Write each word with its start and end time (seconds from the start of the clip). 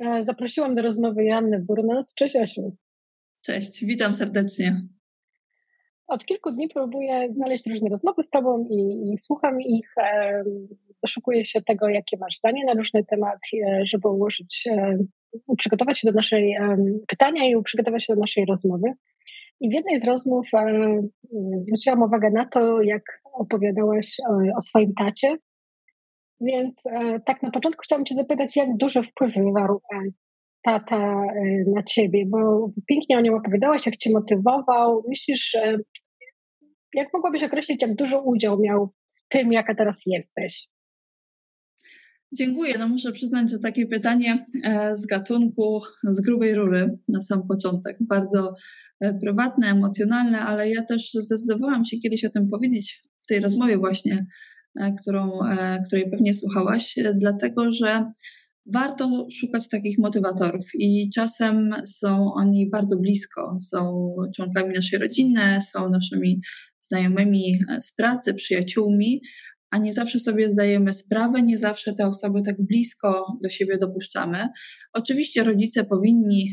E, 0.00 0.24
zaprosiłam 0.24 0.74
do 0.74 0.82
rozmowy 0.82 1.24
Joannę 1.24 1.58
Burnos. 1.58 2.14
Cześć 2.14 2.36
Asiu. 2.36 2.76
Cześć, 3.42 3.84
witam 3.84 4.14
serdecznie. 4.14 4.82
Od 6.06 6.24
kilku 6.24 6.50
dni 6.50 6.68
próbuję 6.68 7.30
znaleźć 7.30 7.66
różne 7.66 7.88
rozmowy 7.88 8.22
z 8.22 8.30
Tobą 8.30 8.64
i, 8.70 9.10
i 9.12 9.16
słucham 9.16 9.60
ich. 9.60 9.94
E, 9.98 10.44
doszukuję 11.02 11.46
się 11.46 11.62
tego, 11.62 11.88
jakie 11.88 12.16
masz 12.16 12.36
zdanie 12.36 12.64
na 12.64 12.72
różny 12.72 13.04
temat, 13.04 13.38
e, 13.54 13.86
żeby 13.86 14.08
ułożyć, 14.08 14.68
e, 14.70 14.98
przygotować 15.58 15.98
się 15.98 16.10
do 16.10 16.16
naszej 16.16 16.56
pytania 17.08 17.44
i 17.44 17.62
przygotować 17.62 18.04
się 18.04 18.14
do 18.14 18.20
naszej 18.20 18.44
rozmowy. 18.44 18.92
I 19.60 19.70
w 19.70 19.72
jednej 19.72 19.98
z 19.98 20.04
rozmów 20.04 20.50
zwróciłam 21.58 22.02
uwagę 22.02 22.30
na 22.30 22.46
to, 22.46 22.82
jak 22.82 23.02
opowiadałaś 23.32 24.16
o, 24.28 24.58
o 24.58 24.60
swoim 24.60 24.94
tacie, 24.94 25.36
więc 26.40 26.86
e, 26.86 27.20
tak 27.26 27.42
na 27.42 27.50
początku 27.50 27.82
chciałam 27.84 28.04
Cię 28.04 28.14
zapytać, 28.14 28.56
jak 28.56 28.76
duży 28.76 29.02
wpływ 29.02 29.34
wywarł 29.34 29.80
e, 29.94 29.98
tata 30.62 30.96
e, 30.96 31.70
na 31.74 31.82
Ciebie, 31.82 32.24
bo 32.26 32.70
pięknie 32.88 33.18
o 33.18 33.20
nim 33.20 33.34
opowiadałaś, 33.34 33.86
jak 33.86 33.96
Cię 33.96 34.10
motywował. 34.12 35.04
Myślisz, 35.08 35.56
jak 36.94 37.08
mogłabyś 37.14 37.42
określić, 37.42 37.82
jak 37.82 37.94
duży 37.94 38.18
udział 38.18 38.60
miał 38.60 38.92
w 39.06 39.28
tym, 39.28 39.52
jaka 39.52 39.74
teraz 39.74 40.02
jesteś? 40.06 40.68
Dziękuję. 42.32 42.78
No 42.78 42.88
muszę 42.88 43.12
przyznać, 43.12 43.50
że 43.50 43.58
takie 43.58 43.86
pytanie 43.86 44.44
z 44.92 45.06
gatunku, 45.06 45.80
z 46.04 46.20
grubej 46.20 46.54
rury 46.54 46.98
na 47.08 47.22
sam 47.22 47.46
początek. 47.48 47.96
Bardzo 48.00 48.54
prywatne, 49.20 49.66
emocjonalne, 49.66 50.40
ale 50.40 50.70
ja 50.70 50.84
też 50.84 51.12
zdecydowałam 51.12 51.84
się 51.84 51.96
kiedyś 51.96 52.24
o 52.24 52.30
tym 52.30 52.48
powiedzieć 52.50 53.02
w 53.22 53.26
tej 53.26 53.40
rozmowie 53.40 53.78
właśnie 53.78 54.26
którą, 55.00 55.42
e, 55.42 55.82
której 55.86 56.10
pewnie 56.10 56.34
słuchałaś, 56.34 56.98
e, 56.98 57.14
dlatego 57.14 57.72
że 57.72 58.12
warto 58.72 59.26
szukać 59.32 59.68
takich 59.68 59.98
motywatorów 59.98 60.64
i 60.74 61.10
czasem 61.14 61.70
są 61.84 62.32
oni 62.34 62.70
bardzo 62.70 62.96
blisko. 62.96 63.56
Są 63.60 64.08
członkami 64.36 64.74
naszej 64.74 64.98
rodziny, 64.98 65.58
są 65.60 65.88
naszymi 65.90 66.40
znajomymi 66.80 67.58
z 67.80 67.92
pracy, 67.92 68.34
przyjaciółmi, 68.34 69.20
a 69.70 69.78
nie 69.78 69.92
zawsze 69.92 70.18
sobie 70.18 70.50
zdajemy 70.50 70.92
sprawę, 70.92 71.42
nie 71.42 71.58
zawsze 71.58 71.92
te 71.92 72.06
osoby 72.06 72.42
tak 72.42 72.56
blisko 72.66 73.38
do 73.42 73.48
siebie 73.48 73.78
dopuszczamy. 73.78 74.48
Oczywiście 74.92 75.44
rodzice 75.44 75.84
powinni 75.84 76.50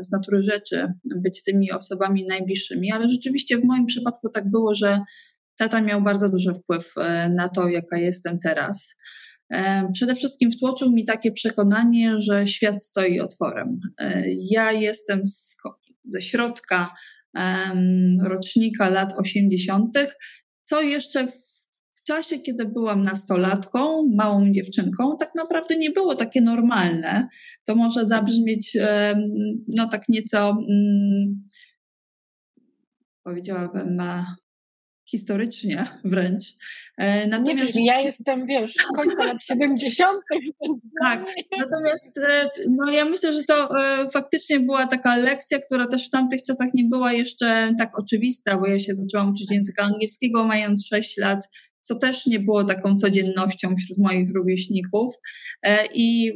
z 0.00 0.10
natury 0.10 0.42
rzeczy 0.42 0.92
być 1.22 1.42
tymi 1.42 1.72
osobami 1.72 2.26
najbliższymi, 2.28 2.92
ale 2.92 3.08
rzeczywiście 3.08 3.58
w 3.58 3.64
moim 3.64 3.86
przypadku 3.86 4.28
tak 4.28 4.50
było, 4.50 4.74
że 4.74 5.00
tata 5.58 5.80
miał 5.80 6.02
bardzo 6.02 6.28
duży 6.28 6.54
wpływ 6.54 6.92
e, 6.96 7.28
na 7.28 7.48
to, 7.48 7.68
jaka 7.68 7.98
jestem 7.98 8.38
teraz. 8.38 8.94
E, 9.50 9.88
przede 9.92 10.14
wszystkim 10.14 10.50
wtłoczył 10.50 10.92
mi 10.92 11.04
takie 11.04 11.32
przekonanie, 11.32 12.18
że 12.18 12.46
świat 12.46 12.82
stoi 12.82 13.20
otworem. 13.20 13.80
E, 13.98 14.22
ja 14.50 14.72
jestem 14.72 15.26
z, 15.26 15.56
ze 16.04 16.20
środka 16.20 16.92
rocznika 18.24 18.88
lat 18.88 19.12
80., 19.18 19.98
co 20.62 20.80
jeszcze 20.80 21.26
w, 21.26 22.02
czasie, 22.06 22.38
kiedy 22.38 22.64
byłam 22.64 23.04
nastolatką, 23.04 24.08
małą 24.16 24.52
dziewczynką, 24.52 25.16
tak 25.20 25.30
naprawdę 25.34 25.76
nie 25.76 25.90
było 25.90 26.16
takie 26.16 26.40
normalne. 26.40 27.28
To 27.64 27.74
może 27.74 28.06
zabrzmieć 28.06 28.76
no 29.68 29.88
tak 29.88 30.08
nieco, 30.08 30.50
mm, 30.50 31.48
powiedziałabym, 33.24 33.96
historycznie 35.10 35.86
wręcz. 36.04 36.44
E, 36.98 37.26
natomiast... 37.26 37.74
Nie, 37.74 37.86
ja 37.86 38.00
jestem, 38.00 38.46
wiesz, 38.46 38.74
w 38.74 38.96
końcu 38.96 39.22
lat 39.22 39.42
70. 39.52 40.20
tak, 41.02 41.24
natomiast 41.58 42.18
e, 42.18 42.48
no, 42.70 42.90
ja 42.90 43.04
myślę, 43.04 43.32
że 43.32 43.42
to 43.44 43.68
e, 43.80 44.08
faktycznie 44.10 44.60
była 44.60 44.86
taka 44.86 45.16
lekcja, 45.16 45.58
która 45.58 45.86
też 45.86 46.06
w 46.06 46.10
tamtych 46.10 46.42
czasach 46.42 46.68
nie 46.74 46.84
była 46.84 47.12
jeszcze 47.12 47.74
tak 47.78 47.98
oczywista, 47.98 48.58
bo 48.58 48.66
ja 48.66 48.78
się 48.78 48.94
zaczęłam 48.94 49.30
uczyć 49.30 49.50
języka 49.50 49.82
angielskiego 49.82 50.44
mając 50.44 50.86
6 50.86 51.16
lat, 51.16 51.48
co 51.88 51.94
też 51.94 52.26
nie 52.26 52.40
było 52.40 52.64
taką 52.64 52.96
codziennością 52.96 53.76
wśród 53.76 53.98
moich 53.98 54.34
rówieśników. 54.34 55.14
E, 55.62 55.86
I 55.94 56.32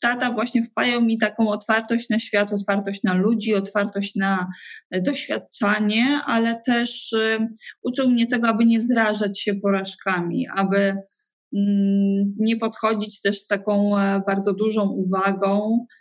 tata 0.00 0.32
właśnie 0.32 0.62
wpajał 0.62 1.02
mi 1.02 1.18
taką 1.18 1.48
otwartość 1.48 2.08
na 2.08 2.18
świat, 2.18 2.52
otwartość 2.52 3.02
na 3.02 3.14
ludzi, 3.14 3.54
otwartość 3.54 4.14
na 4.16 4.46
doświadczanie, 5.04 6.20
ale 6.26 6.62
też 6.66 7.14
uczył 7.82 8.10
mnie 8.10 8.26
tego, 8.26 8.48
aby 8.48 8.66
nie 8.66 8.80
zrażać 8.80 9.40
się 9.40 9.54
porażkami, 9.54 10.46
aby 10.56 10.94
mm, 11.56 12.34
nie 12.38 12.56
podchodzić 12.56 13.22
też 13.22 13.40
z 13.40 13.46
taką 13.46 13.98
e, 13.98 14.22
bardzo 14.26 14.54
dużą 14.54 14.88
uwagą 14.88 15.86
E, 15.88 15.99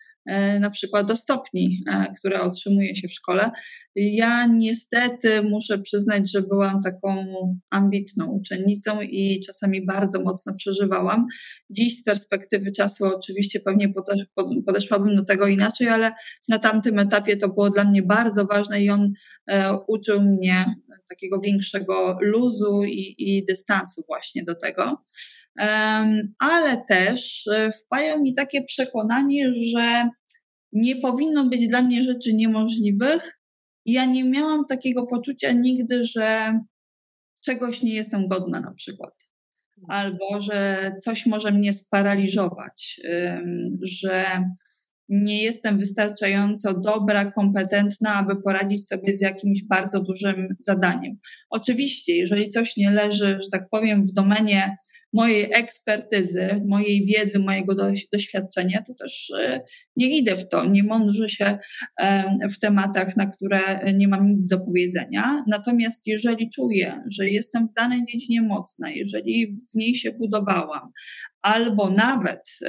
na 0.60 0.70
przykład 0.70 1.08
do 1.08 1.16
stopni, 1.16 1.84
e, 1.88 2.14
które 2.20 2.42
otrzymuje 2.42 2.96
się 2.96 3.08
w 3.08 3.14
szkole. 3.14 3.52
Ja 3.96 4.48
niestety 4.48 5.42
muszę 5.42 5.80
przyznać, 5.80 6.32
że 6.32 6.42
byłam 6.42 6.82
taką 6.82 7.26
ambitną 7.70 8.28
uczennicą 8.28 9.02
i 9.02 9.40
czasami 9.46 9.86
bardzo 9.86 10.22
mocno 10.22 10.54
przeżywałam. 10.54 11.26
Dziś 11.70 11.98
z 11.98 12.04
perspektywy 12.04 12.72
czasu 12.72 13.06
oczywiście 13.06 13.60
pewnie 13.60 13.94
podeszłabym 14.66 15.16
do 15.16 15.26
tego 15.26 15.48
inaczej, 15.48 15.88
ale 15.88 16.12
na 16.48 16.60
tamtym 16.60 17.00
etapie 17.00 17.38
to 17.38 17.50
było 17.50 17.70
dla 17.70 17.84
mnie 17.84 18.04
bardzo 18.04 18.46
ważne 18.46 18.82
i 18.82 18.90
on 18.90 19.14
e, 19.48 19.74
uczył 19.88 20.22
mnie 20.22 20.66
takiego 21.10 21.40
większego 21.40 22.18
luzu 22.22 22.84
i, 22.84 23.16
i 23.18 23.46
dystansu 23.46 24.04
właśnie 24.08 24.44
do 24.44 24.56
tego 24.56 25.02
ale 26.40 26.84
też 26.90 27.50
wpajał 27.86 28.22
mi 28.22 28.34
takie 28.34 28.64
przekonanie, 28.64 29.52
że 29.74 30.10
nie 30.72 30.96
powinno 30.96 31.50
być 31.50 31.68
dla 31.68 31.82
mnie 31.82 32.04
rzeczy 32.04 32.34
niemożliwych. 32.34 33.40
Ja 33.86 34.06
nie 34.06 34.24
miałam 34.24 34.66
takiego 34.70 35.08
poczucia 35.08 35.52
nigdy, 35.52 36.04
że 36.04 36.60
czegoś 37.46 37.84
nie 37.84 37.94
jestem 37.94 38.28
godna 38.28 38.60
na 38.60 38.74
przykład. 38.74 39.14
Albo 39.88 40.42
że 40.42 40.92
coś 41.02 41.26
może 41.26 41.52
mnie 41.52 41.74
sparaliżować, 41.74 43.02
że 43.82 44.44
nie 45.10 45.44
jestem 45.44 45.78
wystarczająco 45.78 46.80
dobra, 46.80 47.32
kompetentna, 47.32 48.14
aby 48.14 48.42
poradzić 48.42 48.88
sobie 48.88 49.14
z 49.14 49.22
jakimś 49.22 49.64
bardzo 49.64 50.04
dużym 50.04 50.48
zadaniem. 50.60 51.18
Oczywiście, 51.50 52.18
jeżeli 52.18 52.50
coś 52.50 52.78
nie 52.78 52.92
leży, 52.92 53.40
że 53.42 53.50
tak 53.52 53.70
powiem, 53.72 54.06
w 54.06 54.14
domenie 54.14 54.78
mojej 55.14 55.50
ekspertyzy, 55.54 56.62
mojej 56.68 57.06
wiedzy, 57.06 57.40
mojego 57.40 57.76
doświadczenia, 58.14 58.84
to 58.88 58.94
też 58.94 59.32
e, 59.40 59.62
nie 59.96 60.18
idę 60.18 60.36
w 60.36 60.50
to, 60.50 60.66
nie 60.66 60.84
mądrzę 60.84 61.30
się 61.30 61.58
w 62.52 62.60
tematach, 62.60 63.18
na 63.18 63.28
które 63.28 63.94
nie 63.94 64.08
mam 64.08 64.32
nic 64.32 64.48
do 64.48 64.60
powiedzenia. 64.60 65.44
Natomiast 65.48 66.08
jeżeli 66.08 66.50
czuję, 66.50 67.04
że 67.12 67.30
jestem 67.30 67.68
w 67.68 67.74
danej 67.74 68.04
dziedzinie 68.12 68.42
mocna, 68.42 68.90
jeżeli 68.90 69.58
w 69.72 69.76
niej 69.76 69.96
się 69.96 70.12
budowałam, 70.12 70.92
albo 71.42 71.90
nawet 71.90 72.60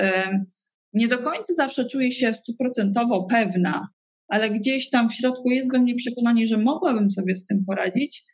nie 0.95 1.09
do 1.09 1.19
końca 1.19 1.55
zawsze 1.55 1.85
czuję 1.85 2.13
się 2.13 2.35
stuprocentowo 2.35 3.25
pewna, 3.25 3.89
ale 4.29 4.51
gdzieś 4.51 4.91
tam 4.91 5.09
w 5.09 5.15
środku 5.15 5.51
jest 5.51 5.73
we 5.73 5.79
mnie 5.81 5.95
przekonanie, 5.95 6.47
że 6.47 6.59
mogłabym 6.59 7.11
sobie 7.11 7.35
z 7.35 7.47
tym 7.47 7.65
poradzić, 7.65 8.25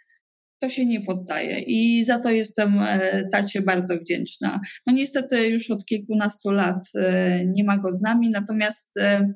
to 0.59 0.69
się 0.69 0.87
nie 0.87 1.01
poddaje 1.01 1.61
i 1.61 2.05
za 2.05 2.19
to 2.19 2.31
jestem 2.31 2.81
e, 2.81 3.29
tacie 3.33 3.63
bardzo 3.63 3.97
wdzięczna. 3.97 4.61
No 4.87 4.93
niestety 4.93 5.49
już 5.49 5.71
od 5.71 5.85
kilkunastu 5.85 6.51
lat 6.51 6.89
e, 6.95 7.45
nie 7.47 7.65
ma 7.65 7.79
go 7.79 7.93
z 7.93 8.01
nami, 8.01 8.31
natomiast 8.31 8.97
e, 8.97 9.35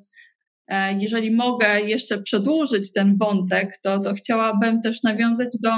jeżeli 0.99 1.37
mogę 1.37 1.81
jeszcze 1.81 2.23
przedłużyć 2.23 2.93
ten 2.93 3.17
wątek, 3.17 3.79
to, 3.83 3.99
to 3.99 4.15
chciałabym 4.15 4.81
też 4.83 5.03
nawiązać 5.03 5.49
do 5.63 5.71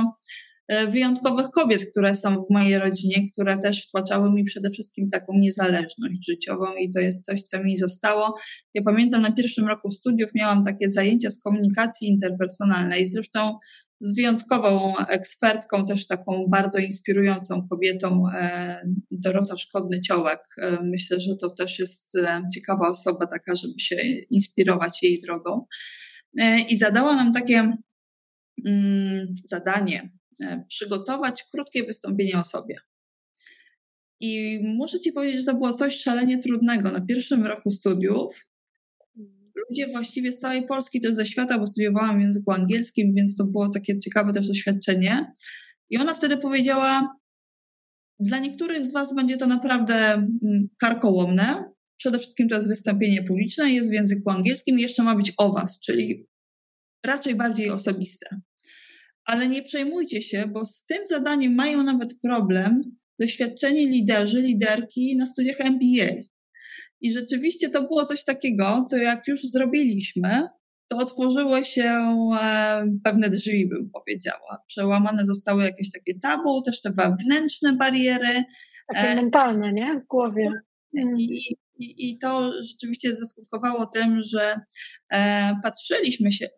wyjątkowych 0.88 1.46
kobiet, 1.50 1.90
które 1.90 2.14
są 2.14 2.34
w 2.34 2.50
mojej 2.50 2.78
rodzinie, 2.78 3.26
które 3.32 3.58
też 3.58 3.86
wtłaczały 3.86 4.32
mi 4.32 4.44
przede 4.44 4.70
wszystkim 4.70 5.08
taką 5.08 5.32
niezależność 5.38 6.26
życiową 6.28 6.74
i 6.74 6.90
to 6.90 7.00
jest 7.00 7.24
coś, 7.24 7.42
co 7.42 7.64
mi 7.64 7.76
zostało. 7.76 8.34
Ja 8.74 8.82
pamiętam 8.82 9.22
na 9.22 9.32
pierwszym 9.32 9.68
roku 9.68 9.90
studiów 9.90 10.30
miałam 10.34 10.64
takie 10.64 10.90
zajęcia 10.90 11.30
z 11.30 11.40
komunikacji 11.40 12.08
interpersonalnej, 12.08 13.06
zresztą 13.06 13.58
z 14.02 14.14
wyjątkową 14.16 14.94
ekspertką, 14.98 15.86
też 15.86 16.06
taką 16.06 16.46
bardzo 16.48 16.78
inspirującą 16.78 17.68
kobietą, 17.68 18.24
e, 18.34 18.82
Dorota 19.10 19.54
Szkodny-Ciołek. 19.56 20.38
E, 20.58 20.78
myślę, 20.82 21.20
że 21.20 21.36
to 21.36 21.50
też 21.50 21.78
jest 21.78 22.14
e, 22.16 22.42
ciekawa 22.54 22.86
osoba 22.86 23.26
taka, 23.26 23.54
żeby 23.56 23.80
się 23.80 23.96
inspirować 24.30 25.02
jej 25.02 25.18
drogą. 25.18 25.64
I 26.68 26.76
zadała 26.76 27.16
nam 27.16 27.32
takie 27.32 27.76
mm, 28.66 29.34
zadanie, 29.44 30.10
przygotować 30.68 31.44
krótkie 31.52 31.84
wystąpienie 31.84 32.38
o 32.40 32.44
sobie. 32.44 32.76
I 34.20 34.60
muszę 34.62 35.00
Ci 35.00 35.12
powiedzieć, 35.12 35.40
że 35.40 35.46
to 35.46 35.54
było 35.54 35.72
coś 35.72 35.96
szalenie 35.96 36.38
trudnego. 36.38 36.92
Na 36.92 37.00
pierwszym 37.00 37.46
roku 37.46 37.70
studiów 37.70 38.46
ludzie 39.72 39.86
właściwie 39.86 40.32
z 40.32 40.38
całej 40.38 40.66
Polski, 40.66 41.00
też 41.00 41.14
ze 41.14 41.26
świata, 41.26 41.58
bo 41.58 41.66
studiowałam 41.66 42.18
w 42.18 42.22
języku 42.22 42.52
angielskim, 42.52 43.14
więc 43.14 43.36
to 43.36 43.44
było 43.44 43.68
takie 43.68 43.98
ciekawe 43.98 44.32
też 44.32 44.48
doświadczenie. 44.48 45.32
I 45.90 45.98
ona 45.98 46.14
wtedy 46.14 46.36
powiedziała, 46.36 47.16
dla 48.20 48.38
niektórych 48.38 48.86
z 48.86 48.92
Was 48.92 49.14
będzie 49.14 49.36
to 49.36 49.46
naprawdę 49.46 49.94
mm, 49.94 50.68
karkołomne, 50.80 51.64
przede 51.96 52.18
wszystkim 52.18 52.48
to 52.48 52.54
jest 52.54 52.68
wystąpienie 52.68 53.22
publiczne, 53.22 53.70
jest 53.70 53.90
w 53.90 53.94
języku 53.94 54.30
angielskim 54.30 54.78
i 54.78 54.82
jeszcze 54.82 55.02
ma 55.02 55.16
być 55.16 55.32
o 55.36 55.52
was, 55.52 55.80
czyli 55.80 56.26
raczej 57.06 57.34
bardziej 57.34 57.70
osobiste. 57.70 58.40
Ale 59.24 59.48
nie 59.48 59.62
przejmujcie 59.62 60.22
się, 60.22 60.46
bo 60.46 60.64
z 60.64 60.84
tym 60.84 61.06
zadaniem 61.06 61.54
mają 61.54 61.82
nawet 61.82 62.20
problem 62.22 62.82
doświadczeni 63.20 63.88
liderzy, 63.88 64.42
liderki 64.42 65.16
na 65.16 65.26
studiach 65.26 65.60
MBA. 65.60 66.31
I 67.02 67.12
rzeczywiście 67.12 67.68
to 67.68 67.82
było 67.82 68.04
coś 68.04 68.24
takiego, 68.24 68.84
co 68.88 68.96
jak 68.96 69.28
już 69.28 69.42
zrobiliśmy, 69.42 70.48
to 70.88 70.98
otworzyły 70.98 71.64
się 71.64 72.16
e, 72.40 72.84
pewne 73.04 73.30
drzwi, 73.30 73.68
bym 73.68 73.90
powiedziała. 73.90 74.62
Przełamane 74.66 75.24
zostały 75.24 75.64
jakieś 75.64 75.90
takie 75.90 76.18
tabu, 76.18 76.62
też 76.62 76.82
te 76.82 76.90
wewnętrzne 76.90 77.72
bariery. 77.72 78.44
Takie 78.94 79.08
e, 79.08 79.14
mentalne, 79.14 79.72
nie? 79.72 80.00
W 80.04 80.06
głowie. 80.06 80.48
I, 81.18 81.56
i, 81.78 82.10
I, 82.10 82.18
to 82.18 82.52
rzeczywiście 82.62 83.14
zaskutkowało 83.14 83.86
tym, 83.86 84.22
że 84.22 84.60
e, 85.12 85.54
patrzyliśmy, 85.62 86.32
się, 86.32 86.48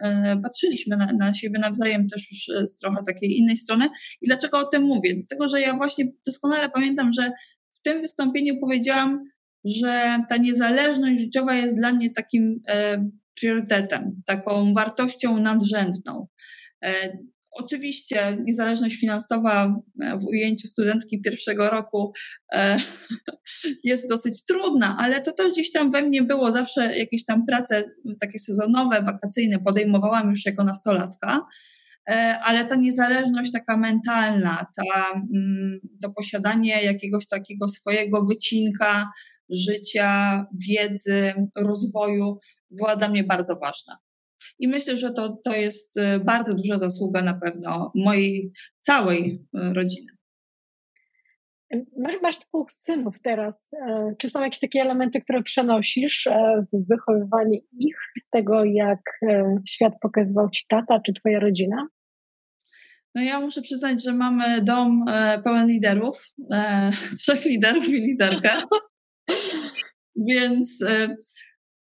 patrzyliśmy 0.42 0.96
na, 0.96 1.12
na 1.12 1.34
siebie 1.34 1.58
nawzajem 1.58 2.08
też 2.08 2.30
już 2.30 2.68
z 2.70 2.76
trochę 2.76 3.02
takiej 3.06 3.38
innej 3.38 3.56
strony. 3.56 3.88
I 4.20 4.26
dlaczego 4.26 4.58
o 4.58 4.64
tym 4.64 4.82
mówię? 4.82 5.14
Dlatego, 5.14 5.48
że 5.48 5.60
ja 5.60 5.76
właśnie 5.76 6.04
doskonale 6.26 6.70
pamiętam, 6.70 7.12
że 7.12 7.32
w 7.72 7.80
tym 7.82 8.02
wystąpieniu 8.02 8.60
powiedziałam, 8.60 9.24
że 9.64 10.24
ta 10.28 10.36
niezależność 10.36 11.20
życiowa 11.20 11.54
jest 11.54 11.76
dla 11.76 11.92
mnie 11.92 12.10
takim 12.10 12.60
e, 12.68 13.08
priorytetem, 13.40 14.22
taką 14.26 14.74
wartością 14.74 15.40
nadrzędną. 15.40 16.26
E, 16.84 17.18
oczywiście 17.50 18.38
niezależność 18.44 19.00
finansowa 19.00 19.80
e, 20.00 20.18
w 20.18 20.24
ujęciu 20.24 20.68
studentki 20.68 21.20
pierwszego 21.20 21.70
roku 21.70 22.12
e, 22.52 22.76
jest 23.84 24.08
dosyć 24.08 24.44
trudna, 24.44 24.96
ale 24.98 25.20
to 25.20 25.32
też 25.32 25.52
gdzieś 25.52 25.72
tam 25.72 25.90
we 25.90 26.02
mnie 26.02 26.22
było. 26.22 26.52
Zawsze 26.52 26.98
jakieś 26.98 27.24
tam 27.24 27.46
prace 27.46 27.84
takie 28.20 28.38
sezonowe, 28.38 29.02
wakacyjne 29.02 29.58
podejmowałam 29.58 30.30
już 30.30 30.46
jako 30.46 30.64
nastolatka 30.64 31.40
ale 32.42 32.64
ta 32.64 32.76
niezależność 32.76 33.52
taka 33.52 33.76
mentalna, 33.76 34.66
ta, 34.76 35.12
mm, 35.34 35.80
to 36.02 36.10
posiadanie 36.10 36.84
jakiegoś 36.84 37.26
takiego 37.26 37.68
swojego 37.68 38.24
wycinka 38.24 39.10
życia, 39.54 40.46
wiedzy, 40.68 41.34
rozwoju 41.56 42.38
była 42.70 42.96
dla 42.96 43.08
mnie 43.08 43.24
bardzo 43.24 43.56
ważna. 43.56 43.98
I 44.58 44.68
myślę, 44.68 44.96
że 44.96 45.12
to, 45.12 45.40
to 45.44 45.56
jest 45.56 45.96
y, 45.96 46.20
bardzo 46.24 46.54
duża 46.54 46.78
zasługa 46.78 47.22
na 47.22 47.34
pewno 47.34 47.92
mojej 47.94 48.52
całej 48.80 49.46
y, 49.54 49.74
rodziny. 49.74 50.14
Masz 52.22 52.38
dwóch 52.38 52.72
synów 52.72 53.20
teraz. 53.20 53.70
E, 53.74 54.14
czy 54.18 54.28
są 54.28 54.42
jakieś 54.42 54.60
takie 54.60 54.80
elementy, 54.80 55.20
które 55.20 55.42
przenosisz 55.42 56.26
e, 56.26 56.64
w 56.72 56.88
wychowywanie 56.88 57.58
ich 57.78 57.96
z 58.18 58.28
tego, 58.28 58.64
jak 58.64 59.00
e, 59.22 59.56
świat 59.68 59.92
pokazywał 60.00 60.50
ci 60.50 60.64
tata 60.68 61.00
czy 61.00 61.12
twoja 61.12 61.40
rodzina? 61.40 61.88
No 63.14 63.22
ja 63.22 63.40
muszę 63.40 63.62
przyznać, 63.62 64.04
że 64.04 64.12
mamy 64.12 64.62
dom 64.62 65.04
pełen 65.44 65.66
liderów, 65.66 66.32
trzech 67.20 67.44
liderów 67.44 67.88
i 67.88 68.00
liderkę. 68.00 68.50
Więc 70.28 70.78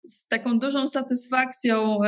z 0.04 0.26
taką 0.28 0.58
dużą 0.58 0.88
satysfakcją 0.88 1.98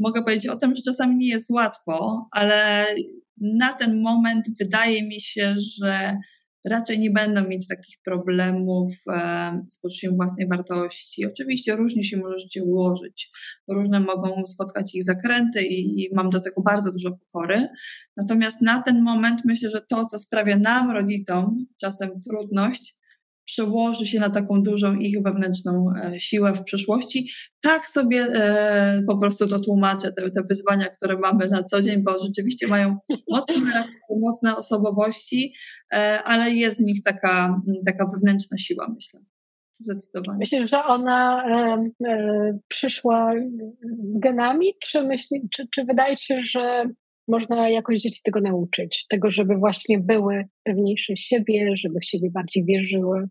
mogę 0.00 0.22
powiedzieć 0.22 0.46
o 0.46 0.56
tym, 0.56 0.74
że 0.74 0.82
czasami 0.82 1.16
nie 1.16 1.28
jest 1.28 1.50
łatwo, 1.50 2.28
ale 2.30 2.86
na 3.40 3.72
ten 3.72 4.02
moment 4.02 4.46
wydaje 4.60 5.08
mi 5.08 5.20
się, 5.20 5.54
że 5.78 6.16
raczej 6.64 6.98
nie 6.98 7.10
będą 7.10 7.48
mieć 7.48 7.68
takich 7.68 7.96
problemów 8.04 8.90
z 9.70 9.78
poczuciem 9.78 10.16
własnej 10.16 10.48
wartości. 10.48 11.26
Oczywiście 11.26 11.76
różnie 11.76 12.04
się 12.04 12.16
może 12.16 12.38
życie 12.38 12.64
ułożyć, 12.64 13.30
różne 13.68 14.00
mogą 14.00 14.46
spotkać 14.46 14.94
ich 14.94 15.04
zakręty 15.04 15.62
i 15.62 16.08
mam 16.14 16.30
do 16.30 16.40
tego 16.40 16.62
bardzo 16.62 16.92
dużo 16.92 17.10
pokory. 17.12 17.68
Natomiast 18.16 18.62
na 18.62 18.82
ten 18.82 19.02
moment 19.02 19.42
myślę, 19.44 19.70
że 19.70 19.80
to, 19.88 20.04
co 20.04 20.18
sprawia 20.18 20.58
nam, 20.58 20.90
rodzicom, 20.90 21.66
czasem 21.80 22.10
trudność, 22.20 22.96
przełoży 23.44 24.06
się 24.06 24.20
na 24.20 24.30
taką 24.30 24.62
dużą 24.62 24.94
ich 24.94 25.22
wewnętrzną 25.22 25.86
e, 25.96 26.20
siłę 26.20 26.54
w 26.54 26.62
przyszłości. 26.62 27.30
Tak 27.62 27.86
sobie 27.86 28.22
e, 28.22 29.02
po 29.06 29.18
prostu 29.18 29.48
to 29.48 29.60
tłumaczę, 29.60 30.12
te, 30.12 30.30
te 30.30 30.42
wyzwania, 30.48 30.88
które 30.88 31.18
mamy 31.18 31.48
na 31.48 31.62
co 31.62 31.82
dzień, 31.82 32.02
bo 32.02 32.18
rzeczywiście 32.24 32.66
mają 32.66 32.96
mocne, 33.28 33.84
mocne 34.20 34.56
osobowości, 34.56 35.54
e, 35.94 36.22
ale 36.24 36.50
jest 36.50 36.82
w 36.82 36.84
nich 36.84 37.02
taka, 37.02 37.60
taka 37.86 38.06
wewnętrzna 38.06 38.58
siła, 38.58 38.88
myślę. 38.94 39.20
Zdecydowanie. 39.78 40.38
Myślisz, 40.38 40.70
że 40.70 40.84
ona 40.84 41.44
e, 41.48 42.58
przyszła 42.68 43.32
z 43.98 44.18
genami, 44.18 44.66
czy, 44.82 45.02
myśli, 45.02 45.48
czy, 45.54 45.68
czy 45.74 45.84
wydaje 45.84 46.16
się, 46.16 46.40
że 46.44 46.84
można 47.28 47.70
jakoś 47.70 48.00
dzieci 48.00 48.20
tego 48.24 48.40
nauczyć, 48.40 49.06
tego, 49.08 49.30
żeby 49.30 49.56
właśnie 49.56 49.98
były 49.98 50.44
pewniejsze 50.64 51.16
siebie, 51.16 51.74
żeby 51.76 51.98
w 52.02 52.04
siebie 52.04 52.30
bardziej 52.30 52.64
wierzyły. 52.64 53.28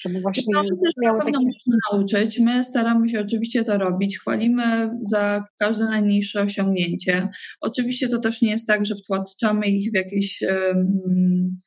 Żeby 0.00 0.20
właśnie 0.20 0.54
no, 0.54 0.62
myślę, 0.62 0.76
że 0.84 1.02
miały 1.02 1.18
takie... 1.18 1.32
można 1.32 1.76
nauczyć. 1.92 2.40
My 2.40 2.64
staramy 2.64 3.08
się 3.08 3.20
oczywiście 3.20 3.64
to 3.64 3.78
robić. 3.78 4.18
Chwalimy 4.18 4.90
za 5.02 5.44
każde 5.58 5.84
najmniejsze 5.84 6.42
osiągnięcie. 6.42 7.28
Oczywiście 7.60 8.08
to 8.08 8.18
też 8.18 8.42
nie 8.42 8.50
jest 8.50 8.66
tak, 8.66 8.86
że 8.86 8.94
wtłaczamy 8.94 9.66
ich 9.66 9.90
w 9.90 9.94
jakieś 9.94 10.42
um, 10.42 11.58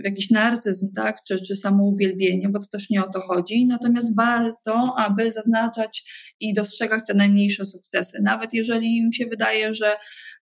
w 0.00 0.04
jakiś 0.04 0.30
narcyzm, 0.30 0.92
tak, 0.96 1.16
czy, 1.28 1.42
czy 1.42 1.56
samouwielbienie, 1.56 2.48
bo 2.48 2.58
to 2.58 2.66
też 2.66 2.90
nie 2.90 3.04
o 3.04 3.10
to 3.10 3.20
chodzi. 3.20 3.66
Natomiast 3.66 4.16
warto, 4.16 4.94
aby 4.98 5.32
zaznaczać 5.32 6.04
i 6.40 6.54
dostrzegać 6.54 7.00
te 7.06 7.14
najmniejsze 7.14 7.64
sukcesy. 7.64 8.18
Nawet 8.22 8.54
jeżeli 8.54 8.96
im 8.96 9.12
się 9.12 9.26
wydaje, 9.26 9.74
że 9.74 9.96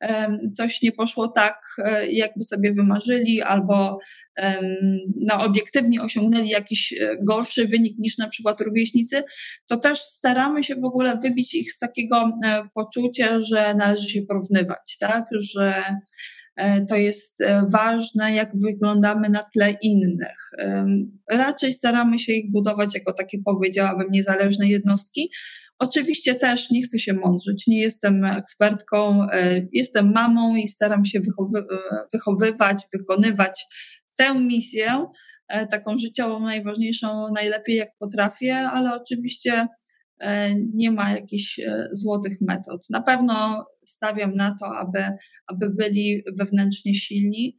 um, 0.02 0.52
coś 0.54 0.82
nie 0.82 0.92
poszło 0.92 1.28
tak, 1.28 1.60
e, 1.86 2.12
jakby 2.12 2.44
sobie 2.44 2.74
wymarzyli, 2.74 3.42
albo 3.42 4.00
um, 4.38 4.76
no, 5.16 5.44
obiektywnie 5.44 6.02
osiągnęli 6.02 6.50
jakiś 6.50 6.94
e, 6.94 7.18
gorszy 7.24 7.68
wynik 7.68 7.98
niż 7.98 8.18
na 8.18 8.30
przykład 8.30 8.62
rówieśnicy, 8.62 9.24
to 9.68 9.78
też 9.78 10.00
staramy 10.00 10.64
się 10.64 10.76
w 10.76 10.86
ogóle 10.86 11.18
wybić 11.18 11.54
ich 11.54 11.72
z 11.72 11.80
takiego 11.80 12.32
e, 12.46 12.64
poczucia, 12.74 13.42
że 13.42 13.76
należy 13.76 14.10
się 14.10 14.22
porównywać, 14.22 14.98
tak, 15.00 15.26
że 15.40 15.84
to 16.90 16.96
jest 16.96 17.42
e, 17.42 17.66
ważne, 17.72 18.34
jak 18.34 18.52
wyglądamy 18.56 19.30
na 19.30 19.44
tle 19.54 19.78
innych. 19.82 20.52
Raczej 21.30 21.74
staramy 21.74 22.20
się 22.20 22.34
ich 22.34 22.52
budować 22.52 22.96
jako 22.96 23.14
takie, 23.14 23.38
powiedziałabym, 23.46 24.08
niezależne 24.12 24.68
jednostki. 24.68 25.32
Oczywiście 25.80 26.36
też 26.36 26.72
nie 26.72 26.82
chcę 26.82 27.00
się 27.00 27.14
mądrzyć, 27.14 27.68
nie 27.68 27.80
jestem 27.80 28.26
ekspertką, 28.26 29.28
e, 29.32 29.68
jestem 29.72 30.12
mamą 30.14 30.56
i 30.56 30.68
staram 30.68 31.06
się 31.06 31.20
wychowy 31.20 31.66
wychowywać, 32.14 32.84
wykonywać 32.94 33.66
tę 34.16 34.40
misję, 34.40 35.06
taką 35.72 35.98
życiową, 35.98 36.40
najważniejszą, 36.40 37.34
najlepiej 37.34 37.76
jak 37.76 37.90
potrafię, 38.00 38.56
ale 38.56 38.96
oczywiście 38.96 39.52
E, 39.62 39.68
nie 40.74 40.92
ma 40.92 41.12
jakichś 41.12 41.60
e, 41.60 41.88
złotych 41.92 42.38
metod. 42.42 42.90
Na 42.90 43.02
pewno 43.02 43.66
stawiam 43.86 44.36
na 44.36 44.56
to, 44.60 44.78
aby, 44.78 45.04
aby 45.48 45.70
byli 45.70 46.24
wewnętrznie 46.38 46.96
silni, 46.96 47.56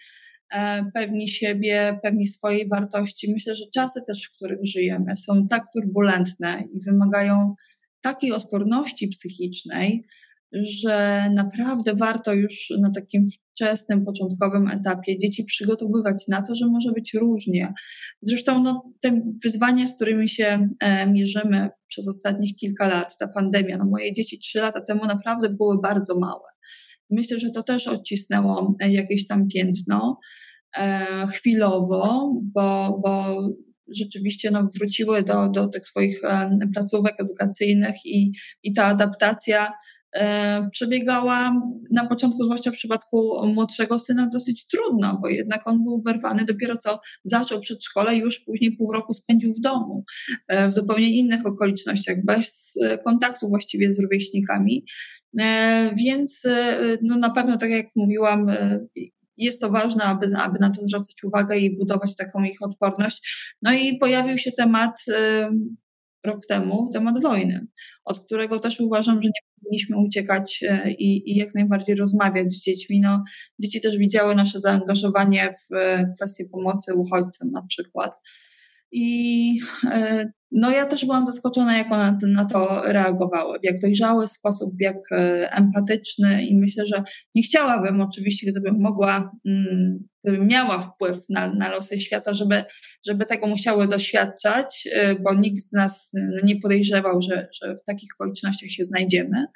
e, 0.50 0.85
pewni 0.95 1.29
siebie, 1.29 1.99
pewni 2.03 2.27
swojej 2.27 2.69
wartości. 2.69 3.33
Myślę, 3.33 3.55
że 3.55 3.65
czasy 3.75 4.00
też, 4.07 4.25
w 4.25 4.37
których 4.37 4.59
żyjemy, 4.62 5.17
są 5.17 5.47
tak 5.47 5.65
turbulentne 5.75 6.65
i 6.73 6.81
wymagają 6.81 7.55
takiej 8.00 8.33
odporności 8.33 9.09
psychicznej, 9.09 10.05
że 10.52 11.28
naprawdę 11.35 11.95
warto 11.95 12.33
już 12.33 12.73
na 12.81 12.90
takim 12.90 13.25
wczesnym, 13.52 14.05
początkowym 14.05 14.69
etapie 14.69 15.19
dzieci 15.19 15.45
przygotowywać 15.45 16.25
na 16.28 16.43
to, 16.43 16.55
że 16.55 16.67
może 16.67 16.93
być 16.93 17.14
różnie. 17.14 17.73
Zresztą 18.23 18.62
no, 18.62 18.93
te 19.00 19.21
wyzwania, 19.45 19.87
z 19.87 19.97
którymi 19.97 20.28
się 20.28 20.69
e, 20.81 21.07
mierzymy 21.07 21.69
przez 21.88 22.09
ostatnich 22.09 22.57
kilka 22.57 22.88
lat, 22.88 23.17
ta 23.17 23.28
pandemia, 23.28 23.78
no 23.78 23.85
moje 23.85 24.12
dzieci 24.12 24.38
trzy 24.38 24.59
lata 24.59 24.81
temu 24.81 25.05
naprawdę 25.05 25.50
były 25.50 25.81
bardzo 25.81 26.19
małe. 26.19 26.49
Myślę, 27.11 27.38
że 27.38 27.50
to 27.50 27.62
też 27.62 27.88
odcisnęło 27.88 28.76
e, 28.81 28.93
jakieś 28.93 29.26
tam 29.26 29.49
piętno 29.49 30.19
e, 30.76 31.26
chwilowo, 31.26 32.33
bo, 32.55 33.00
bo 33.05 33.43
rzeczywiście 33.95 34.50
no, 34.50 34.69
wróciły 34.78 35.23
do, 35.23 35.49
do 35.49 35.69
tych 35.69 35.87
swoich 35.87 36.25
e, 36.25 36.59
placówek 36.75 37.21
edukacyjnych 37.21 37.95
i, 38.05 38.33
i 38.62 38.73
ta 38.73 38.85
adaptacja 38.85 39.73
przebiegała 40.71 41.62
na 41.91 42.07
początku, 42.07 42.45
zwłaszcza 42.45 42.71
w 42.71 42.75
przypadku 42.75 43.47
młodszego 43.47 43.99
syna, 43.99 44.29
dosyć 44.33 44.67
trudno, 44.67 45.19
bo 45.23 45.29
jednak 45.29 45.67
on 45.69 45.85
był 45.85 46.00
wyrwany 46.00 46.45
dopiero 46.45 46.77
co 46.77 47.00
zaczął 47.25 47.61
przedszkole 47.61 48.17
już 48.17 48.38
później 48.38 48.77
pół 48.77 48.93
roku 48.93 49.12
spędził 49.12 49.53
w 49.53 49.61
domu, 49.61 50.05
e, 50.49 50.69
w 50.69 50.75
zupełnie 50.75 51.11
innych 51.11 51.47
okolicznościach, 51.47 52.25
bez 52.25 52.79
kontaktu 53.05 53.49
właściwie 53.49 53.91
z 53.91 54.00
rówieśnikami. 54.00 54.85
E, 55.41 55.95
więc 55.97 56.47
no 57.03 57.17
na 57.17 57.31
pewno, 57.31 57.59
tak 57.59 57.71
jak 57.71 57.87
mówiłam, 57.97 58.47
jest 59.37 59.61
to 59.61 59.71
ważne, 59.71 60.05
aby, 60.05 60.27
aby 60.37 60.59
na 60.59 60.71
to 60.71 60.83
zwracać 60.83 61.25
uwagę 61.25 61.59
i 61.59 61.77
budować 61.77 62.17
taką 62.17 62.45
ich 62.45 62.62
odporność. 62.62 63.55
No 63.62 63.73
i 63.73 63.99
pojawił 63.99 64.38
się 64.38 64.53
temat 64.53 65.05
rok 66.25 66.47
temu 66.49 66.91
temat 66.93 67.23
wojny, 67.23 67.67
od 68.05 68.21
którego 68.21 68.61
też 68.61 68.81
uważam, 68.81 69.23
że 69.23 69.29
nie 69.29 69.41
powinniśmy 69.61 69.97
uciekać 69.99 70.65
e, 70.69 70.91
i, 70.91 71.31
i 71.31 71.37
jak 71.37 71.55
najbardziej 71.55 71.97
rozmawiać 71.97 72.53
z 72.53 72.63
dziećmi. 72.63 73.01
No, 73.01 73.25
dzieci 73.61 73.81
też 73.81 73.99
widziały 73.99 74.35
nasze 74.35 74.61
zaangażowanie 74.61 75.51
w 75.53 75.75
e, 75.75 76.13
kwestie 76.17 76.45
pomocy 76.53 76.95
uchodźcom 76.95 77.51
na 77.51 77.63
przykład. 77.63 78.13
I 78.92 79.59
e, 79.85 80.33
no 80.52 80.71
ja 80.71 80.87
też 80.87 81.04
byłam 81.04 81.26
zaskoczona, 81.26 81.78
jak 81.78 81.92
one 81.92 82.18
na 82.23 82.45
to 82.45 82.83
reagowały, 82.85 83.59
w 83.59 83.64
jak 83.64 83.80
dojrzały 83.80 84.26
sposób, 84.26 84.75
w 84.76 84.80
jak 84.80 84.97
empatyczny 85.50 86.47
i 86.47 86.57
myślę, 86.57 86.87
że 86.87 87.02
nie 87.35 87.42
chciałabym 87.42 88.00
oczywiście, 88.00 88.50
gdybym 88.50 88.80
mogła, 88.80 89.30
mm, 89.47 90.09
gdybym 90.25 90.47
miała 90.47 90.80
wpływ 90.80 91.18
na, 91.28 91.54
na 91.54 91.71
losy 91.71 92.00
świata, 92.00 92.35
żeby, 92.35 92.64
żeby 93.07 93.26
tego 93.26 93.47
musiały 93.47 93.88
doświadczać, 93.88 94.88
bo 95.25 95.35
nikt 95.35 95.62
z 95.62 95.73
nas 95.73 96.12
nie 96.45 96.61
podejrzewał, 96.61 97.21
że, 97.23 97.49
że 97.62 97.76
w 97.76 97.85
takich 97.85 98.09
okolicznościach 98.18 98.71
się 98.71 98.85
znajdziemy. 98.85 99.47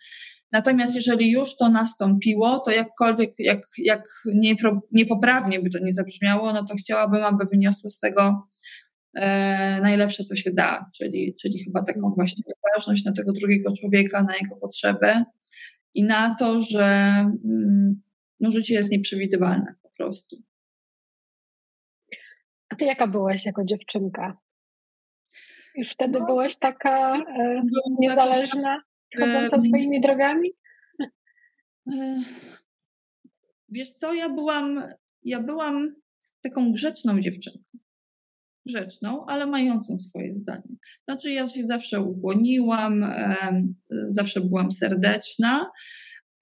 Natomiast 0.53 0.95
jeżeli 0.95 1.31
już 1.31 1.57
to 1.57 1.69
nastąpiło, 1.69 2.61
to 2.61 2.71
jakkolwiek, 2.71 3.31
jak, 3.39 3.61
jak 3.79 4.05
niepoprawnie 4.93 5.61
by 5.61 5.71
to 5.71 5.79
nie 5.79 5.93
zabrzmiało, 5.93 6.53
no 6.53 6.65
to 6.65 6.75
chciałabym, 6.75 7.25
aby 7.25 7.45
wyniosły 7.53 7.91
z 7.91 7.99
tego 7.99 8.23
e, 8.23 8.43
najlepsze, 9.83 10.25
co 10.25 10.37
się 10.37 10.51
da, 10.53 10.91
czyli, 10.95 11.37
czyli 11.43 11.65
chyba 11.65 11.83
taką 11.83 12.15
właśnie 12.17 12.45
uważność 12.63 13.05
na 13.05 13.13
tego 13.13 13.33
drugiego 13.33 13.73
człowieka, 13.81 14.23
na 14.23 14.37
jego 14.37 14.57
potrzeby 14.57 15.25
i 15.95 16.05
na 16.05 16.35
to, 16.35 16.61
że 16.61 16.85
mm, 17.45 18.03
no, 18.41 18.51
życie 18.51 18.75
jest 18.75 18.91
nieprzewidywalne 18.91 19.75
po 19.83 19.91
prostu. 19.97 20.37
A 22.69 22.77
ty 22.77 22.85
jaka 22.85 23.07
byłaś 23.07 23.47
jako 23.47 23.65
dziewczynka? 23.65 24.39
Już 25.75 25.91
wtedy 25.91 26.19
no, 26.19 26.27
byłaś 26.27 26.57
taka 26.57 27.17
e, 27.17 27.63
niezależna, 28.01 28.83
chodząca 29.21 29.61
swoimi 29.61 30.01
drogami? 30.01 30.51
E, 31.93 32.23
wiesz 33.69 33.91
co, 33.91 34.15
ja 34.15 34.29
byłam, 34.29 34.83
ja 35.23 35.41
byłam 35.41 35.95
taką 36.43 36.73
grzeczną 36.73 37.21
dziewczynką 37.21 37.72
grzeczną, 38.67 39.27
ale 39.27 39.47
mającą 39.47 39.99
swoje 39.99 40.35
zdanie. 40.35 40.77
Znaczy, 41.09 41.33
ja 41.33 41.49
się 41.49 41.67
zawsze 41.67 42.01
ukłoniłam, 42.01 43.13
zawsze 44.11 44.41
byłam 44.41 44.73
serdeczna, 44.73 45.71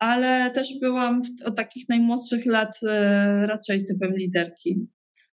ale 0.01 0.51
też 0.51 0.79
byłam 0.81 1.21
od 1.45 1.57
takich 1.57 1.89
najmłodszych 1.89 2.47
lat 2.47 2.79
e, 2.89 3.47
raczej 3.47 3.85
typem 3.85 4.13
liderki. 4.17 4.89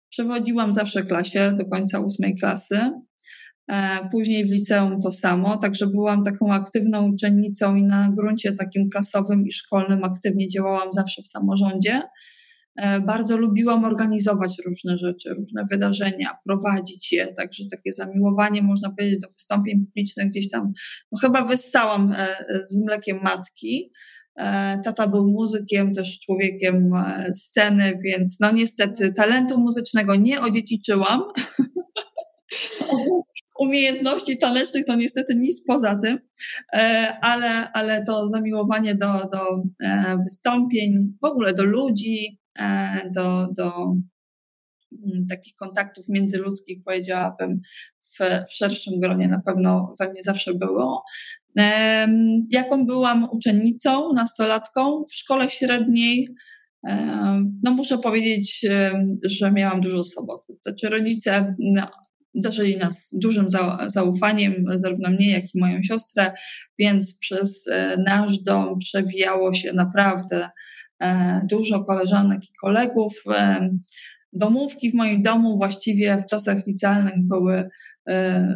Przewodziłam 0.09 0.73
zawsze 0.73 1.03
klasie 1.03 1.55
do 1.59 1.67
końca 1.67 2.01
ósmej 2.01 2.37
klasy. 2.37 2.81
E, 3.69 3.99
później 4.13 4.47
w 4.47 4.51
liceum 4.51 5.01
to 5.01 5.13
samo, 5.13 5.57
także 5.57 5.87
byłam 5.87 6.25
taką 6.25 6.53
aktywną 6.53 7.13
uczennicą 7.13 7.77
i 7.77 7.83
na 7.83 8.11
gruncie 8.17 8.53
takim 8.53 8.91
klasowym 8.91 9.47
i 9.47 9.53
szkolnym 9.53 10.05
aktywnie 10.05 10.49
działałam 10.49 10.93
zawsze 10.93 11.23
w 11.23 11.27
samorządzie. 11.27 12.03
E, 12.77 13.01
bardzo 13.01 13.37
lubiłam 13.37 13.85
organizować 13.85 14.57
różne 14.67 14.99
rzeczy, 14.99 15.35
różne 15.35 15.65
wydarzenia, 15.71 16.37
prowadzić 16.45 17.13
je, 17.13 17.33
także 17.33 17.65
takie 17.71 17.93
zamiłowanie, 17.93 18.63
można 18.63 18.91
powiedzieć, 18.91 19.21
do 19.21 19.29
wystąpień 19.29 19.87
publicznych 19.87 20.29
gdzieś 20.29 20.51
tam, 20.51 20.73
no 21.13 21.19
chyba 21.21 21.45
wyssałam 21.45 22.13
e, 22.13 22.37
z 22.71 22.85
mlekiem 22.85 23.19
matki. 23.23 23.93
E, 24.37 24.79
tata 24.85 25.07
był 25.07 25.25
muzykiem, 25.33 25.95
też 25.95 26.21
człowiekiem 26.21 26.91
sceny, 27.35 27.99
więc 28.05 28.37
no 28.41 28.53
niestety 28.53 29.13
talentu 29.13 29.59
muzycznego 29.59 30.15
nie 30.15 30.41
odziedziczyłam. 30.41 31.23
Umiejętności 33.59 34.39
tanecznych 34.39 34.85
to 34.85 34.97
niestety 34.97 35.35
nic 35.35 35.65
poza 35.67 35.99
tym, 36.03 36.19
ale, 37.23 37.73
ale 37.73 38.03
to 38.07 38.29
zamiłowanie 38.29 38.95
do, 38.95 39.29
do 39.33 39.63
wystąpień, 40.25 41.17
w 41.23 41.25
ogóle 41.25 41.55
do 41.55 41.65
ludzi, 41.65 42.42
do, 43.15 43.49
do 43.57 43.97
mm, 44.93 45.27
takich 45.29 45.55
kontaktów 45.55 46.05
międzyludzkich, 46.09 46.85
powiedziałabym, 46.85 47.61
w, 48.01 48.49
w 48.49 48.53
szerszym 48.53 49.01
gronie 49.01 49.29
na 49.29 49.41
pewno 49.41 49.95
we 50.01 50.11
mnie 50.11 50.23
zawsze 50.23 50.55
było. 50.55 51.05
Jaką 52.51 52.87
byłam 52.87 53.29
uczennicą, 53.33 54.13
nastolatką 54.13 55.05
w 55.05 55.15
szkole 55.15 55.51
średniej, 55.51 56.29
no 57.63 57.71
muszę 57.71 57.99
powiedzieć, 57.99 58.67
że 59.25 59.53
miałam 59.53 59.81
dużo 59.81 60.05
swobody. 60.05 60.59
Znaczy 60.63 60.89
rodzice 60.89 61.55
no, 61.59 61.87
darzyli 62.35 62.77
nas 62.77 63.11
dużym 63.13 63.47
zaufaniem, 63.87 64.65
zarówno 64.75 65.11
mnie, 65.11 65.31
jak 65.31 65.55
i 65.55 65.61
moją 65.61 65.83
siostrę, 65.83 66.33
więc 66.79 67.19
przez 67.19 67.69
e, 67.69 67.97
nasz 68.07 68.39
dom 68.39 68.79
przewijało 68.79 69.55
się 69.55 69.73
naprawdę 69.73 70.49
E, 70.49 70.51
dużo 71.51 71.85
koleżanek 71.85 72.45
i 72.45 72.55
kolegów. 72.61 73.13
E, 73.35 73.71
domówki 74.33 74.91
w 74.91 74.95
moim 74.95 75.23
domu 75.23 75.57
właściwie 75.57 76.19
w 76.19 76.27
czasach 76.27 76.67
licealnych 76.67 77.29
były 77.29 77.69
e, 78.09 78.49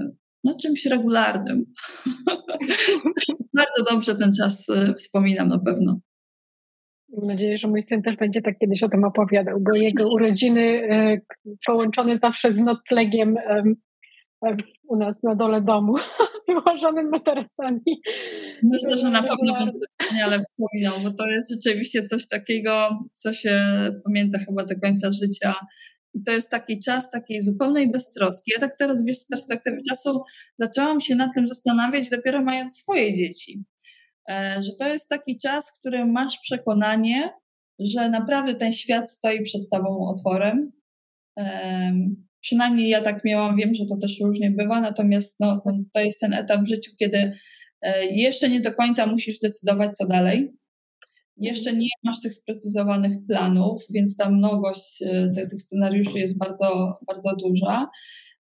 no, 0.45 0.55
czymś 0.63 0.87
regularnym. 0.87 1.65
Bardzo 3.57 3.95
dobrze 3.95 4.17
ten 4.17 4.33
czas 4.33 4.67
wspominam 4.97 5.49
na 5.49 5.59
pewno. 5.59 6.01
Mam 7.17 7.27
nadzieję, 7.27 7.59
że 7.59 7.69
mój 7.69 7.83
syn 7.83 8.03
też 8.03 8.17
będzie 8.17 8.43
tak 8.43 8.59
kiedyś 8.59 8.83
o 8.83 8.89
tym 8.89 9.05
opowiadał, 9.05 9.61
bo 9.61 9.77
jego 9.77 10.09
urodziny 10.09 10.89
połączone 11.67 12.19
zawsze 12.19 12.53
z 12.53 12.59
noclegiem 12.59 13.37
u 14.89 14.97
nas 14.97 15.23
na 15.23 15.35
dole 15.35 15.63
domu, 15.63 15.95
wyłożonym 16.49 17.09
materacami. 17.11 18.03
Myślę, 18.63 18.99
że 18.99 19.11
na 19.11 19.23
pewno 19.23 19.59
będę 19.59 19.87
wspaniale 20.01 20.43
wspominał, 20.45 21.01
bo 21.03 21.11
to 21.11 21.27
jest 21.27 21.51
rzeczywiście 21.51 22.07
coś 22.07 22.29
takiego, 22.29 22.89
co 23.15 23.33
się 23.33 23.65
pamięta 24.05 24.39
chyba 24.39 24.65
do 24.65 24.81
końca 24.83 25.11
życia. 25.13 25.55
I 26.15 26.23
to 26.23 26.33
jest 26.33 26.51
taki 26.51 26.81
czas 26.81 27.11
takiej 27.11 27.43
zupełnej 27.43 27.91
beztroski. 27.91 28.53
Ja 28.55 28.61
tak 28.61 28.75
teraz, 28.79 29.05
wiesz, 29.05 29.17
z 29.17 29.27
perspektywy 29.27 29.79
czasu 29.89 30.23
zaczęłam 30.59 31.01
się 31.01 31.15
nad 31.15 31.31
tym 31.35 31.49
zastanawiać 31.49 32.11
dopiero 32.11 32.43
mając 32.43 32.77
swoje 32.77 33.15
dzieci. 33.15 33.65
E, 34.31 34.63
że 34.63 34.73
to 34.79 34.89
jest 34.89 35.09
taki 35.09 35.39
czas, 35.39 35.71
w 35.71 35.79
którym 35.81 36.13
masz 36.13 36.39
przekonanie, 36.39 37.33
że 37.79 38.11
naprawdę 38.11 38.55
ten 38.55 38.73
świat 38.73 39.11
stoi 39.11 39.43
przed 39.43 39.63
tobą 39.73 40.09
otworem, 40.09 40.73
Przynajmniej 42.47 42.89
ja 42.89 43.03
tak 43.03 43.25
miałam, 43.25 43.57
wiem, 43.57 43.75
że 43.75 43.87
to 43.87 43.97
też 43.97 44.21
różnie 44.21 44.51
bywa, 44.51 44.81
natomiast 44.81 45.41
no, 45.41 45.63
no, 45.67 45.73
to 45.93 46.01
jest 46.01 46.21
ten 46.21 46.35
etap 46.35 46.61
w 46.61 46.69
życiu, 46.69 46.93
kiedy 46.99 47.33
e, 47.83 48.07
jeszcze 48.07 48.49
nie 48.49 48.61
do 48.61 48.75
końca 48.75 49.07
musisz 49.07 49.39
decydować, 49.39 49.97
co 49.97 50.07
dalej. 50.07 50.53
Jeszcze 51.37 51.73
nie 51.73 51.89
masz 52.05 52.21
tych 52.21 52.35
sprecyzowanych 52.35 53.17
planów, 53.29 53.83
więc 53.91 54.17
ta 54.17 54.31
mnogość 54.31 55.03
e, 55.03 55.33
tych, 55.51 55.61
scenariuszy 55.61 56.19
jest 56.19 56.39
bardzo, 56.39 56.99
bardzo 57.07 57.37
duża. 57.37 57.89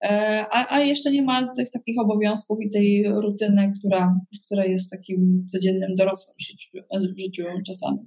E, 0.05 0.45
a, 0.51 0.75
a 0.75 0.81
jeszcze 0.81 1.11
nie 1.11 1.23
ma 1.23 1.55
tych 1.55 1.71
takich 1.71 2.01
obowiązków 2.01 2.59
i 2.61 2.71
tej 2.71 3.09
rutyny, 3.09 3.73
która, 3.79 4.21
która 4.47 4.65
jest 4.65 4.91
takim 4.91 5.47
codziennym 5.53 5.97
dorosłym 5.97 6.37
w 7.17 7.21
życiu 7.21 7.43
czasami. 7.67 7.99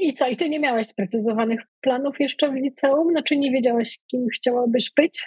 I 0.00 0.14
co, 0.14 0.28
i 0.28 0.36
ty 0.36 0.48
nie 0.48 0.60
miałaś 0.60 0.86
sprecyzowanych 0.86 1.60
planów 1.80 2.20
jeszcze 2.20 2.50
w 2.50 2.54
liceum? 2.54 3.10
Znaczy 3.10 3.36
nie 3.36 3.50
wiedziałaś, 3.50 3.98
kim 4.10 4.26
chciałabyś 4.34 4.92
być? 4.96 5.22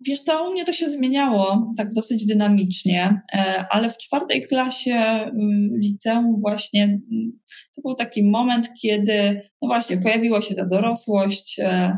Wiesz 0.00 0.20
co, 0.20 0.48
u 0.48 0.52
mnie 0.52 0.64
to 0.64 0.72
się 0.72 0.88
zmieniało 0.88 1.74
tak 1.76 1.92
dosyć 1.92 2.26
dynamicznie, 2.26 3.20
e, 3.34 3.64
ale 3.70 3.90
w 3.90 3.98
czwartej 3.98 4.42
klasie 4.42 4.94
mm, 4.94 5.70
liceum 5.78 6.40
właśnie 6.40 6.84
mm, 6.84 7.38
to 7.74 7.82
był 7.82 7.94
taki 7.94 8.22
moment, 8.22 8.68
kiedy 8.82 9.42
no 9.62 9.68
właśnie 9.68 9.96
pojawiła 9.96 10.42
się 10.42 10.54
ta 10.54 10.66
dorosłość, 10.66 11.58
e, 11.58 11.96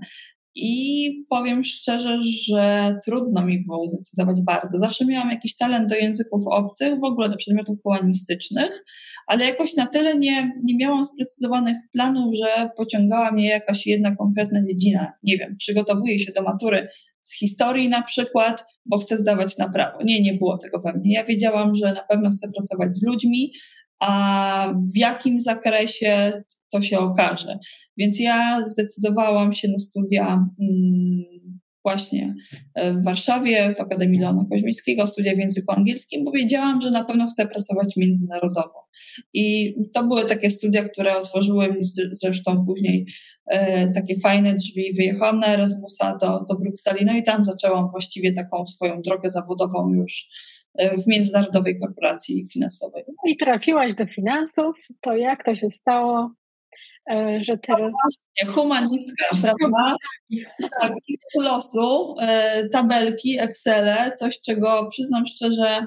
i 0.59 1.11
powiem 1.31 1.65
szczerze, 1.65 2.19
że 2.23 2.95
trudno 3.05 3.47
mi 3.47 3.65
było 3.65 3.89
zdecydować 3.89 4.41
bardzo. 4.41 4.79
Zawsze 4.79 5.07
miałam 5.07 5.31
jakiś 5.31 5.57
talent 5.57 5.89
do 5.89 5.95
języków 5.95 6.43
obcych, 6.51 7.01
w 7.01 7.05
ogóle 7.05 7.29
do 7.29 7.37
przedmiotów 7.37 7.79
humanistycznych, 7.83 8.85
ale 9.27 9.45
jakoś 9.45 9.75
na 9.75 9.87
tyle 9.87 10.19
nie, 10.19 10.53
nie 10.63 10.77
miałam 10.77 11.05
sprecyzowanych 11.05 11.77
planów, 11.93 12.35
że 12.35 12.71
pociągała 12.77 13.33
mnie 13.33 13.49
jakaś 13.49 13.87
jedna 13.87 14.17
konkretna 14.17 14.63
dziedzina. 14.69 15.13
Nie 15.23 15.39
wiem, 15.39 15.57
przygotowuję 15.57 16.19
się 16.19 16.33
do 16.33 16.43
matury 16.43 16.89
z 17.23 17.39
historii 17.39 17.89
na 17.89 18.03
przykład, 18.03 18.65
bo 18.87 18.99
chcę 18.99 19.19
zdawać 19.19 19.59
na 19.59 19.69
prawo. 19.69 19.99
Nie, 20.05 20.23
nie 20.23 20.35
było 20.35 20.59
tego 20.59 20.81
we 20.81 20.93
mnie. 20.93 21.13
Ja 21.15 21.25
wiedziałam, 21.25 21.75
że 21.75 21.93
na 21.93 22.03
pewno 22.03 22.31
chcę 22.31 22.49
pracować 22.57 22.97
z 22.97 23.03
ludźmi, 23.03 23.53
a 24.01 24.73
w 24.95 24.97
jakim 24.97 25.41
zakresie 25.41 26.43
to 26.71 26.83
się 26.83 26.99
okaże. 26.99 27.59
Więc 27.97 28.21
ja 28.21 28.63
zdecydowałam 28.67 29.53
się 29.53 29.69
na 29.69 29.79
studia 29.79 30.49
mm, 30.61 31.37
właśnie 31.87 32.35
e, 32.75 32.95
w 32.95 33.05
Warszawie, 33.05 33.75
w 33.79 33.81
Akademii 33.81 34.21
Leona 34.21 34.45
Koźmińskiego, 34.51 35.07
studia 35.07 35.35
w 35.35 35.39
języku 35.39 35.73
angielskim, 35.73 36.25
bo 36.25 36.31
wiedziałam, 36.31 36.81
że 36.81 36.91
na 36.91 37.05
pewno 37.05 37.27
chcę 37.27 37.47
pracować 37.47 37.97
międzynarodowo. 37.97 38.87
I 39.35 39.75
to 39.95 40.07
były 40.07 40.25
takie 40.25 40.51
studia, 40.51 40.89
które 40.89 41.17
otworzyły 41.17 41.69
mi 41.69 41.81
zresztą 42.13 42.67
później 42.67 43.07
e, 43.47 43.89
takie 43.93 44.21
fajne 44.21 44.55
drzwi. 44.55 44.93
Wyjechałam 44.97 45.41
na 45.41 45.47
Erasmusa 45.47 46.17
do, 46.21 46.45
do 46.49 46.55
Brukseli, 46.55 47.05
no 47.05 47.17
i 47.17 47.23
tam 47.23 47.45
zaczęłam 47.45 47.91
właściwie 47.91 48.33
taką 48.33 48.67
swoją 48.67 49.03
drogę 49.03 49.31
zawodową 49.31 49.95
już 49.95 50.29
w 51.05 51.07
międzynarodowej 51.07 51.79
korporacji 51.81 52.47
finansowej. 52.53 53.05
I 53.27 53.37
trafiłaś 53.37 53.95
do 53.95 54.07
finansów, 54.07 54.77
to 55.01 55.17
jak 55.17 55.45
to 55.45 55.57
się 55.57 55.71
stało, 55.71 56.31
E, 56.31 56.46
że 57.41 57.59
teraz... 57.59 57.95
No 58.47 58.53
humanistka, 58.53 59.25
prawda? 59.43 59.97
Tak, 60.81 60.93
losu, 61.41 62.15
e, 62.21 62.69
tabelki, 62.69 63.39
Excele, 63.41 64.13
coś 64.19 64.41
czego 64.41 64.89
przyznam 64.91 65.27
szczerze, 65.27 65.87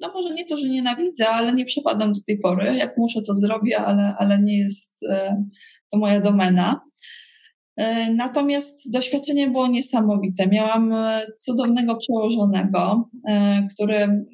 no 0.00 0.12
może 0.14 0.34
nie 0.34 0.44
to, 0.46 0.56
że 0.56 0.68
nienawidzę, 0.68 1.28
ale 1.28 1.52
nie 1.52 1.64
przepadam 1.64 2.12
do 2.12 2.20
tej 2.26 2.38
pory. 2.38 2.76
Jak 2.76 2.98
muszę, 2.98 3.22
to 3.22 3.34
zrobię, 3.34 3.78
ale, 3.78 4.14
ale 4.18 4.42
nie 4.42 4.58
jest 4.58 5.02
e, 5.10 5.44
to 5.90 5.98
moja 5.98 6.20
domena. 6.20 6.80
Natomiast 8.14 8.92
doświadczenie 8.92 9.50
było 9.50 9.68
niesamowite. 9.68 10.46
Miałam 10.46 10.94
cudownego 11.38 11.96
przełożonego, 11.96 13.10
który 13.74 14.24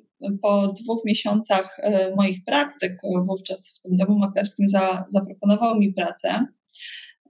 po 0.42 0.74
dwóch 0.82 1.04
miesiącach 1.04 1.76
e, 1.78 2.14
moich 2.16 2.44
praktyk 2.44 3.00
wówczas 3.28 3.74
w 3.78 3.80
tym 3.80 3.96
domu 3.96 4.18
maklerskim 4.18 4.68
za, 4.68 5.04
zaproponował 5.08 5.78
mi 5.78 5.92
pracę. 5.92 6.46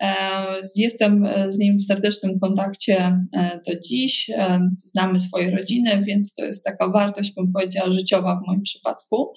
E, 0.03 0.17
jestem 0.77 1.29
z 1.49 1.59
nim 1.59 1.79
w 1.79 1.85
serdecznym 1.85 2.39
kontakcie 2.39 3.25
e, 3.37 3.61
do 3.67 3.81
dziś. 3.81 4.31
Znamy 4.85 5.19
swoje 5.19 5.51
rodziny, 5.51 6.03
więc 6.03 6.35
to 6.35 6.45
jest 6.45 6.65
taka 6.65 6.89
wartość, 6.89 7.35
bym 7.35 7.53
powiedziała, 7.53 7.91
życiowa 7.91 8.41
w 8.41 8.47
moim 8.47 8.63
przypadku. 8.63 9.33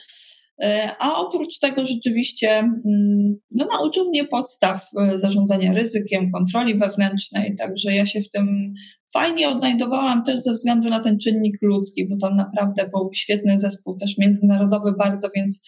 A 1.00 1.16
oprócz 1.16 1.60
tego 1.60 1.86
rzeczywiście 1.86 2.50
mm, 2.50 3.36
no, 3.52 3.66
nauczył 3.66 4.10
mnie 4.10 4.28
podstaw 4.28 4.88
zarządzania 5.16 5.74
ryzykiem, 5.74 6.32
kontroli 6.32 6.80
wewnętrznej, 6.80 7.56
także 7.56 7.96
ja 7.96 8.06
się 8.06 8.22
w 8.22 8.30
tym 8.30 8.74
fajnie 9.14 9.50
odnajdowałam 9.50 10.24
też 10.24 10.40
ze 10.40 10.54
względu 10.54 10.90
na 10.90 11.00
ten 11.00 11.20
czynnik 11.20 11.58
ludzki, 11.62 12.08
bo 12.10 12.18
tam 12.18 12.38
naprawdę 12.38 12.90
był 12.94 13.10
świetny 13.14 13.58
zespół, 13.58 13.98
też 13.98 14.18
międzynarodowy 14.18 14.94
bardzo, 15.00 15.30
więc 15.36 15.62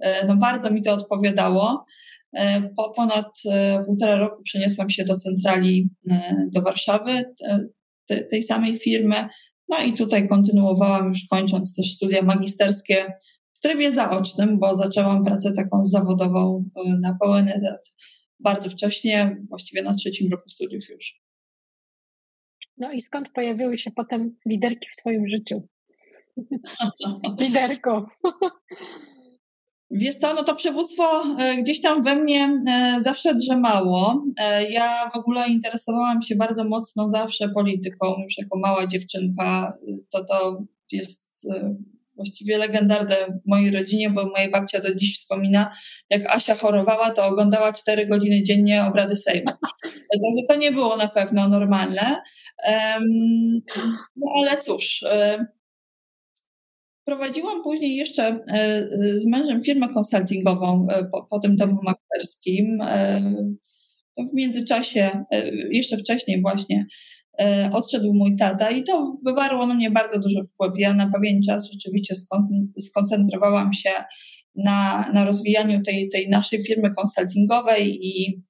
e, 0.00 0.26
no 0.26 0.36
bardzo 0.36 0.70
mi 0.70 0.82
to 0.82 0.92
odpowiadało. 0.92 1.84
E, 2.36 2.62
po 2.76 2.90
ponad 2.90 3.32
e, 3.50 3.84
półtora 3.86 4.16
roku 4.16 4.42
przeniosłam 4.42 4.90
się 4.90 5.04
do 5.04 5.16
centrali 5.16 5.90
do 6.54 6.62
Warszawy, 6.62 7.24
tej 8.30 8.42
samej 8.42 8.78
firmy. 8.78 9.28
No 9.68 9.82
i 9.82 9.92
tutaj 9.92 10.28
kontynuowałam 10.28 11.08
już 11.08 11.26
kończąc 11.30 11.74
też 11.74 11.94
studia 11.94 12.22
magisterskie 12.22 13.06
w 13.58 13.62
trybie 13.62 13.92
zaocznym, 13.92 14.58
bo 14.58 14.74
zaczęłam 14.74 15.24
pracę 15.24 15.52
taką 15.52 15.84
zawodową 15.84 16.64
na 17.00 17.16
pełen 17.20 17.48
etat 17.48 17.94
bardzo 18.40 18.70
wcześnie, 18.70 19.36
właściwie 19.48 19.82
na 19.82 19.94
trzecim 19.94 20.32
roku 20.32 20.48
studiów 20.48 20.88
już. 20.90 21.20
No 22.76 22.92
i 22.92 23.00
skąd 23.00 23.32
pojawiły 23.32 23.78
się 23.78 23.90
potem 23.90 24.36
liderki 24.46 24.88
w 24.94 25.00
swoim 25.00 25.28
życiu? 25.28 25.68
Liderko. 27.40 28.06
Wiesz 29.90 30.14
co, 30.14 30.34
no 30.34 30.44
to 30.44 30.54
przywództwo 30.54 31.22
e, 31.38 31.56
gdzieś 31.62 31.80
tam 31.80 32.02
we 32.02 32.16
mnie 32.16 32.62
e, 32.68 32.96
zawsze 33.00 33.34
drzemało. 33.34 34.24
E, 34.40 34.70
ja 34.70 35.10
w 35.14 35.16
ogóle 35.16 35.48
interesowałam 35.48 36.22
się 36.22 36.36
bardzo 36.36 36.64
mocno 36.64 37.10
zawsze 37.10 37.48
polityką, 37.48 38.14
już 38.24 38.38
jako 38.38 38.58
mała 38.58 38.86
dziewczynka. 38.86 39.78
To 40.10 40.24
to 40.24 40.64
jest 40.92 41.48
właściwie 42.18 42.58
legendarne 42.58 43.16
w 43.44 43.48
mojej 43.48 43.70
rodzinie, 43.70 44.10
bo 44.10 44.26
moja 44.26 44.50
babcia 44.50 44.80
do 44.80 44.94
dziś 44.94 45.16
wspomina, 45.16 45.72
jak 46.10 46.26
Asia 46.26 46.54
chorowała, 46.54 47.10
to 47.10 47.26
oglądała 47.26 47.72
cztery 47.72 48.06
godziny 48.06 48.42
dziennie 48.42 48.84
obrady 48.84 49.16
Sejmu. 49.16 49.50
Także 49.82 50.46
to 50.48 50.56
nie 50.56 50.72
było 50.72 50.96
na 50.96 51.08
pewno 51.08 51.48
normalne. 51.48 52.16
No 54.16 54.26
ale 54.36 54.58
cóż, 54.62 55.04
prowadziłam 57.04 57.62
później 57.62 57.96
jeszcze 57.96 58.44
e, 58.52 58.88
z 59.14 59.26
mężem 59.26 59.62
firmę 59.62 59.88
konsultingową 59.94 60.86
e, 60.90 61.04
po, 61.04 61.26
po 61.30 61.38
tym 61.38 61.56
domu 61.56 61.80
maklerskim. 61.82 62.78
To 64.16 64.22
w 64.22 64.34
międzyczasie, 64.34 65.24
e, 65.32 65.50
jeszcze 65.70 65.96
wcześniej 65.96 66.42
właśnie, 66.42 66.86
E, 66.86 67.17
odszedł 67.72 68.14
mój 68.14 68.36
tata 68.36 68.70
i 68.70 68.84
to 68.84 69.16
wywarło 69.24 69.66
na 69.66 69.74
mnie 69.74 69.90
bardzo 69.90 70.18
duży 70.18 70.44
wpływ. 70.44 70.72
Ja 70.78 70.94
na 70.94 71.10
pewien 71.10 71.42
czas 71.42 71.70
rzeczywiście 71.72 72.14
skoncentrowałam 72.78 73.72
się 73.72 73.90
na, 74.56 75.10
na 75.12 75.24
rozwijaniu 75.24 75.82
tej, 75.82 76.08
tej 76.08 76.28
naszej 76.28 76.64
firmy 76.64 76.94
konsultingowej 76.94 77.98
i 78.02 78.42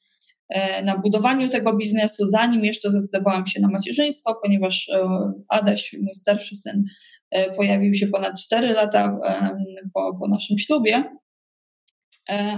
e, 0.48 0.83
na 0.83 0.98
budowaniu 0.98 1.48
tego 1.48 1.77
biznesu, 1.77 2.27
zanim 2.27 2.64
jeszcze 2.64 2.90
zdecydowałam 2.90 3.46
się 3.46 3.61
na 3.61 3.68
macierzyństwo, 3.68 4.40
ponieważ 4.42 4.88
e, 4.88 5.09
Adaś, 5.48 5.96
mój 6.03 6.14
starszy 6.14 6.57
syn, 6.57 6.85
pojawił 7.57 7.94
się 7.94 8.07
ponad 8.07 8.40
4 8.40 8.72
lata 8.72 9.18
po, 9.94 10.18
po 10.20 10.29
naszym 10.29 10.59
ślubie. 10.59 11.05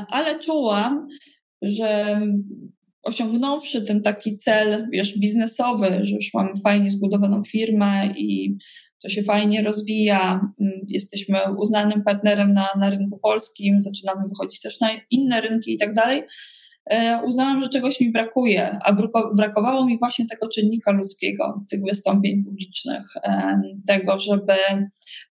Ale 0.08 0.38
czułam, 0.38 1.08
że 1.62 2.20
osiągnąwszy 3.02 3.82
ten 3.82 4.02
taki 4.02 4.36
cel, 4.36 4.88
wiesz, 4.92 5.18
biznesowy, 5.18 5.98
że 6.02 6.14
już 6.14 6.34
mamy 6.34 6.50
fajnie 6.64 6.90
zbudowaną 6.90 7.42
firmę 7.44 8.14
i 8.16 8.56
to 9.02 9.08
się 9.08 9.22
fajnie 9.22 9.62
rozwija, 9.62 10.40
mm, 10.60 10.80
jesteśmy 10.88 11.38
uznanym 11.58 12.02
partnerem 12.04 12.52
na, 12.52 12.66
na 12.78 12.90
rynku 12.90 13.18
polskim, 13.18 13.82
zaczynamy 13.82 14.28
wychodzić 14.28 14.60
też 14.60 14.80
na 14.80 14.88
inne 15.10 15.40
rynki 15.40 15.74
i 15.74 15.78
tak 15.78 15.94
dalej, 15.94 16.22
uznałam, 17.24 17.62
że 17.62 17.68
czegoś 17.68 18.00
mi 18.00 18.12
brakuje, 18.12 18.78
a 18.84 18.96
brakowało 19.34 19.86
mi 19.86 19.98
właśnie 19.98 20.26
tego 20.26 20.48
czynnika 20.48 20.92
ludzkiego, 20.92 21.64
tych 21.70 21.80
wystąpień 21.82 22.44
publicznych, 22.44 23.02
e, 23.24 23.60
tego, 23.86 24.18
żeby 24.18 24.52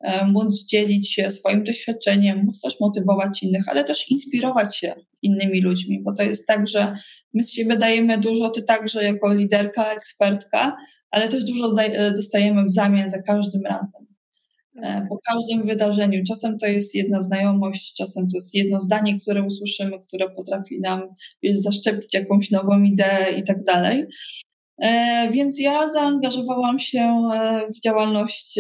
e, 0.01 0.27
móc 0.27 0.65
dzielić 0.65 1.13
się 1.13 1.31
swoim 1.31 1.65
doświadczeniem, 1.65 2.45
móc 2.45 2.61
też 2.61 2.81
motywować 2.81 3.43
innych, 3.43 3.69
ale 3.69 3.85
też 3.85 4.11
inspirować 4.11 4.77
się 4.77 4.95
innymi 5.23 5.61
ludźmi, 5.61 6.03
bo 6.03 6.15
to 6.15 6.23
jest 6.23 6.47
tak, 6.47 6.69
że 6.69 6.95
my 7.35 7.43
z 7.43 7.53
siebie 7.53 7.77
dajemy 7.77 8.19
dużo, 8.19 8.51
ty 8.51 8.63
także 8.63 9.05
jako 9.05 9.35
liderka, 9.35 9.93
ekspertka, 9.93 10.77
ale 11.11 11.29
też 11.29 11.45
dużo 11.45 11.75
dostajemy 12.17 12.65
w 12.65 12.73
zamian 12.73 13.11
za 13.11 13.23
każdym 13.23 13.63
razem. 13.63 14.16
E, 14.83 15.07
po 15.09 15.19
każdym 15.29 15.67
wydarzeniu. 15.67 16.23
Czasem 16.29 16.59
to 16.59 16.67
jest 16.67 16.95
jedna 16.95 17.23
znajomość, 17.23 17.95
czasem 17.95 18.29
to 18.29 18.37
jest 18.37 18.55
jedno 18.55 18.81
zdanie, 18.81 19.21
które 19.21 19.43
usłyszymy, 19.43 19.99
które 20.07 20.31
potrafi 20.31 20.81
nam 20.81 21.03
wiesz, 21.43 21.59
zaszczepić 21.59 22.15
jakąś 22.15 22.51
nową 22.51 22.83
ideę 22.83 23.39
i 23.39 23.45
tak 23.45 23.65
dalej. 23.65 24.05
E, 24.83 25.29
więc 25.31 25.61
ja 25.61 25.89
zaangażowałam 25.89 26.79
się 26.79 27.29
e, 27.35 27.67
w 27.77 27.81
działalność, 27.81 28.59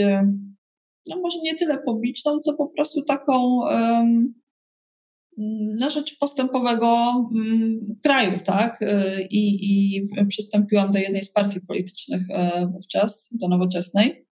no 1.08 1.16
może 1.20 1.38
nie 1.42 1.54
tyle 1.54 1.78
publiczną, 1.78 2.38
co 2.38 2.56
po 2.56 2.68
prostu 2.68 3.02
taką 3.04 3.60
na 5.80 5.90
rzecz 5.90 6.18
postępowego 6.18 7.12
mm, 7.34 7.80
kraju, 8.02 8.40
tak? 8.44 8.80
I, 9.30 9.68
I 9.70 10.02
przystąpiłam 10.28 10.92
do 10.92 10.98
jednej 10.98 11.22
z 11.22 11.32
partii 11.32 11.60
politycznych 11.60 12.22
wówczas, 12.72 13.28
do 13.32 13.48
nowoczesnej. 13.48 14.26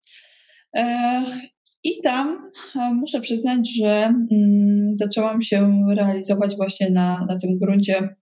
I 1.84 2.02
tam 2.02 2.52
e, 2.76 2.94
muszę 2.94 3.22
przyznać, 3.22 3.76
że 3.78 4.13
mm, 4.32 4.94
zaczęłam 4.96 5.41
się 5.41 5.86
realizować 5.96 6.56
właśnie 6.56 6.89
na, 6.89 7.26
na 7.26 7.38
tym 7.39 7.60
gruncie 7.60 8.15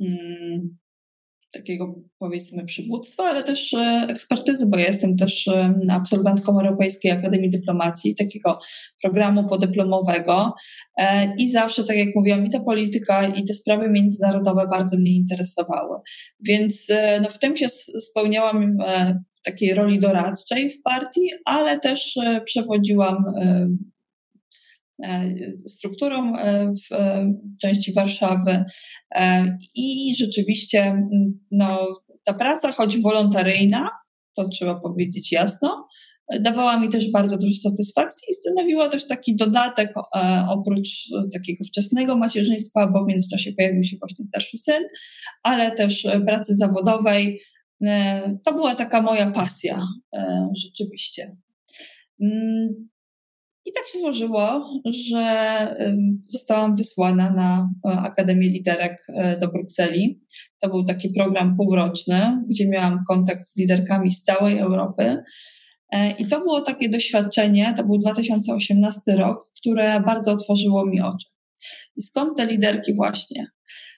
mm, 0.00 0.78
takiego 1.52 1.94
powiedzmy 2.18 2.64
przywództwa, 2.64 3.24
ale 3.24 3.44
też 3.44 3.74
e, 3.74 4.06
ekspertyzy, 4.08 4.66
bo 4.70 4.78
ja 4.78 4.86
jestem 4.86 5.16
też 5.16 5.48
e, 5.48 5.74
absolwentką 5.90 6.52
Europejskiej 6.52 7.10
Akademii 7.10 7.50
Dyplomacji, 7.50 8.16
takiego 8.16 8.58
programu 9.02 9.48
podyplomowego 9.48 10.54
i 11.38 11.50
zawsze, 11.50 11.84
tak 11.84 11.96
jak 11.96 12.08
mówiłam, 12.14 12.46
i 12.46 12.50
ta 12.50 12.60
polityka, 12.60 13.26
i 13.26 13.44
te 13.44 13.54
sprawy 13.54 13.90
międzynarodowe 13.90 14.66
bardzo 14.70 14.98
mnie 14.98 15.12
interesowały. 15.12 15.98
Więc 16.40 16.88
no, 17.22 17.28
w 17.28 17.38
tym 17.38 17.56
się 17.56 17.68
spełniałam 18.00 18.78
takiej 19.44 19.74
roli 19.74 19.98
doradczej 19.98 20.70
w 20.70 20.82
partii, 20.82 21.30
ale 21.44 21.80
też 21.80 22.16
e, 22.16 22.40
przewodziłam 22.40 23.24
e, 23.36 23.68
e, 25.02 25.34
strukturą 25.66 26.32
w 26.68 26.96
części 27.60 27.92
Warszawy. 27.92 28.64
I 29.74 30.14
rzeczywiście 30.18 31.08
no, 31.50 31.88
ta 32.24 32.34
praca, 32.34 32.72
choć 32.72 32.98
wolontaryjna, 32.98 33.90
to 34.36 34.48
trzeba 34.48 34.80
powiedzieć 34.80 35.32
jasno, 35.32 35.88
dawała 36.40 36.80
mi 36.80 36.88
też 36.88 37.10
bardzo 37.10 37.38
dużo 37.38 37.54
satysfakcji 37.70 38.26
i 38.30 38.34
stanowiła 38.34 38.88
też 38.88 39.06
taki 39.06 39.36
dodatek 39.36 39.94
oprócz 40.48 40.88
takiego 41.32 41.64
wczesnego 41.64 42.16
macierzyństwa, 42.16 42.86
bo 42.86 43.04
w 43.04 43.08
międzyczasie 43.08 43.52
pojawił 43.52 43.84
się 43.84 43.96
właśnie 44.00 44.24
starszy 44.24 44.58
syn, 44.58 44.82
ale 45.42 45.72
też 45.72 46.06
pracy 46.26 46.54
zawodowej, 46.54 47.40
to 48.44 48.52
była 48.52 48.74
taka 48.74 49.02
moja 49.02 49.30
pasja, 49.30 49.86
e, 50.14 50.48
rzeczywiście. 50.56 51.36
Mm, 52.20 52.88
I 53.64 53.72
tak 53.72 53.84
się 53.92 53.98
złożyło, 53.98 54.70
że 54.84 55.76
zostałam 56.26 56.76
wysłana 56.76 57.30
na 57.30 57.70
e, 57.86 57.98
Akademię 57.98 58.48
Liderek 58.48 59.06
do 59.40 59.48
Brukseli. 59.48 60.20
To 60.60 60.68
był 60.68 60.84
taki 60.84 61.10
program 61.10 61.56
półroczny, 61.56 62.44
gdzie 62.48 62.68
miałam 62.68 63.04
kontakt 63.08 63.46
z 63.46 63.56
liderkami 63.56 64.12
z 64.12 64.22
całej 64.22 64.58
Europy. 64.58 65.22
I 66.18 66.26
to 66.26 66.38
było 66.38 66.60
takie 66.60 66.88
doświadczenie, 66.88 67.74
to 67.76 67.84
był 67.84 67.98
2018 67.98 69.16
rok, 69.16 69.50
które 69.56 70.00
bardzo 70.00 70.32
otworzyło 70.32 70.86
mi 70.86 71.00
oczy. 71.00 71.26
I 71.96 72.02
skąd 72.02 72.36
te 72.36 72.46
liderki 72.46 72.94
właśnie? 72.94 73.46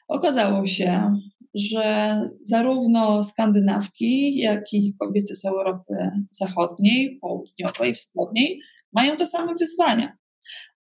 Okazało 0.09 0.67
się, 0.67 1.15
że 1.55 2.17
zarówno 2.43 3.23
skandynawki, 3.23 4.37
jak 4.37 4.73
i 4.73 4.95
kobiety 5.01 5.35
z 5.35 5.45
Europy 5.45 5.95
Zachodniej, 6.31 7.19
Południowej, 7.21 7.95
Wschodniej 7.95 8.61
mają 8.93 9.17
te 9.17 9.27
same 9.27 9.55
wyzwania. 9.55 10.17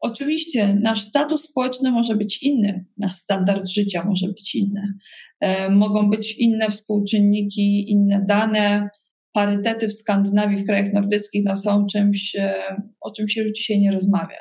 Oczywiście 0.00 0.74
nasz 0.74 1.02
status 1.02 1.42
społeczny 1.42 1.90
może 1.90 2.16
być 2.16 2.42
inny, 2.42 2.84
nasz 2.96 3.14
standard 3.14 3.68
życia 3.68 4.04
może 4.04 4.26
być 4.26 4.54
inny. 4.54 4.94
E, 5.40 5.70
mogą 5.70 6.10
być 6.10 6.32
inne 6.38 6.68
współczynniki, 6.68 7.90
inne 7.90 8.24
dane. 8.28 8.88
Parytety 9.32 9.88
w 9.88 9.92
Skandynawii, 9.92 10.56
w 10.56 10.66
krajach 10.66 10.92
nordyckich 10.92 11.44
no, 11.44 11.56
są 11.56 11.86
czymś, 11.86 12.36
e, 12.36 12.54
o 13.00 13.12
czym 13.12 13.28
się 13.28 13.42
już 13.42 13.52
dzisiaj 13.52 13.80
nie 13.80 13.92
rozmawia. 13.92 14.38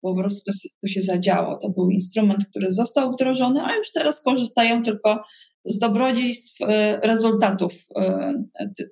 Po 0.00 0.14
prostu 0.14 0.52
to, 0.52 0.58
to 0.82 0.88
się 0.88 1.00
zadziało. 1.00 1.58
To 1.62 1.70
był 1.70 1.90
instrument, 1.90 2.44
który 2.50 2.72
został 2.72 3.12
wdrożony, 3.12 3.62
a 3.62 3.76
już 3.76 3.92
teraz 3.92 4.22
korzystają 4.22 4.82
tylko 4.82 5.24
z 5.68 5.78
dobrodziejstw 5.78 6.60
e, 6.62 7.00
rezultatów 7.02 7.72
e, 7.96 8.34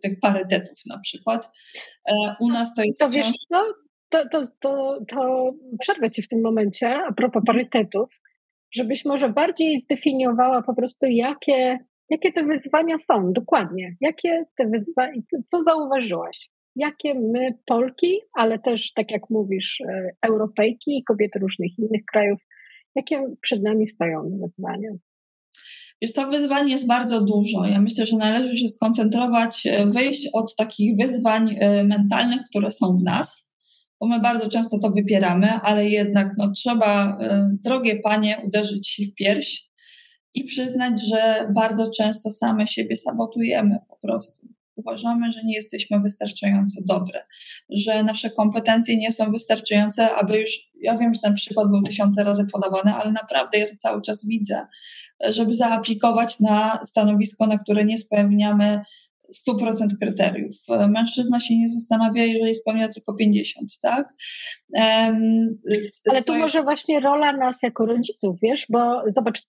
tych 0.03 0.21
parytetów 0.21 0.79
na 0.87 0.99
przykład. 0.99 1.51
E, 2.09 2.15
u 2.41 2.49
nas 2.49 2.75
to 2.75 2.83
jest. 2.83 3.01
To 3.01 3.11
wiesz 3.11 3.33
co? 3.33 3.65
To, 4.09 4.29
to, 4.33 4.43
to, 4.61 4.99
to 5.09 5.51
przerwę 5.81 6.11
ci 6.11 6.23
w 6.23 6.29
tym 6.29 6.41
momencie 6.43 6.99
a 7.09 7.13
propos 7.13 7.43
parytetów, 7.47 8.21
żebyś 8.75 9.05
może 9.05 9.29
bardziej 9.29 9.79
zdefiniowała 9.79 10.63
po 10.63 10.75
prostu, 10.75 11.07
jakie, 11.07 11.79
jakie 12.11 12.33
te 12.33 12.45
wyzwania 12.45 12.99
są 12.99 13.33
dokładnie. 13.33 13.97
Jakie 14.01 14.45
te 14.57 14.67
wyzwania, 14.67 15.21
co 15.47 15.63
zauważyłaś? 15.63 16.51
Jakie 16.77 17.15
my, 17.15 17.59
Polki, 17.67 18.21
ale 18.35 18.59
też, 18.59 18.93
tak 18.93 19.11
jak 19.11 19.31
mówisz, 19.31 19.83
Europejki 20.23 20.99
i 20.99 21.05
kobiety 21.05 21.39
różnych 21.39 21.79
innych 21.79 22.05
krajów, 22.13 22.39
jakie 22.95 23.25
przed 23.41 23.63
nami 23.63 23.89
stoją 23.89 24.39
wyzwania? 24.41 24.91
Wiesz, 26.03 26.13
to 26.13 26.31
wyzwań 26.31 26.71
jest 26.71 26.87
bardzo 26.87 27.21
dużo. 27.21 27.67
Ja 27.67 27.81
myślę, 27.81 28.07
że 28.07 28.17
należy 28.17 28.57
się 28.57 28.69
skoncentrować, 28.69 29.67
e, 29.67 29.87
wyjść 29.87 30.29
od 30.33 30.57
takich 30.57 30.97
wyzwań 30.97 31.57
e, 31.61 31.85
mentalnych, 31.85 32.41
które 32.51 32.71
są 32.71 32.99
w 32.99 33.03
nas, 33.03 33.55
bo 34.01 34.07
my 34.07 34.21
bardzo 34.21 34.49
często 34.49 34.79
to 34.79 34.91
wypieramy, 34.91 35.49
ale 35.53 35.89
jednak 35.89 36.35
no, 36.39 36.53
trzeba, 36.53 37.19
e, 37.21 37.51
drogie 37.65 38.01
panie, 38.01 38.43
uderzyć 38.47 38.89
się 38.89 39.03
w 39.05 39.15
pierś 39.15 39.71
i 40.35 40.45
przyznać, 40.45 41.09
że 41.09 41.49
bardzo 41.55 41.91
często 41.91 42.31
same 42.31 42.67
siebie 42.67 42.97
sabotujemy 42.97 43.79
po 43.89 43.97
prostu. 43.97 44.56
Uważamy, 44.77 45.33
że 45.33 45.45
nie 45.45 45.55
jesteśmy 45.55 46.01
wystarczająco 46.01 46.81
dobre, 46.89 47.21
że 47.71 48.05
nasze 48.05 48.31
kompetencje 48.31 48.97
nie 48.97 49.13
są 49.13 49.31
wystarczające, 49.33 50.15
aby 50.15 50.41
już, 50.41 50.51
ja 50.81 50.97
wiem, 50.97 51.15
że 51.15 51.21
ten 51.21 51.35
przykład 51.35 51.69
był 51.69 51.83
tysiące 51.83 52.25
razy 52.25 52.47
podawany, 52.53 52.95
ale 52.95 53.13
naprawdę 53.13 53.59
ja 53.59 53.67
to 53.67 53.77
cały 53.79 54.03
czas 54.03 54.27
widzę, 54.27 54.67
żeby 55.25 55.55
zaaplikować 55.55 56.41
na 56.41 56.81
stanowisko, 56.85 57.47
na 57.47 57.59
które 57.59 57.85
nie 57.85 57.99
spełniamy 57.99 58.81
100% 59.49 59.87
kryteriów. 60.01 60.57
Mężczyzna 60.89 61.41
się 61.41 61.59
nie 61.59 61.69
zastanawia, 61.69 62.25
jeżeli 62.25 62.55
spełnia 62.55 62.89
tylko 62.89 63.15
50, 63.15 63.79
tak? 63.83 64.15
Um, 64.73 65.59
Ale 66.11 66.23
tu 66.23 66.35
może 66.39 66.63
właśnie 66.63 67.01
rola 67.01 67.33
nas 67.33 67.63
jako 67.63 67.87
rodziców, 67.87 68.37
wiesz, 68.43 68.67
bo 68.69 69.03
zobacz, 69.09 69.43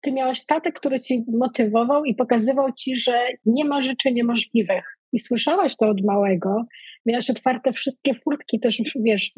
ty 0.00 0.12
miałaś 0.12 0.46
tatę, 0.46 0.72
który 0.72 1.00
ci 1.00 1.24
motywował 1.38 2.04
i 2.04 2.14
pokazywał 2.14 2.72
ci, 2.72 2.98
że 2.98 3.26
nie 3.46 3.64
ma 3.64 3.82
rzeczy 3.82 4.12
niemożliwych. 4.12 4.84
I 5.12 5.18
słyszałaś 5.18 5.76
to 5.76 5.88
od 5.88 6.04
małego. 6.04 6.64
Miałaś 7.06 7.30
otwarte 7.30 7.72
wszystkie 7.72 8.14
furtki 8.14 8.60
też, 8.60 8.82
wiesz, 8.96 9.32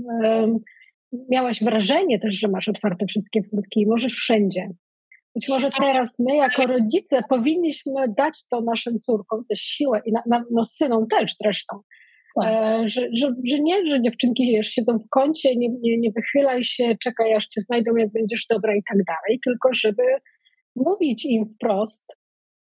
miałaś 1.30 1.64
wrażenie 1.64 2.18
też, 2.18 2.38
że 2.38 2.48
masz 2.48 2.68
otwarte 2.68 3.06
wszystkie 3.06 3.42
furtki 3.42 3.80
i 3.80 3.86
możesz 3.86 4.12
wszędzie. 4.12 4.68
Być 5.34 5.48
może 5.48 5.70
teraz 5.70 6.18
my, 6.18 6.36
jako 6.36 6.66
rodzice, 6.66 7.20
powinniśmy 7.28 7.92
dać 8.18 8.46
to 8.50 8.60
naszym 8.60 9.00
córkom, 9.00 9.44
tę 9.48 9.56
siłę 9.56 10.00
i 10.06 10.12
na, 10.12 10.22
na, 10.26 10.44
no 10.50 10.64
synom 10.64 11.06
też 11.06 11.34
zresztą, 11.42 11.80
tak. 12.40 12.52
e, 12.52 12.88
że, 12.88 13.08
że, 13.18 13.34
że 13.50 13.60
nie, 13.60 13.86
że 13.86 14.02
dziewczynki 14.02 14.52
wiesz, 14.52 14.68
siedzą 14.68 14.98
w 14.98 15.08
kącie, 15.10 15.56
nie, 15.56 15.68
nie, 15.68 15.98
nie 15.98 16.10
wychylaj 16.16 16.64
się, 16.64 16.96
czekaj 17.02 17.34
aż 17.34 17.46
cię 17.46 17.60
znajdą, 17.60 17.96
jak 17.96 18.12
będziesz 18.12 18.46
dobra 18.50 18.74
i 18.74 18.82
tak 18.88 18.98
dalej, 19.04 19.40
tylko 19.44 19.68
żeby 19.74 20.02
mówić 20.76 21.24
im 21.24 21.46
wprost, 21.48 22.16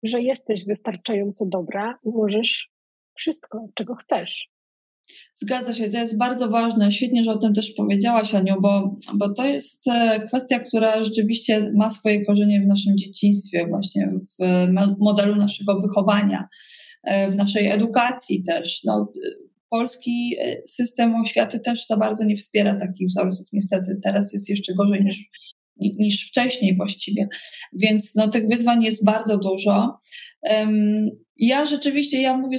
że 0.02 0.22
jesteś 0.22 0.64
wystarczająco 0.64 1.46
dobra 1.46 1.98
i 2.04 2.08
możesz 2.08 2.70
wszystko, 3.14 3.68
czego 3.74 3.94
chcesz. 3.94 4.54
Zgadza 5.34 5.72
się, 5.72 5.88
to 5.88 5.98
jest 5.98 6.18
bardzo 6.18 6.48
ważne. 6.48 6.92
Świetnie, 6.92 7.24
że 7.24 7.30
o 7.30 7.38
tym 7.38 7.54
też 7.54 7.72
powiedziałaś, 7.72 8.34
Aniu, 8.34 8.60
bo, 8.60 8.96
bo 9.14 9.34
to 9.34 9.44
jest 9.44 9.88
e, 9.88 10.20
kwestia, 10.20 10.60
która 10.60 11.04
rzeczywiście 11.04 11.72
ma 11.74 11.90
swoje 11.90 12.24
korzenie 12.24 12.60
w 12.60 12.66
naszym 12.66 12.98
dzieciństwie, 12.98 13.66
właśnie 13.66 14.12
w 14.38 14.64
modelu 14.98 15.36
naszego 15.36 15.80
wychowania, 15.80 16.48
e, 17.02 17.30
w 17.30 17.36
naszej 17.36 17.70
edukacji 17.70 18.42
też. 18.42 18.84
No, 18.84 19.12
polski 19.70 20.36
e, 20.40 20.56
system 20.66 21.14
oświaty 21.14 21.60
też 21.60 21.86
za 21.86 21.96
bardzo 21.96 22.24
nie 22.24 22.36
wspiera 22.36 22.78
takich 22.78 23.06
wzorców. 23.06 23.46
Niestety 23.52 23.98
teraz 24.02 24.32
jest 24.32 24.48
jeszcze 24.48 24.74
gorzej 24.74 25.04
niż, 25.04 25.24
niż 25.76 26.28
wcześniej 26.28 26.76
właściwie. 26.76 27.28
Więc 27.72 28.14
no, 28.14 28.28
tych 28.28 28.48
wyzwań 28.48 28.82
jest 28.84 29.04
bardzo 29.04 29.38
dużo. 29.38 29.96
Ja 31.36 31.66
rzeczywiście, 31.66 32.22
ja 32.22 32.36
mówię 32.36 32.58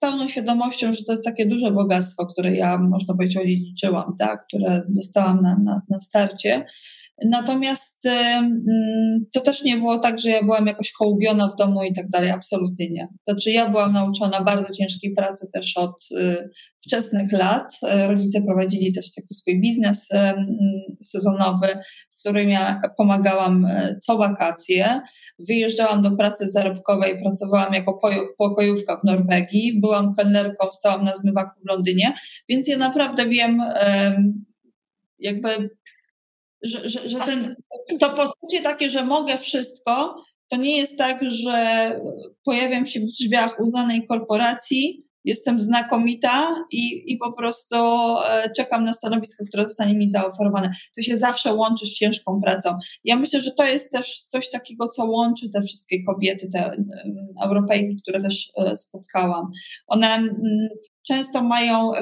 pełną 0.00 0.28
świadomością, 0.28 0.92
że 0.92 1.04
to 1.04 1.12
jest 1.12 1.24
takie 1.24 1.46
duże 1.46 1.70
bogactwo, 1.70 2.26
które 2.26 2.56
ja, 2.56 2.78
można 2.78 3.14
powiedzieć, 3.14 3.36
odziedziczyłam, 3.36 4.14
tak? 4.18 4.46
które 4.46 4.82
dostałam 4.88 5.42
na, 5.42 5.58
na, 5.64 5.82
na 5.90 6.00
starcie. 6.00 6.64
Natomiast 7.24 8.02
to 9.32 9.40
też 9.40 9.62
nie 9.62 9.76
było 9.76 9.98
tak, 9.98 10.20
że 10.20 10.30
ja 10.30 10.42
byłam 10.42 10.66
jakoś 10.66 10.92
hołubiona 10.92 11.48
w 11.48 11.56
domu 11.56 11.84
i 11.84 11.94
tak 11.94 12.08
dalej, 12.08 12.30
absolutnie 12.30 12.90
nie. 12.90 13.08
Znaczy 13.28 13.50
ja 13.50 13.70
byłam 13.70 13.92
nauczona 13.92 14.44
bardzo 14.44 14.72
ciężkiej 14.72 15.14
pracy 15.14 15.46
też 15.52 15.76
od 15.76 16.06
y, 16.12 16.50
wczesnych 16.80 17.32
lat. 17.32 17.78
Rodzice 17.82 18.42
prowadzili 18.42 18.92
też 18.92 19.14
taki 19.14 19.34
swój 19.34 19.60
biznes 19.60 20.08
sezonowy, 21.02 21.68
którym 22.26 22.50
ja 22.50 22.80
pomagałam 22.96 23.64
e, 23.64 23.96
co 24.00 24.16
wakacje. 24.16 25.00
Wyjeżdżałam 25.38 26.02
do 26.02 26.10
pracy 26.10 26.48
zarobkowej, 26.48 27.22
pracowałam 27.22 27.74
jako 27.74 28.00
pokojówka 28.38 28.96
w 28.96 29.04
Norwegii, 29.04 29.80
byłam 29.80 30.14
kelnerką, 30.14 30.72
stałam 30.72 31.04
na 31.04 31.14
zmywaku 31.14 31.60
w 31.60 31.68
Londynie, 31.68 32.14
więc 32.48 32.68
ja 32.68 32.78
naprawdę 32.78 33.26
wiem 33.26 33.62
jakby 35.18 35.70
że, 36.62 36.88
że, 36.88 37.08
że 37.08 37.18
ten, 37.18 37.56
to 38.00 38.10
poczucie 38.10 38.62
takie, 38.62 38.90
że 38.90 39.04
mogę 39.04 39.38
wszystko, 39.38 40.24
to 40.48 40.56
nie 40.56 40.76
jest 40.76 40.98
tak, 40.98 41.30
że 41.30 41.90
pojawiam 42.44 42.86
się 42.86 43.00
w 43.00 43.06
drzwiach 43.06 43.60
uznanej 43.60 44.06
korporacji, 44.06 45.05
jestem 45.26 45.60
znakomita 45.60 46.64
i, 46.72 47.12
i 47.12 47.18
po 47.18 47.32
prostu 47.32 47.76
e, 47.76 48.50
czekam 48.56 48.84
na 48.84 48.92
stanowisko, 48.92 49.44
które 49.48 49.64
zostanie 49.64 49.94
mi 49.94 50.08
zaoferowane. 50.08 50.70
To 50.96 51.02
się 51.02 51.16
zawsze 51.16 51.54
łączy 51.54 51.86
z 51.86 51.94
ciężką 51.94 52.40
pracą. 52.40 52.78
Ja 53.04 53.16
myślę, 53.16 53.40
że 53.40 53.50
to 53.50 53.64
jest 53.64 53.92
też 53.92 54.24
coś 54.28 54.50
takiego, 54.50 54.88
co 54.88 55.04
łączy 55.04 55.50
te 55.50 55.62
wszystkie 55.62 56.04
kobiety, 56.04 56.50
te 56.52 56.76
Europejki, 57.42 57.96
które 58.02 58.20
też 58.20 58.52
e, 58.56 58.76
spotkałam. 58.76 59.50
One 59.86 60.28
często 61.08 61.42
mają 61.42 61.92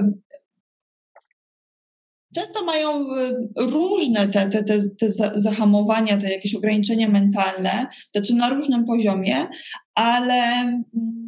często 2.34 2.64
mają 2.64 3.06
różne 3.56 4.28
te, 4.28 4.48
te, 4.48 4.64
te, 4.64 4.78
te 5.00 5.08
zahamowania, 5.34 6.16
te 6.16 6.32
jakieś 6.32 6.54
ograniczenia 6.54 7.08
mentalne, 7.08 7.86
znaczy 8.12 8.34
na 8.34 8.50
różnym 8.50 8.84
poziomie, 8.84 9.46
ale 9.94 10.34
mm, 10.34 11.23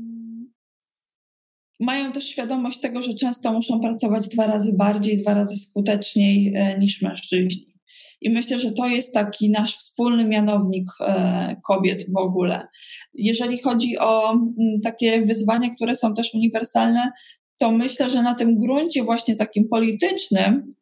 mają 1.81 2.13
też 2.13 2.25
świadomość 2.25 2.81
tego, 2.81 3.03
że 3.03 3.15
często 3.15 3.53
muszą 3.53 3.81
pracować 3.81 4.29
dwa 4.29 4.47
razy 4.47 4.73
bardziej, 4.77 5.23
dwa 5.23 5.35
razy 5.35 5.57
skuteczniej 5.57 6.53
e, 6.57 6.79
niż 6.79 7.03
mężczyźni. 7.03 7.77
I 8.21 8.31
myślę, 8.31 8.59
że 8.59 8.73
to 8.73 8.87
jest 8.87 9.15
taki 9.15 9.51
nasz 9.51 9.77
wspólny 9.77 10.25
mianownik 10.25 10.85
e, 11.01 11.57
kobiet 11.65 12.05
w 12.13 12.17
ogóle. 12.17 12.67
Jeżeli 13.15 13.59
chodzi 13.59 13.99
o 13.99 14.31
mm, 14.33 14.81
takie 14.85 15.23
wyzwania, 15.23 15.75
które 15.75 15.95
są 15.95 16.15
też 16.15 16.35
uniwersalne, 16.35 17.11
to 17.59 17.73
myślę, 17.73 18.11
że 18.11 18.23
na 18.23 18.35
tym 18.35 18.59
gruncie 18.59 19.05
właśnie 19.05 19.37
takim 19.37 19.69
politycznym 19.69 20.75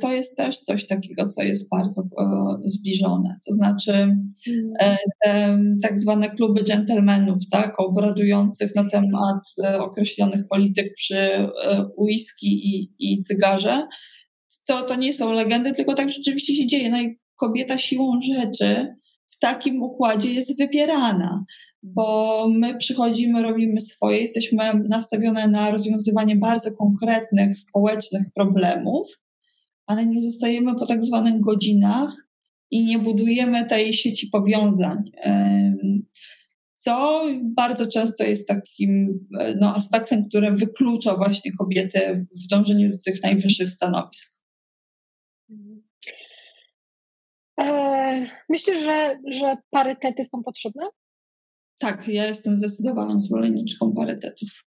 to 0.00 0.12
jest 0.12 0.36
też 0.36 0.58
coś 0.58 0.86
takiego, 0.86 1.28
co 1.28 1.42
jest 1.42 1.70
bardzo 1.70 2.02
e, 2.02 2.56
zbliżone. 2.64 3.38
To 3.46 3.54
znaczy 3.54 4.16
e, 4.80 5.58
tak 5.82 6.00
zwane 6.00 6.30
kluby 6.30 6.64
dżentelmenów, 6.64 7.38
tak, 7.50 7.80
obradujących 7.80 8.74
na 8.74 8.84
temat 8.84 9.54
określonych 9.78 10.48
polityk 10.48 10.94
przy 10.94 11.48
whisky 11.98 12.46
i, 12.46 12.94
i 12.98 13.20
cygarze, 13.20 13.86
to, 14.66 14.82
to 14.82 14.96
nie 14.96 15.14
są 15.14 15.32
legendy, 15.32 15.72
tylko 15.72 15.94
tak 15.94 16.10
rzeczywiście 16.10 16.54
się 16.54 16.66
dzieje. 16.66 16.90
No 16.90 17.02
i 17.02 17.18
kobieta 17.36 17.78
siłą 17.78 18.20
rzeczy 18.20 18.94
w 19.28 19.38
takim 19.38 19.82
układzie 19.82 20.32
jest 20.32 20.58
wybierana, 20.58 21.44
bo 21.82 22.46
my 22.50 22.76
przychodzimy, 22.76 23.42
robimy 23.42 23.80
swoje, 23.80 24.20
jesteśmy 24.20 24.58
nastawione 24.88 25.48
na 25.48 25.70
rozwiązywanie 25.70 26.36
bardzo 26.36 26.70
konkretnych 26.72 27.58
społecznych 27.58 28.22
problemów, 28.34 29.06
ale 29.86 30.06
nie 30.06 30.22
zostajemy 30.22 30.74
po 30.74 30.86
tak 30.86 31.04
zwanych 31.04 31.40
godzinach 31.40 32.12
i 32.70 32.84
nie 32.84 32.98
budujemy 32.98 33.66
tej 33.66 33.94
sieci 33.94 34.26
powiązań. 34.26 35.10
Co 36.74 37.24
bardzo 37.42 37.86
często 37.86 38.24
jest 38.24 38.48
takim 38.48 39.20
no, 39.60 39.74
aspektem, 39.74 40.28
który 40.28 40.52
wyklucza 40.52 41.16
właśnie 41.16 41.52
kobiety 41.52 42.26
w 42.44 42.48
dążeniu 42.48 42.90
do 42.90 42.98
tych 42.98 43.22
najwyższych 43.22 43.70
stanowisk. 43.70 44.44
E, 47.60 48.26
myślę, 48.48 48.78
że, 48.78 49.18
że 49.32 49.56
parytety 49.70 50.24
są 50.24 50.42
potrzebne? 50.42 50.82
Tak, 51.78 52.08
ja 52.08 52.26
jestem 52.26 52.56
zdecydowaną 52.56 53.20
zwolenniczką 53.20 53.94
parytetów. 53.94 54.64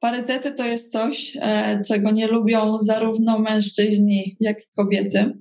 Parytety 0.00 0.52
to 0.52 0.64
jest 0.64 0.92
coś, 0.92 1.36
e, 1.40 1.80
czego 1.88 2.10
nie 2.10 2.26
lubią 2.26 2.78
zarówno 2.80 3.38
mężczyźni, 3.38 4.36
jak 4.40 4.58
i 4.58 4.66
kobiety, 4.76 5.32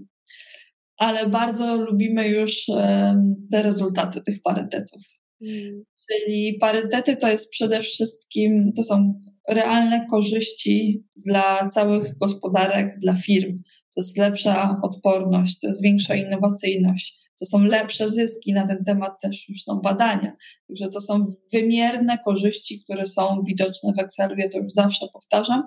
ale 0.98 1.30
bardzo 1.30 1.78
lubimy 1.78 2.28
już 2.28 2.70
e, 2.70 3.16
te 3.52 3.64
rezultaty 3.64 4.22
tych 4.22 4.42
parytetów. 4.42 5.02
Mm. 5.42 5.84
Czyli 6.10 6.58
parytety 6.62 7.18
to 7.18 7.30
jest 7.30 7.50
przede 7.50 7.82
wszystkim, 7.82 8.72
to 8.76 8.84
są 8.84 9.22
realne 9.50 10.06
korzyści 10.10 11.04
dla 11.16 11.70
całych 11.70 12.18
gospodarek, 12.18 13.00
dla 13.00 13.16
firm. 13.16 13.62
To 13.96 14.02
jest 14.02 14.18
lepsza 14.18 14.80
odporność, 14.84 15.60
to 15.60 15.68
jest 15.68 15.84
większa 15.84 16.16
innowacyjność, 16.16 17.27
to 17.40 17.46
są 17.46 17.64
lepsze 17.64 18.10
zyski, 18.10 18.54
na 18.54 18.68
ten 18.68 18.84
temat 18.86 19.22
też 19.22 19.50
już 19.50 19.64
są 19.64 19.76
badania. 19.76 20.34
Także 20.68 20.90
to 20.90 21.02
są 21.02 21.34
wymierne 21.54 22.18
korzyści, 22.26 22.80
które 22.84 23.06
są 23.06 23.42
widoczne 23.48 23.94
w 23.94 24.00
Excelu, 24.00 24.36
ja 24.38 24.50
to 24.50 24.58
już 24.60 24.72
zawsze 24.72 25.08
powtarzam. 25.14 25.64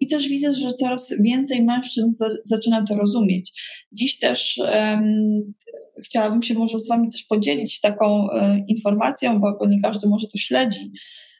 I 0.00 0.06
też 0.06 0.28
widzę, 0.28 0.54
że 0.54 0.72
coraz 0.72 1.14
więcej 1.22 1.62
mężczyzn 1.62 2.10
za, 2.10 2.28
zaczyna 2.44 2.84
to 2.84 2.96
rozumieć. 2.96 3.62
Dziś 3.92 4.18
też 4.18 4.58
um, 4.58 5.54
chciałabym 6.04 6.42
się 6.42 6.54
może 6.54 6.78
z 6.78 6.88
Wami 6.88 7.08
też 7.10 7.22
podzielić 7.22 7.80
taką 7.80 8.26
um, 8.26 8.66
informacją, 8.68 9.40
bo, 9.40 9.56
bo 9.58 9.66
nie 9.66 9.82
każdy 9.82 10.08
może 10.08 10.26
to 10.26 10.38
śledzi. 10.38 10.92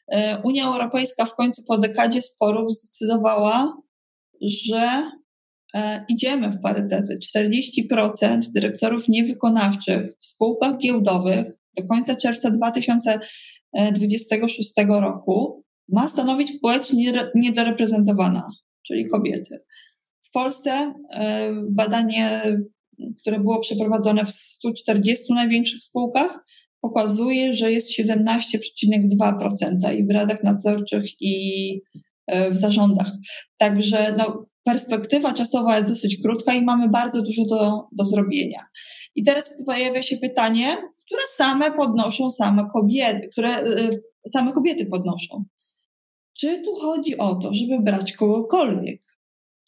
Um, 0.06 0.40
Unia 0.44 0.66
Europejska 0.66 1.24
w 1.24 1.34
końcu 1.34 1.64
po 1.64 1.78
dekadzie 1.78 2.22
sporów 2.22 2.72
zdecydowała, 2.72 3.76
że 4.42 5.10
idziemy 6.08 6.50
w 6.50 6.60
parytety. 6.60 7.18
40% 7.36 8.40
dyrektorów 8.54 9.08
niewykonawczych 9.08 10.16
w 10.20 10.26
spółkach 10.26 10.78
giełdowych 10.78 11.46
do 11.76 11.86
końca 11.86 12.16
czerwca 12.16 12.50
2026 12.50 14.74
roku 14.88 15.64
ma 15.88 16.08
stanowić 16.08 16.52
płeć 16.60 16.92
niedoreprezentowana, 17.34 18.50
czyli 18.86 19.08
kobiety. 19.08 19.58
W 20.22 20.30
Polsce 20.32 20.94
e, 21.12 21.52
badanie, 21.70 22.42
które 23.18 23.40
było 23.40 23.60
przeprowadzone 23.60 24.24
w 24.24 24.30
140 24.30 25.34
największych 25.34 25.82
spółkach, 25.82 26.44
pokazuje, 26.80 27.54
że 27.54 27.72
jest 27.72 27.98
17,2% 27.98 29.96
i 29.96 30.06
w 30.06 30.10
radach 30.10 30.44
nadzorczych, 30.44 31.04
i 31.20 31.80
e, 32.26 32.50
w 32.50 32.56
zarządach. 32.56 33.12
Także 33.58 34.14
no, 34.18 34.46
perspektywa 34.64 35.32
czasowa 35.32 35.76
jest 35.76 35.92
dosyć 35.92 36.22
krótka 36.22 36.54
i 36.54 36.64
mamy 36.64 36.88
bardzo 36.88 37.22
dużo 37.22 37.44
do, 37.44 37.88
do 37.92 38.04
zrobienia. 38.04 38.66
I 39.14 39.24
teraz 39.24 39.64
pojawia 39.66 40.02
się 40.02 40.16
pytanie, 40.16 40.76
które 41.06 41.22
same 41.36 41.72
podnoszą 41.72 42.30
same 42.30 42.68
kobiety, 42.72 43.28
które 43.28 43.64
y, 43.64 44.02
same 44.28 44.52
kobiety 44.52 44.86
podnoszą. 44.86 45.44
Czy 46.40 46.62
tu 46.62 46.74
chodzi 46.74 47.18
o 47.18 47.34
to, 47.34 47.54
żeby 47.54 47.80
brać 47.82 48.12
kogokolwiek? 48.12 49.00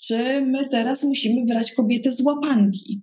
Czy 0.03 0.41
my 0.47 0.69
teraz 0.69 1.03
musimy 1.03 1.45
brać 1.45 1.73
kobietę 1.73 2.13
z 2.13 2.27
łapanki? 2.27 3.03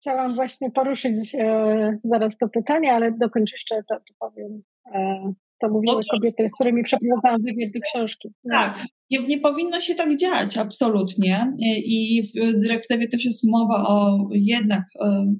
Chciałam 0.00 0.34
właśnie 0.34 0.70
poruszyć 0.70 1.34
e, 1.34 1.98
zaraz 2.04 2.38
to 2.38 2.48
pytanie, 2.48 2.92
ale 2.92 3.12
dokończę 3.12 3.54
jeszcze 3.56 3.82
to, 3.88 3.94
to 3.94 4.14
powiem. 4.18 4.62
E, 4.94 5.32
to 5.60 5.68
mówiły 5.68 6.02
kobiety, 6.10 6.48
z 6.52 6.54
którymi 6.54 6.82
przeprowadzałam 6.84 7.42
wywiad 7.42 7.70
do 7.74 7.80
książki. 7.80 8.28
Tak, 8.50 8.84
nie, 9.10 9.26
nie 9.26 9.38
powinno 9.38 9.80
się 9.80 9.94
tak 9.94 10.16
dziać, 10.16 10.56
absolutnie. 10.56 11.52
I 11.84 12.22
w 12.22 12.60
dyrektywie 12.60 13.08
też 13.08 13.24
jest 13.24 13.50
mowa 13.50 13.88
o 13.88 14.28
jednak 14.32 14.82
e, 15.00 15.34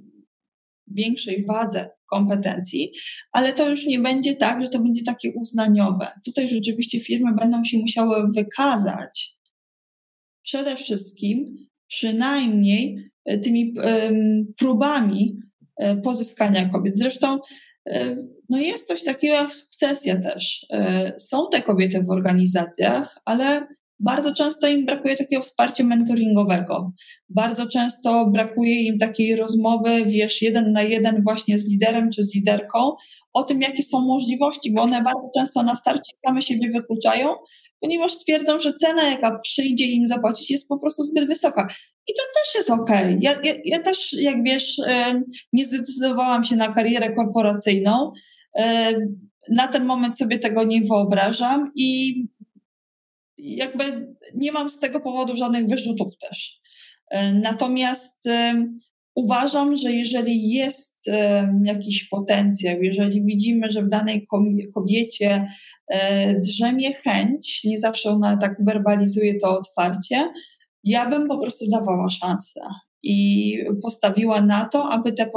większej 0.87 1.45
wadze 1.45 1.91
kompetencji, 2.11 2.93
ale 3.33 3.53
to 3.53 3.71
już 3.71 3.87
nie 3.87 3.99
będzie 3.99 4.37
tak, 4.37 4.63
że 4.63 4.69
to 4.69 4.79
będzie 4.79 5.05
takie 5.05 5.33
uznaniowe. 5.33 6.09
Tutaj 6.25 6.49
rzeczywiście 6.49 7.01
firmy 7.01 7.35
będą 7.35 7.65
się 7.65 7.79
musiały 7.79 8.29
wykazać 8.35 9.37
przede 10.43 10.77
wszystkim 10.77 11.57
przynajmniej 11.87 13.11
e, 13.25 13.39
tymi 13.39 13.75
próbami 14.59 15.39
e, 15.77 15.97
pozyskania 15.97 16.69
kobiet. 16.69 16.97
Zresztą 16.97 17.39
no 18.49 18.59
jest 18.59 18.87
coś 18.87 19.05
takiego 19.05 19.35
jak 19.35 19.55
sukcesja 19.55 20.21
też. 20.21 20.67
E, 20.71 21.13
są 21.21 21.49
te 21.53 21.63
kobiety 21.63 22.03
w 22.03 22.11
organizacjach, 22.11 23.19
ale 23.25 23.67
bardzo 24.01 24.35
często 24.35 24.69
im 24.69 24.87
brakuje 24.87 25.17
takiego 25.17 25.43
wsparcia 25.43 25.85
mentoringowego. 25.85 26.93
Bardzo 27.29 27.67
często 27.67 28.27
brakuje 28.27 28.83
im 28.83 28.99
takiej 28.99 29.37
rozmowy, 29.37 30.05
wiesz, 30.07 30.43
jeden 30.43 30.73
na 30.73 30.83
jeden 30.83 31.23
właśnie 31.23 31.59
z 31.59 31.71
liderem 31.71 32.11
czy 32.11 32.23
z 32.23 32.35
liderką 32.35 32.93
o 33.33 33.43
tym, 33.43 33.61
jakie 33.63 33.83
są 33.83 34.01
możliwości, 34.01 34.73
bo 34.73 34.83
one 34.83 35.03
bardzo 35.03 35.31
często 35.39 35.63
na 35.63 35.77
starcie 35.77 36.13
same 36.27 36.43
siebie 36.43 36.69
wykluczają, 36.71 37.29
ponieważ 37.81 38.13
stwierdzą, 38.13 38.59
że 38.59 38.75
cena, 38.75 39.11
jaka 39.11 39.39
przyjdzie 39.39 39.87
im 39.87 40.09
zapłacić, 40.09 40.51
jest 40.51 40.69
po 40.69 40.79
prostu 40.79 41.03
zbyt 41.03 41.29
wysoka. 41.29 41.69
I 42.09 42.13
to 42.15 42.23
też 42.35 42.55
jest 42.55 42.71
okej. 42.71 43.05
Okay. 43.05 43.19
Ja, 43.21 43.41
ja, 43.43 43.55
ja 43.65 43.83
też, 43.83 44.13
jak 44.13 44.43
wiesz, 44.43 44.77
nie 45.53 45.65
zdecydowałam 45.65 46.45
się 46.45 46.57
na 46.57 46.73
karierę 46.73 47.15
korporacyjną. 47.15 48.13
Na 49.51 49.69
ten 49.69 49.85
moment 49.85 50.19
sobie 50.19 50.39
tego 50.39 50.65
nie 50.65 50.81
wyobrażam 50.81 51.73
i 51.75 52.15
jakby 53.39 54.15
nie 54.35 54.53
mam 54.53 54.71
z 54.71 54.79
tego 54.79 55.01
powodu 55.01 55.37
żadnych 55.37 55.67
wyrzutów 55.67 56.19
też. 56.19 56.61
Natomiast 57.33 58.29
uważam, 59.15 59.77
że 59.77 59.93
jeżeli 59.93 60.51
jest 60.51 61.11
jakiś 61.65 62.09
potencjał, 62.09 62.83
jeżeli 62.83 63.25
widzimy, 63.25 63.71
że 63.71 63.83
w 63.83 63.89
danej 63.89 64.27
kobiecie 64.75 65.49
e, 65.89 66.41
drzemie 66.41 66.93
chęć, 66.93 67.65
nie 67.65 67.79
zawsze 67.79 68.11
ona 68.11 68.37
tak 68.37 68.57
werbalizuje 68.65 69.39
to 69.39 69.59
otwarcie, 69.59 70.29
ja 70.85 71.11
bym 71.11 71.29
po 71.29 71.39
prostu 71.39 71.71
dawała 71.71 72.11
szansę 72.11 72.61
i 73.03 73.59
postawiła 73.83 74.43
na 74.43 74.69
to, 74.69 74.89
aby 74.91 75.13
te, 75.13 75.31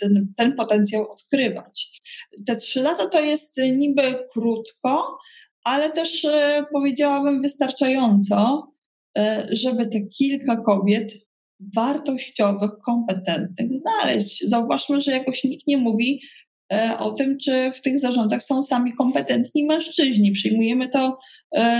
ten, 0.00 0.32
ten 0.36 0.56
potencjał 0.56 1.12
odkrywać. 1.12 2.00
Te 2.46 2.56
trzy 2.56 2.82
lata 2.82 3.08
to 3.08 3.20
jest 3.20 3.56
niby 3.76 4.02
krótko, 4.32 5.18
ale 5.66 5.92
też 5.92 6.24
e, 6.24 6.64
powiedziałabym 6.72 7.42
wystarczająco, 7.42 8.68
e, 9.18 9.46
żeby 9.50 9.86
te 9.86 10.00
kilka 10.00 10.56
kobiet 10.56 11.12
wartościowych, 11.76 12.70
kompetentnych 12.84 13.72
znaleźć. 13.72 14.48
Zauważmy, 14.48 15.00
że 15.00 15.12
jakoś 15.12 15.44
nikt 15.44 15.66
nie 15.66 15.76
mówi 15.76 16.20
e, 16.72 16.98
o 16.98 17.12
tym, 17.12 17.38
czy 17.38 17.70
w 17.72 17.82
tych 17.82 18.00
zarządach 18.00 18.42
są 18.42 18.62
sami 18.62 18.92
kompetentni 18.92 19.64
mężczyźni. 19.64 20.32
Przyjmujemy 20.32 20.88
to 20.88 21.18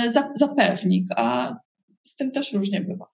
za, 0.08 0.32
za 0.34 0.48
pewnik, 0.48 1.06
a 1.16 1.56
z 2.02 2.16
tym 2.16 2.30
też 2.30 2.52
różnie 2.52 2.80
bywa. 2.80 3.06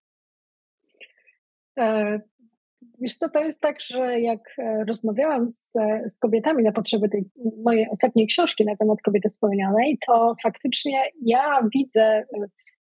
E, 3.03 3.07
wiesz 3.07 3.15
co, 3.15 3.29
to 3.29 3.39
jest 3.39 3.61
tak, 3.61 3.81
że 3.81 4.19
jak 4.19 4.39
e, 4.57 4.83
rozmawiałam 4.87 5.49
z, 5.49 5.71
z 6.07 6.19
kobietami 6.19 6.63
na 6.63 6.71
potrzeby 6.71 7.09
tej 7.09 7.25
mojej 7.63 7.89
ostatniej 7.89 8.27
książki 8.27 8.65
na 8.65 8.75
temat 8.75 9.01
kobiety 9.01 9.29
wspomnianej, 9.29 9.97
to 10.07 10.35
faktycznie 10.43 11.03
ja 11.25 11.67
widzę 11.73 12.23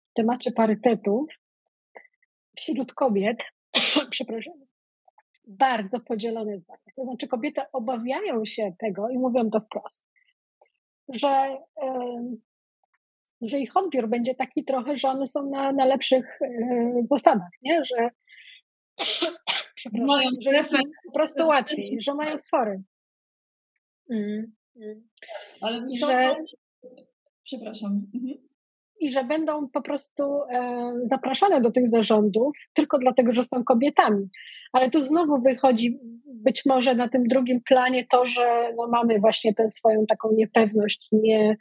w 0.10 0.14
temacie 0.14 0.52
parytetów 0.52 1.40
wśród 2.58 2.94
kobiet, 2.94 3.38
przepraszam, 4.12 4.54
bardzo 5.48 6.00
podzielone 6.00 6.58
zdanie. 6.58 6.94
To 6.96 7.04
znaczy 7.04 7.28
kobiety 7.28 7.62
obawiają 7.74 8.46
się 8.46 8.74
tego 8.80 9.10
i 9.10 9.18
mówią 9.18 9.50
to 9.50 9.60
wprost, 9.60 10.06
że, 11.14 11.58
że 13.42 13.60
ich 13.60 13.78
odbiór 13.78 14.10
będzie 14.10 14.36
taki 14.36 14.66
trochę, 14.66 14.98
że 14.98 15.08
one 15.08 15.28
są 15.28 15.50
na, 15.50 15.72
na 15.72 15.86
lepszych 15.86 16.40
e, 16.42 17.02
zasadach, 17.06 17.52
nie? 17.62 17.86
że 17.86 18.10
mają 19.94 20.30
że 20.41 20.50
jest 20.50 20.78
po 21.06 21.12
prostu 21.13 21.46
łatwiej, 21.46 21.98
że 22.02 22.13
mają 22.13 22.38
sfory. 22.38 22.82
Mm. 24.10 24.52
Mm. 24.76 25.08
Ale 25.62 25.86
że... 26.00 26.36
Przepraszam. 27.44 28.08
Mhm. 28.15 28.52
i 29.00 29.12
że 29.12 29.24
będą 29.24 29.70
po 29.70 29.82
prostu 29.82 30.24
e, 30.54 30.94
zapraszane 31.06 31.62
do 31.62 31.72
tych 31.72 31.89
zarządów 31.89 32.58
tylko 32.74 32.98
dlatego, 32.98 33.34
że 33.34 33.44
są 33.44 33.63
kobietami. 33.63 34.30
Ale 34.74 34.89
tu 34.89 35.02
znowu 35.02 35.41
wychodzi 35.41 36.00
być 36.26 36.65
może 36.65 36.96
na 36.96 37.10
tym 37.10 37.24
drugim 37.24 37.62
planie 37.70 38.06
to, 38.10 38.28
że 38.28 38.74
no 38.78 38.88
mamy 38.88 39.20
właśnie 39.20 39.54
tę 39.54 39.72
swoją 39.72 40.06
taką 40.06 40.30
niepewność, 40.34 41.08
nie, 41.12 41.58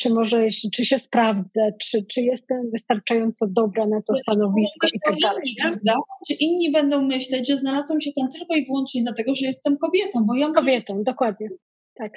czy 0.00 0.10
może, 0.10 0.48
czy 0.74 0.84
się 0.84 0.98
sprawdzę, 0.98 1.72
czy, 1.80 2.04
czy 2.04 2.20
jestem 2.20 2.70
wystarczająco 2.70 3.46
dobra 3.46 3.86
na 3.86 4.02
to 4.02 4.14
stanowisko 4.14 4.86
i 4.94 5.00
tak 5.04 5.14
dalej. 5.22 5.42
Prawda? 5.62 5.94
Czy 6.28 6.34
inni 6.34 6.72
będą 6.72 7.06
myśleć, 7.06 7.48
że 7.48 7.56
znalazłam 7.56 8.00
się 8.00 8.10
tam 8.12 8.30
tylko 8.32 8.56
i 8.56 8.66
wyłącznie 8.66 9.02
dlatego, 9.02 9.34
że 9.34 9.46
jestem 9.46 9.76
kobietą, 9.78 10.24
bo 10.26 10.34
ja 10.34 10.50
Kobietą, 10.52 10.94
może... 10.94 11.04
dokładnie. 11.04 11.48
Tak. 11.94 12.12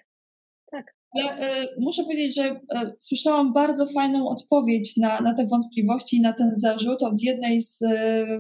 tak. 0.72 0.96
Ja 1.16 1.38
y, 1.64 1.68
muszę 1.80 2.04
powiedzieć, 2.04 2.36
że 2.36 2.52
y, 2.52 2.60
słyszałam 3.00 3.54
bardzo 3.54 3.86
fajną 3.86 4.30
odpowiedź 4.30 4.98
na, 4.98 5.22
na 5.22 5.34
te 5.34 5.48
wątpliwości 5.48 6.18
i 6.18 6.22
na 6.22 6.34
ten 6.34 6.56
zarzut 6.56 7.04
od 7.04 7.22
jednej 7.22 7.62
z 7.62 7.82
y, 7.82 8.40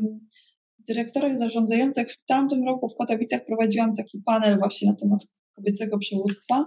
dyrektorek 0.88 1.38
zarządzających. 1.38 2.12
W 2.12 2.26
tamtym 2.26 2.64
roku 2.66 2.88
w 2.90 2.96
Katowicach 2.96 3.46
prowadziłam 3.46 3.96
taki 3.96 4.22
panel 4.26 4.60
właśnie 4.60 4.92
na 4.92 4.96
temat 4.96 5.20
kobiecego 5.56 5.98
przywództwa 5.98 6.66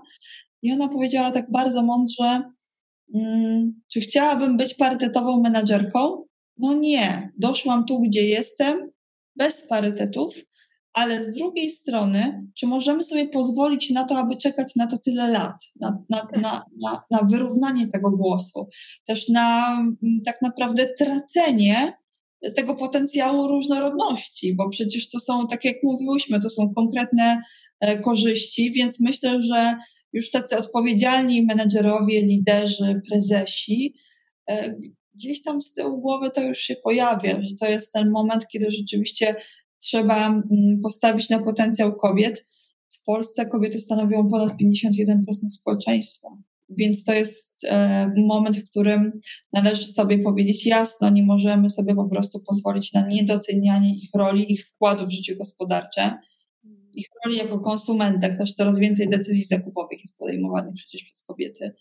i 0.62 0.72
ona 0.72 0.88
powiedziała 0.88 1.30
tak 1.30 1.50
bardzo 1.50 1.82
mądrze, 1.82 2.42
mm, 3.14 3.72
czy 3.92 4.00
chciałabym 4.00 4.56
być 4.56 4.74
parytetową 4.74 5.40
menadżerką? 5.40 6.24
No 6.58 6.74
nie, 6.74 7.32
doszłam 7.38 7.84
tu, 7.84 8.00
gdzie 8.00 8.26
jestem, 8.26 8.90
bez 9.36 9.68
parytetów, 9.68 10.34
ale 10.92 11.22
z 11.22 11.34
drugiej 11.34 11.70
strony, 11.70 12.46
czy 12.58 12.66
możemy 12.66 13.04
sobie 13.04 13.28
pozwolić 13.28 13.90
na 13.90 14.04
to, 14.04 14.18
aby 14.18 14.36
czekać 14.36 14.76
na 14.76 14.86
to 14.86 14.98
tyle 14.98 15.30
lat, 15.30 15.56
na, 15.80 15.98
na, 16.10 16.28
na, 16.40 16.64
na, 16.82 17.02
na 17.10 17.22
wyrównanie 17.22 17.88
tego 17.88 18.10
głosu, 18.10 18.68
też 19.06 19.28
na 19.28 19.76
mm, 19.80 20.22
tak 20.26 20.42
naprawdę 20.42 20.88
tracenie 20.98 21.92
tego 22.56 22.74
potencjału 22.74 23.48
różnorodności, 23.48 24.54
bo 24.54 24.68
przecież 24.68 25.08
to 25.08 25.20
są, 25.20 25.46
tak 25.46 25.64
jak 25.64 25.76
mówiłyśmy, 25.82 26.40
to 26.40 26.50
są 26.50 26.74
konkretne 26.74 27.42
e, 27.80 27.98
korzyści, 27.98 28.72
więc 28.72 29.00
myślę, 29.00 29.42
że 29.42 29.76
już 30.12 30.30
tacy 30.30 30.56
odpowiedzialni 30.56 31.46
menedżerowie, 31.46 32.22
liderzy, 32.22 33.00
prezesi, 33.08 33.94
e, 34.50 34.74
gdzieś 35.14 35.42
tam 35.42 35.60
z 35.60 35.72
tyłu 35.72 36.00
głowy 36.00 36.30
to 36.30 36.42
już 36.42 36.58
się 36.58 36.76
pojawia, 36.76 37.42
że 37.42 37.56
to 37.60 37.66
jest 37.66 37.92
ten 37.92 38.10
moment, 38.10 38.46
kiedy 38.48 38.72
rzeczywiście 38.72 39.36
trzeba 39.78 40.26
mm, 40.26 40.80
postawić 40.82 41.30
na 41.30 41.38
potencjał 41.38 41.94
kobiet. 41.94 42.46
W 42.90 43.02
Polsce 43.04 43.46
kobiety 43.46 43.78
stanowią 43.78 44.28
ponad 44.28 44.52
51% 44.62 45.16
społeczeństwa. 45.48 46.28
Więc 46.68 47.04
to 47.04 47.14
jest 47.14 47.64
e, 47.64 48.12
moment, 48.16 48.56
w 48.56 48.70
którym 48.70 49.12
należy 49.52 49.86
sobie 49.86 50.18
powiedzieć 50.18 50.66
jasno, 50.66 51.10
nie 51.10 51.22
możemy 51.22 51.70
sobie 51.70 51.94
po 51.94 52.04
prostu 52.04 52.40
pozwolić 52.40 52.92
na 52.92 53.06
niedocenianie 53.06 53.96
ich 53.96 54.10
roli, 54.14 54.52
ich 54.52 54.66
wkładu 54.66 55.06
w 55.06 55.10
życie 55.10 55.36
gospodarcze 55.36 56.18
ich 56.96 57.06
roli 57.24 57.38
jako 57.38 57.58
konsumentek, 57.58 58.38
też 58.38 58.54
coraz 58.54 58.78
więcej 58.78 59.08
decyzji 59.08 59.44
zakupowych 59.44 60.00
jest 60.00 60.18
podejmowanych 60.18 60.74
przecież 60.74 61.04
przez 61.04 61.22
kobiety. 61.22 61.74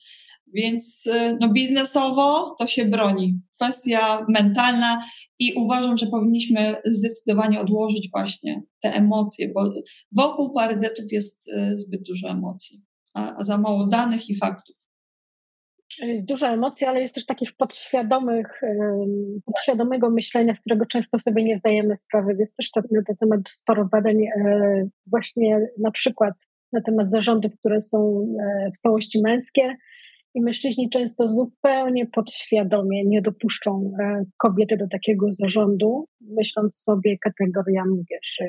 Więc 0.53 1.07
y, 1.07 1.37
no, 1.41 1.49
biznesowo 1.49 2.55
to 2.59 2.67
się 2.67 2.85
broni. 2.85 3.39
Kwestia 3.55 4.25
mentalna 4.29 5.01
i 5.39 5.53
uważam, 5.53 5.97
że 5.97 6.07
powinniśmy 6.07 6.75
zdecydowanie 6.85 7.61
odłożyć 7.61 8.09
właśnie 8.11 8.61
te 8.81 8.93
emocje, 8.93 9.51
bo 9.53 9.73
wokół 10.11 10.53
parytetów 10.53 11.11
jest 11.11 11.47
y, 11.47 11.77
zbyt 11.77 12.03
dużo 12.03 12.29
emocji, 12.29 12.79
a 13.13 13.43
za 13.43 13.57
mało 13.57 13.87
danych 13.87 14.29
i 14.29 14.35
faktów 14.35 14.84
dużo 16.23 16.47
emocji, 16.47 16.87
ale 16.87 17.01
jest 17.01 17.15
też 17.15 17.25
takich 17.25 17.55
podświadomych, 17.57 18.61
podświadomego 19.45 20.09
myślenia, 20.09 20.53
z 20.53 20.61
którego 20.61 20.85
często 20.85 21.19
sobie 21.19 21.43
nie 21.43 21.57
zdajemy 21.57 21.95
sprawy. 21.95 22.35
Jest 22.39 22.55
też 22.55 22.69
na 22.75 22.81
ten 23.07 23.15
temat 23.17 23.39
sporo 23.49 23.85
badań, 23.85 24.23
e, 24.23 24.87
właśnie 25.07 25.67
na 25.79 25.91
przykład 25.91 26.33
na 26.73 26.81
temat 26.81 27.11
zarządów, 27.11 27.51
które 27.59 27.81
są 27.81 28.27
e, 28.39 28.71
w 28.71 28.77
całości 28.77 29.21
męskie 29.21 29.75
i 30.33 30.41
mężczyźni 30.41 30.89
często 30.89 31.27
zupełnie 31.27 32.05
podświadomie 32.05 33.05
nie 33.05 33.21
dopuszczą 33.21 33.91
e, 33.99 34.23
kobiety 34.37 34.77
do 34.77 34.87
takiego 34.87 35.25
zarządu, 35.29 36.05
myśląc 36.21 36.75
sobie 36.75 37.17
kategoriami, 37.17 38.03
wiesz, 38.11 38.39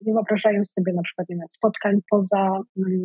nie 0.00 0.12
wyobrażają 0.12 0.64
sobie 0.64 0.92
na 0.92 1.02
przykład 1.02 1.28
nie 1.28 1.36
wiem, 1.36 1.48
spotkań 1.48 2.00
poza 2.10 2.60
mm, 2.76 3.04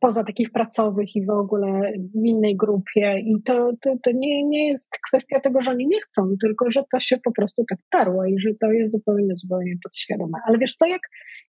poza 0.00 0.24
takich 0.24 0.52
pracowych 0.52 1.16
i 1.16 1.26
w 1.26 1.30
ogóle 1.30 1.92
w 2.14 2.26
innej 2.26 2.56
grupie. 2.56 3.20
I 3.20 3.42
to, 3.44 3.70
to, 3.80 3.94
to 4.02 4.10
nie, 4.14 4.44
nie 4.44 4.68
jest 4.68 4.98
kwestia 5.08 5.40
tego, 5.40 5.62
że 5.62 5.70
oni 5.70 5.86
nie 5.86 6.00
chcą, 6.00 6.22
tylko 6.40 6.70
że 6.70 6.82
to 6.92 7.00
się 7.00 7.16
po 7.24 7.32
prostu 7.32 7.64
tak 7.70 7.78
tarło 7.90 8.24
i 8.24 8.38
że 8.38 8.50
to 8.60 8.72
jest 8.72 8.92
zupełnie, 8.92 9.36
zupełnie 9.36 9.74
podświadome. 9.84 10.38
Ale 10.46 10.58
wiesz 10.58 10.74
co, 10.74 10.86
jak, 10.86 11.00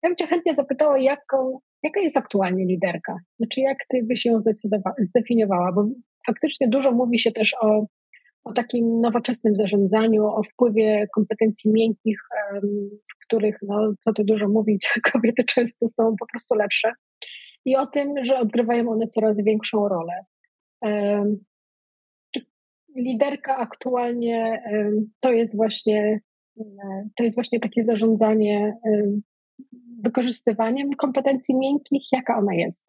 ja 0.03 0.10
bym 0.10 0.15
cię 0.15 0.27
chętnie 0.27 0.55
zapytała, 0.55 0.99
jaką, 0.99 1.60
jaka 1.84 2.01
jest 2.01 2.17
aktualnie 2.17 2.65
liderka? 2.65 3.15
Znaczy, 3.39 3.62
jak 3.62 3.77
ty 3.89 4.03
byś 4.03 4.25
ją 4.25 4.41
zdefiniowała? 4.99 5.71
Bo 5.71 5.86
faktycznie 6.25 6.67
dużo 6.67 6.91
mówi 6.91 7.19
się 7.19 7.32
też 7.32 7.55
o, 7.62 7.86
o 8.43 8.53
takim 8.53 9.01
nowoczesnym 9.01 9.55
zarządzaniu, 9.55 10.25
o 10.25 10.41
wpływie 10.43 11.08
kompetencji 11.15 11.71
miękkich, 11.73 12.19
w 13.12 13.25
których, 13.25 13.58
no, 13.62 13.93
co 13.99 14.13
tu 14.13 14.23
dużo 14.23 14.47
mówić, 14.47 14.89
kobiety 15.13 15.43
często 15.43 15.88
są 15.88 16.15
po 16.19 16.25
prostu 16.34 16.55
lepsze 16.55 16.91
i 17.69 17.75
o 17.75 17.86
tym, 17.88 18.25
że 18.25 18.39
odgrywają 18.39 18.89
one 18.89 19.08
coraz 19.08 19.43
większą 19.43 19.88
rolę. 19.88 20.13
Liderka 22.95 23.58
aktualnie 23.58 24.63
to 25.19 25.32
jest 25.32 25.55
właśnie 25.55 26.19
to 27.17 27.23
jest 27.23 27.38
właśnie 27.38 27.60
takie 27.60 27.84
zarządzanie 27.84 28.73
wykorzystywaniem 30.03 30.89
kompetencji 30.93 31.55
miękkich, 31.55 32.03
jaka 32.12 32.38
ona 32.38 32.53
jest? 32.53 32.86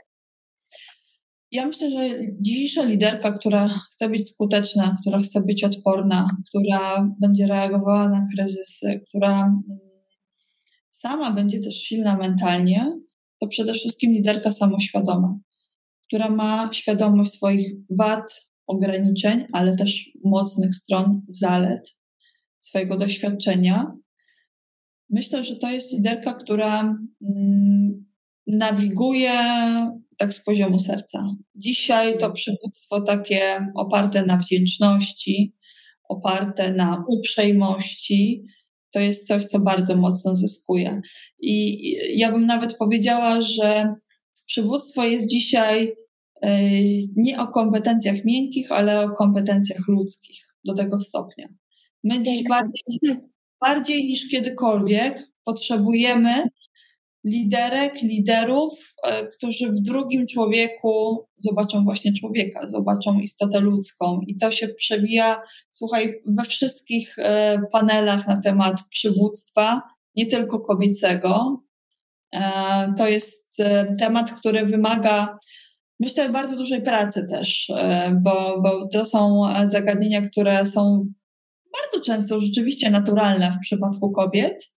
Ja 1.53 1.67
myślę, 1.67 1.91
że 1.91 1.99
dzisiejsza 2.41 2.85
liderka, 2.85 3.33
która 3.33 3.69
chce 3.69 4.09
być 4.09 4.29
skuteczna, 4.29 4.97
która 5.01 5.19
chce 5.19 5.41
być 5.41 5.65
odporna, 5.65 6.29
która 6.49 7.11
będzie 7.21 7.47
reagowała 7.47 8.09
na 8.09 8.27
kryzysy, 8.35 9.01
która 9.09 9.41
mm, 9.41 9.63
sama 10.91 11.33
będzie 11.33 11.61
też 11.61 11.75
silna 11.75 12.17
mentalnie, 12.17 13.01
to 13.41 13.47
przede 13.49 13.73
wszystkim 13.75 14.13
liderka 14.13 14.53
samoświadoma, 14.53 15.39
która 16.07 16.31
ma 16.31 16.71
świadomość 16.73 17.33
swoich 17.33 17.75
wad, 17.91 18.51
ograniczeń, 18.67 19.47
ale 19.53 19.77
też 19.77 20.11
mocnych 20.25 20.75
stron, 20.75 21.23
zalet, 21.29 21.99
swojego 22.61 22.97
doświadczenia. 22.97 23.93
Myślę, 25.11 25.45
że 25.45 25.57
to 25.57 25.71
jest 25.71 25.93
liderka, 25.93 26.35
która 26.35 26.81
mm, 26.81 28.07
nawiguje 28.47 29.33
tak 30.17 30.33
z 30.33 30.45
poziomu 30.45 30.79
serca. 30.79 31.35
Dzisiaj 31.55 32.19
to 32.19 32.33
przywództwo 32.33 33.01
takie 33.01 33.67
oparte 33.77 34.27
na 34.27 34.37
wdzięczności, 34.37 35.55
oparte 36.09 36.73
na 36.73 37.05
uprzejmości, 37.09 38.45
to 38.91 39.01
jest 39.01 39.27
coś, 39.27 39.45
co 39.45 39.61
bardzo 39.61 39.97
mocno 39.97 40.37
zyskuje. 40.37 41.01
I 41.39 41.83
ja 42.19 42.33
bym 42.33 42.47
nawet 42.47 42.77
powiedziała, 42.77 43.43
że 43.43 43.95
przywództwo 44.47 45.05
jest 45.05 45.27
dzisiaj 45.27 45.93
e, 46.43 46.61
nie 47.17 47.41
o 47.41 47.49
kompetencjach 47.49 48.25
miękkich, 48.25 48.73
ale 48.73 49.01
o 49.01 49.11
kompetencjach 49.11 49.89
ludzkich 49.89 50.47
do 50.65 50.75
tego 50.75 51.01
stopnia. 51.01 51.49
My 52.05 52.23
dziś 52.23 52.45
bardziej, 52.49 53.01
bardziej 53.61 54.07
niż 54.07 54.29
kiedykolwiek 54.29 55.31
potrzebujemy 55.45 56.45
liderek, 57.25 58.03
liderów, 58.03 58.95
e, 59.05 59.27
którzy 59.27 59.73
w 59.73 59.81
drugim 59.81 60.27
człowieku 60.27 61.27
zobaczą 61.39 61.85
właśnie 61.85 62.13
człowieka, 62.13 62.69
zobaczą 62.69 63.21
istotę 63.21 63.61
ludzką. 63.61 64.21
I 64.27 64.37
to 64.37 64.51
się 64.51 64.69
przebija, 64.69 65.43
słuchaj, 65.69 66.15
we 66.27 66.45
wszystkich 66.45 67.19
e, 67.19 67.59
panelach 67.73 68.29
na 68.29 68.41
temat 68.41 68.77
przywództwa, 68.91 69.83
nie 70.17 70.27
tylko 70.27 70.61
kobiecego. 70.61 71.63
E, 72.35 72.95
to 72.99 73.09
jest 73.09 73.57
temat, 73.99 74.33
który 74.33 74.67
wymaga, 74.67 75.39
myślę, 76.01 76.29
bardzo 76.29 76.57
dużej 76.57 76.83
pracy 76.83 77.27
też, 77.31 77.73
bo, 78.23 78.61
bo 78.63 78.89
to 78.89 79.05
są 79.05 79.43
zagadnienia, 79.65 80.23
które 80.23 80.67
są 80.67 81.03
bardzo 81.73 82.07
często 82.07 82.41
rzeczywiście 82.41 82.91
naturalne 82.91 83.53
w 83.53 83.59
przypadku 83.59 84.11
kobiet 84.11 84.71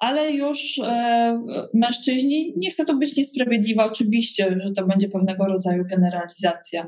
ale 0.00 0.32
już 0.32 0.78
e, 0.78 1.42
mężczyźni, 1.74 2.54
nie 2.56 2.70
chcę 2.70 2.84
to 2.84 2.96
być 2.96 3.16
niesprawiedliwa, 3.16 3.84
oczywiście, 3.84 4.56
że 4.64 4.70
to 4.76 4.86
będzie 4.86 5.08
pewnego 5.08 5.46
rodzaju 5.46 5.84
generalizacja, 5.90 6.86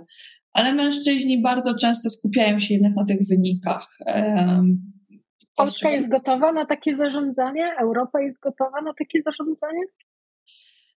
ale 0.52 0.72
mężczyźni 0.72 1.42
bardzo 1.42 1.74
często 1.74 2.10
skupiają 2.10 2.58
się 2.58 2.74
jednak 2.74 2.96
na 2.96 3.04
tych 3.04 3.28
wynikach. 3.28 3.98
Polska 5.56 5.90
jest 5.90 6.08
gotowa 6.08 6.52
na 6.52 6.66
takie 6.66 6.96
zarządzanie? 6.96 7.72
Europa 7.80 8.20
jest 8.20 8.40
gotowa 8.40 8.82
na 8.82 8.94
takie 8.98 9.22
zarządzanie? 9.22 9.80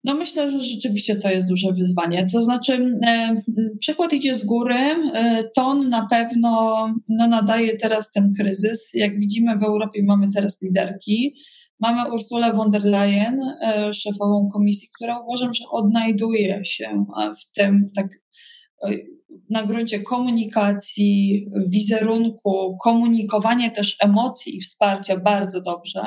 No 0.04 0.14
myślę, 0.14 0.50
że 0.50 0.60
rzeczywiście 0.60 1.16
to 1.16 1.30
jest 1.30 1.48
duże 1.48 1.72
wyzwanie. 1.72 2.26
To 2.32 2.42
znaczy, 2.42 2.98
e, 3.06 3.36
przykład 3.80 4.12
idzie 4.12 4.34
z 4.34 4.46
góry, 4.46 4.74
e, 4.74 5.44
ton 5.54 5.88
na 5.88 6.06
pewno 6.10 6.50
no, 7.08 7.28
nadaje 7.28 7.76
teraz 7.76 8.10
ten 8.10 8.32
kryzys. 8.38 8.90
Jak 8.94 9.18
widzimy 9.18 9.58
w 9.58 9.62
Europie 9.62 10.02
mamy 10.02 10.28
teraz 10.34 10.62
liderki. 10.62 11.34
Mamy 11.84 12.12
Ursulę 12.12 12.52
von 12.52 12.70
der 12.70 12.84
Leyen, 12.84 13.40
e, 13.62 13.92
szefową 13.94 14.48
komisji, 14.52 14.88
która 14.96 15.18
uważam, 15.18 15.54
że 15.54 15.64
odnajduje 15.70 16.64
się 16.64 17.04
w 17.40 17.56
tym 17.56 17.90
tak 17.96 18.06
e, 18.82 18.90
na 19.50 19.64
gruncie 19.64 20.00
komunikacji, 20.00 21.46
wizerunku, 21.66 22.76
komunikowania 22.82 23.70
też 23.70 23.96
emocji 24.00 24.56
i 24.56 24.60
wsparcia 24.60 25.16
bardzo 25.16 25.62
dobrze. 25.62 26.02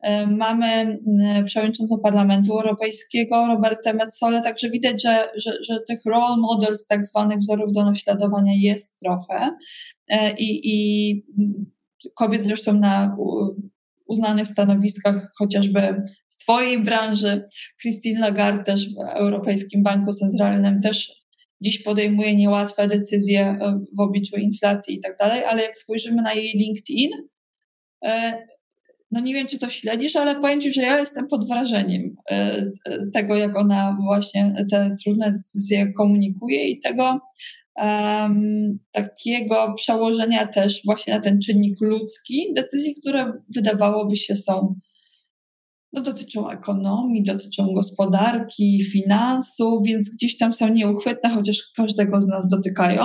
E, 0.00 0.26
mamy 0.26 0.98
przewodniczącą 1.44 1.98
Parlamentu 2.02 2.52
Europejskiego 2.52 3.46
Robertę 3.46 3.94
Metzola, 3.94 4.40
także 4.40 4.70
widać, 4.70 5.02
że, 5.02 5.28
że, 5.36 5.52
że 5.68 5.80
tych 5.88 6.00
role 6.06 6.36
models, 6.36 6.86
tak 6.86 7.06
zwanych 7.06 7.38
wzorów 7.38 7.72
do 7.72 7.84
naśladowania 7.84 8.52
jest 8.56 8.98
trochę 8.98 9.50
i, 10.38 10.60
i 10.64 11.26
kobiet 12.14 12.42
zresztą 12.42 12.72
na 12.72 13.16
uznanych 14.08 14.48
stanowiskach, 14.48 15.30
chociażby 15.38 16.02
z 16.28 16.36
Twojej 16.36 16.78
branży. 16.78 17.44
Christine 17.82 18.20
Lagarde 18.20 18.64
też 18.64 18.94
w 18.94 18.98
Europejskim 19.16 19.82
Banku 19.82 20.12
Centralnym 20.12 20.80
też 20.80 21.18
dziś 21.60 21.82
podejmuje 21.82 22.36
niełatwe 22.36 22.88
decyzje 22.88 23.40
e, 23.40 23.80
w 23.96 24.00
obliczu 24.00 24.36
inflacji 24.36 24.94
i 24.94 25.00
tak 25.00 25.16
dalej, 25.18 25.44
ale 25.44 25.62
jak 25.62 25.78
spojrzymy 25.78 26.22
na 26.22 26.34
jej 26.34 26.52
LinkedIn, 26.52 27.10
e, 28.04 28.38
no 29.10 29.20
nie 29.20 29.34
wiem, 29.34 29.46
czy 29.46 29.58
to 29.58 29.68
śledzisz, 29.68 30.16
ale 30.16 30.40
powiem 30.40 30.60
Ci, 30.60 30.72
że 30.72 30.82
ja 30.82 31.00
jestem 31.00 31.24
pod 31.30 31.48
wrażeniem 31.48 32.16
e, 32.30 32.66
tego, 33.12 33.36
jak 33.36 33.56
ona 33.56 33.98
właśnie 34.04 34.66
te 34.70 34.96
trudne 35.04 35.30
decyzje 35.30 35.92
komunikuje 35.92 36.68
i 36.68 36.80
tego 36.80 37.20
um, 37.82 38.78
takiego 38.92 39.74
przełożenia 39.76 40.46
też 40.46 40.80
właśnie 40.84 41.14
na 41.14 41.20
ten 41.20 41.40
czynnik 41.40 41.80
ludzki, 41.80 42.52
decyzji, 42.56 42.94
które 43.00 43.32
wydawałoby 43.54 44.16
się 44.16 44.36
są 44.36 44.74
no, 45.92 46.02
dotyczą 46.02 46.50
ekonomii, 46.50 47.22
dotyczą 47.22 47.72
gospodarki, 47.72 48.84
finansów, 48.92 49.82
więc 49.86 50.10
gdzieś 50.14 50.36
tam 50.36 50.52
są 50.52 50.68
nieuchwytne, 50.68 51.30
chociaż 51.30 51.72
każdego 51.76 52.20
z 52.20 52.26
nas 52.26 52.48
dotykają. 52.48 53.02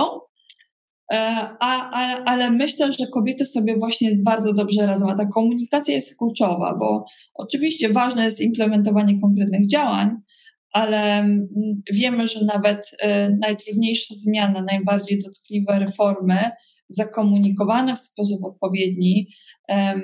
E, 1.12 1.16
a, 1.60 1.90
a, 1.90 2.24
ale 2.24 2.50
myślę, 2.50 2.92
że 2.92 3.06
kobiety 3.06 3.46
sobie 3.46 3.76
właśnie 3.78 4.16
bardzo 4.16 4.52
dobrze 4.52 4.86
radzą. 4.86 5.06
ta 5.16 5.26
komunikacja 5.26 5.94
jest 5.94 6.18
kluczowa, 6.18 6.76
bo 6.78 7.04
oczywiście 7.34 7.88
ważne 7.88 8.24
jest 8.24 8.40
implementowanie 8.40 9.20
konkretnych 9.20 9.68
działań, 9.68 10.10
ale 10.74 11.18
mm, 11.18 11.48
wiemy, 11.92 12.28
że 12.28 12.44
nawet 12.44 12.90
y, 12.92 13.36
najtrudniejsze 13.40 14.14
zmiany, 14.14 14.62
najbardziej 14.62 15.18
dotkliwe 15.18 15.78
reformy, 15.78 16.50
zakomunikowane 16.88 17.96
w 17.96 18.00
sposób 18.00 18.44
odpowiedni 18.44 19.28
e, 19.68 20.00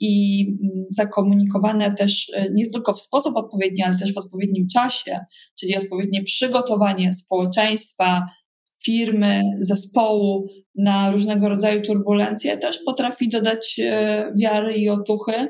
i 0.00 0.42
mm, 0.48 0.84
zakomunikowane 0.88 1.94
też 1.94 2.28
y, 2.28 2.52
nie 2.54 2.70
tylko 2.70 2.92
w 2.92 3.00
sposób 3.00 3.36
odpowiedni, 3.36 3.82
ale 3.82 3.98
też 3.98 4.14
w 4.14 4.18
odpowiednim 4.18 4.66
czasie, 4.68 5.20
czyli 5.60 5.76
odpowiednie 5.76 6.22
przygotowanie 6.22 7.14
społeczeństwa, 7.14 8.26
firmy, 8.84 9.42
zespołu 9.60 10.46
na 10.74 11.10
różnego 11.10 11.48
rodzaju 11.48 11.82
turbulencje, 11.82 12.58
też 12.58 12.78
potrafi 12.86 13.28
dodać 13.28 13.76
y, 13.78 13.92
wiary 14.36 14.74
i 14.74 14.88
otuchy 14.88 15.48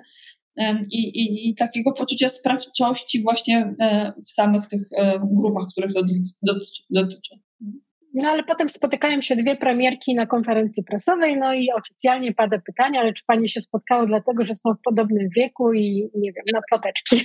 i, 0.90 0.98
i, 0.98 1.48
i 1.48 1.54
takiego 1.54 1.92
poczucia 1.92 2.28
sprawczości 2.28 3.22
właśnie 3.22 3.74
e, 3.80 4.12
w 4.26 4.30
samych 4.30 4.66
tych 4.66 4.80
e, 4.96 5.20
grupach, 5.22 5.68
których 5.72 5.94
to 5.94 6.02
dotyczy. 6.42 6.82
dotyczy. 6.90 7.34
No 8.14 8.28
ale 8.28 8.44
potem 8.44 8.68
spotykają 8.68 9.20
się 9.20 9.36
dwie 9.36 9.56
premierki 9.56 10.14
na 10.14 10.26
konferencji 10.26 10.84
prasowej, 10.84 11.36
no 11.36 11.54
i 11.54 11.68
oficjalnie 11.72 12.34
pada 12.34 12.58
pytanie, 12.58 13.00
ale 13.00 13.12
czy 13.12 13.24
pani 13.26 13.48
się 13.48 13.60
spotkały 13.60 14.06
dlatego, 14.06 14.44
że 14.44 14.54
są 14.54 14.74
w 14.74 14.82
podobnym 14.84 15.28
wieku 15.36 15.72
i 15.72 16.10
nie 16.14 16.32
wiem, 16.32 16.44
na 16.52 16.60
ploteczki. 16.70 17.16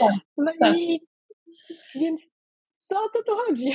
Tak, 0.00 0.12
no 0.38 0.52
tak. 0.60 0.78
i 0.78 1.00
więc 1.94 2.32
co 2.88 2.96
o 2.96 3.08
co 3.12 3.22
tu 3.22 3.32
chodzi? 3.36 3.72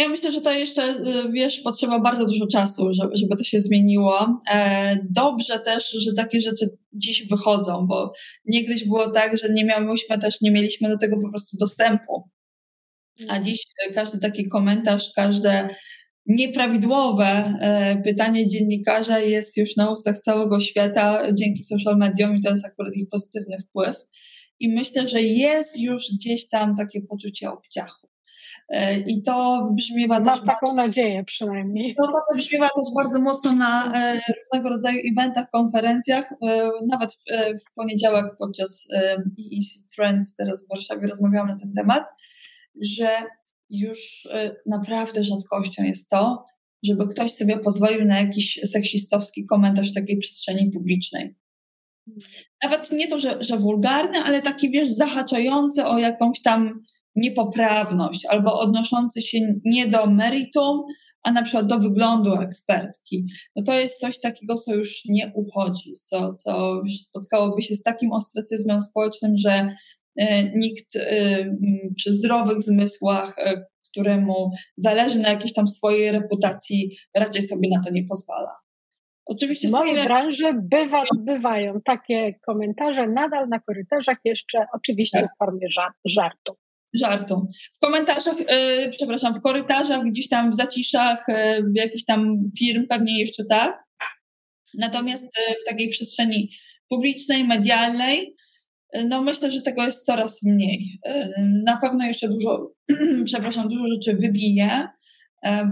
Ja 0.00 0.08
myślę, 0.08 0.32
że 0.32 0.40
to 0.40 0.52
jeszcze, 0.52 0.82
y, 0.82 1.32
wiesz, 1.32 1.60
potrzeba 1.60 2.00
bardzo 2.00 2.26
dużo 2.26 2.46
czasu, 2.46 2.92
żeby, 2.92 3.16
żeby 3.16 3.36
to 3.36 3.44
się 3.44 3.60
zmieniło. 3.60 4.40
E, 4.52 4.98
dobrze 5.10 5.58
też, 5.58 5.90
że 5.90 6.12
takie 6.12 6.40
rzeczy 6.40 6.66
dziś 6.92 7.28
wychodzą, 7.28 7.86
bo 7.86 8.12
niegdyś 8.44 8.84
było 8.84 9.10
tak, 9.10 9.38
że 9.38 9.52
nie 9.52 9.64
miałyśmy 9.64 10.18
też, 10.18 10.40
nie 10.40 10.50
mieliśmy 10.50 10.88
do 10.88 10.98
tego 10.98 11.16
po 11.22 11.30
prostu 11.30 11.56
dostępu. 11.56 12.30
A 13.28 13.32
mm. 13.32 13.44
dziś 13.44 13.62
każdy 13.94 14.18
taki 14.18 14.48
komentarz, 14.48 15.12
każde 15.16 15.68
nieprawidłowe 16.26 17.54
e, 17.60 18.02
pytanie 18.04 18.48
dziennikarza 18.48 19.18
jest 19.18 19.56
już 19.56 19.76
na 19.76 19.92
ustach 19.92 20.18
całego 20.18 20.60
świata 20.60 21.32
dzięki 21.32 21.64
social 21.64 21.96
mediom 21.96 22.36
i 22.36 22.42
to 22.42 22.50
jest 22.50 22.66
akurat 22.66 22.96
ich 22.96 23.08
pozytywny 23.08 23.56
wpływ. 23.58 23.96
I 24.60 24.68
myślę, 24.68 25.08
że 25.08 25.22
jest 25.22 25.80
już 25.80 26.04
gdzieś 26.14 26.48
tam 26.48 26.76
takie 26.76 27.00
poczucie 27.00 27.50
obciachu. 27.50 28.09
E, 28.70 29.00
I 29.00 29.22
to 29.22 29.66
wybrzmiewa 29.68 30.14
Mam 30.14 30.24
też. 30.24 30.34
taką 30.34 30.66
bardzo, 30.66 30.74
nadzieję 30.74 31.24
przynajmniej. 31.24 31.94
To, 31.94 32.06
to 32.06 32.20
wybrzmiewa 32.32 32.66
też 32.66 32.94
bardzo 32.96 33.20
mocno 33.20 33.52
na 33.52 33.92
e, 33.94 34.20
różnego 34.42 34.68
rodzaju 34.68 34.98
eventach, 35.12 35.50
konferencjach. 35.50 36.32
E, 36.32 36.70
nawet 36.88 37.12
w, 37.12 37.18
w 37.60 37.74
poniedziałek 37.74 38.26
podczas 38.38 38.88
EEC 39.38 39.88
Trends, 39.96 40.34
teraz 40.34 40.64
w 40.64 40.68
Warszawie 40.68 41.08
rozmawiałam 41.08 41.48
na 41.48 41.58
ten 41.58 41.72
temat, 41.72 42.04
że 42.82 43.08
już 43.70 44.28
naprawdę 44.66 45.24
rzadkością 45.24 45.84
jest 45.84 46.10
to, 46.10 46.44
żeby 46.84 47.06
ktoś 47.06 47.32
sobie 47.32 47.58
pozwolił 47.58 48.04
na 48.04 48.20
jakiś 48.20 48.60
seksistowski 48.64 49.46
komentarz 49.46 49.90
w 49.90 49.94
takiej 49.94 50.18
przestrzeni 50.18 50.70
publicznej. 50.70 51.36
Nawet 52.62 52.92
nie 52.92 53.08
to, 53.08 53.18
że, 53.18 53.42
że 53.42 53.56
wulgarny, 53.56 54.18
ale 54.18 54.42
taki, 54.42 54.70
wiesz, 54.70 54.88
zahaczający 54.88 55.86
o 55.86 55.98
jakąś 55.98 56.42
tam 56.42 56.82
niepoprawność 57.16 58.26
albo 58.26 58.60
odnoszący 58.60 59.22
się 59.22 59.38
nie 59.64 59.88
do 59.88 60.06
meritum, 60.06 60.82
a 61.22 61.32
na 61.32 61.42
przykład 61.42 61.66
do 61.66 61.78
wyglądu 61.78 62.34
ekspertki, 62.34 63.26
no 63.56 63.62
to 63.62 63.74
jest 63.74 64.00
coś 64.00 64.20
takiego, 64.20 64.54
co 64.54 64.74
już 64.74 65.04
nie 65.04 65.32
uchodzi, 65.34 65.94
co, 66.02 66.34
co 66.34 66.80
już 66.84 66.92
spotkałoby 66.92 67.62
się 67.62 67.74
z 67.74 67.82
takim 67.82 68.12
ostracyzmem 68.12 68.82
społecznym, 68.82 69.36
że 69.36 69.68
e, 70.16 70.44
nikt 70.58 70.96
e, 70.96 71.44
przy 71.96 72.12
zdrowych 72.12 72.62
zmysłach, 72.62 73.38
e, 73.38 73.64
któremu 73.90 74.50
zależy 74.76 75.18
na 75.18 75.28
jakiejś 75.28 75.52
tam 75.52 75.68
swojej 75.68 76.12
reputacji, 76.12 76.96
raczej 77.14 77.42
sobie 77.42 77.68
na 77.74 77.82
to 77.84 77.90
nie 77.92 78.04
pozwala. 78.04 78.50
Oczywiście 79.26 79.68
w 79.68 79.70
mojej 79.70 79.96
sobie... 79.96 80.06
branży 80.06 80.52
bywa, 80.62 81.04
bywają 81.18 81.80
takie 81.84 82.34
komentarze 82.46 83.06
nadal 83.06 83.48
na 83.48 83.60
korytarzach, 83.60 84.16
jeszcze 84.24 84.66
oczywiście 84.72 85.20
tak. 85.20 85.30
w 85.34 85.38
formie 85.38 85.68
żartu 86.04 86.56
żartu. 86.94 87.48
W 87.72 87.78
komentarzach, 87.78 88.38
yy, 88.38 88.90
przepraszam, 88.90 89.34
w 89.34 89.40
korytarzach, 89.40 90.02
gdzieś 90.04 90.28
tam 90.28 90.50
w 90.50 90.54
zaciszach 90.54 91.24
yy, 91.28 91.72
jakichś 91.74 92.04
tam 92.04 92.44
firm 92.58 92.86
pewnie 92.88 93.20
jeszcze 93.20 93.44
tak. 93.44 93.84
Natomiast 94.78 95.24
yy, 95.24 95.54
w 95.64 95.68
takiej 95.68 95.88
przestrzeni 95.88 96.50
publicznej, 96.88 97.44
medialnej, 97.44 98.36
no 99.08 99.22
myślę, 99.22 99.50
że 99.50 99.62
tego 99.62 99.84
jest 99.84 100.04
coraz 100.04 100.42
mniej. 100.42 100.98
Na 101.64 101.76
pewno 101.76 102.04
jeszcze 102.04 102.28
dużo, 102.28 102.72
przepraszam, 103.24 103.68
dużo 103.68 103.84
rzeczy 103.94 104.16
wybije, 104.16 104.88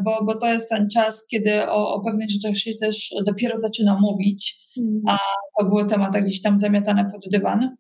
bo, 0.05 0.25
bo 0.25 0.35
to 0.35 0.53
jest 0.53 0.69
ten 0.69 0.89
czas, 0.91 1.27
kiedy 1.31 1.63
o, 1.63 1.95
o 1.95 2.05
pewnych 2.05 2.31
rzeczach 2.31 2.57
się 2.57 2.71
też 2.81 3.11
dopiero 3.27 3.59
zaczyna 3.59 3.99
mówić, 4.01 4.61
mm. 4.79 5.03
a 5.09 5.19
to 5.59 5.69
były 5.69 5.87
tematy 5.87 6.23
gdzieś 6.23 6.43
tam 6.43 6.59
zamiatane 6.59 7.11
pod 7.13 7.29
dywan. 7.31 7.77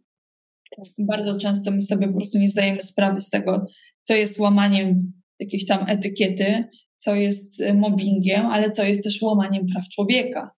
Bardzo 0.98 1.38
często 1.38 1.70
my 1.70 1.80
sobie 1.80 2.08
po 2.08 2.14
prostu 2.14 2.38
nie 2.38 2.48
zdajemy 2.48 2.82
sprawy 2.82 3.20
z 3.20 3.30
tego, 3.30 3.66
co 4.02 4.14
jest 4.14 4.38
łamaniem 4.38 5.12
jakiejś 5.38 5.66
tam 5.66 5.84
etykiety, 5.88 6.64
co 6.98 7.14
jest 7.14 7.60
e, 7.60 7.74
mobbingiem, 7.74 8.46
ale 8.46 8.70
co 8.70 8.84
jest 8.84 9.04
też 9.04 9.22
łamaniem 9.22 9.66
praw 9.66 9.88
człowieka. 9.88 10.50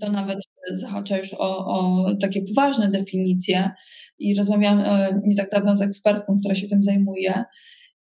To 0.00 0.12
nawet 0.12 0.38
zahacza 0.76 1.18
już 1.18 1.34
o, 1.34 1.66
o 1.66 2.06
takie 2.20 2.42
poważne 2.42 2.90
definicje 2.90 3.70
i 4.18 4.34
rozmawiałam 4.34 4.80
e, 4.80 5.20
nie 5.24 5.36
tak 5.36 5.50
dawno 5.50 5.76
z 5.76 5.82
ekspertką, 5.82 6.38
która 6.40 6.54
się 6.54 6.68
tym 6.68 6.82
zajmuje 6.82 7.44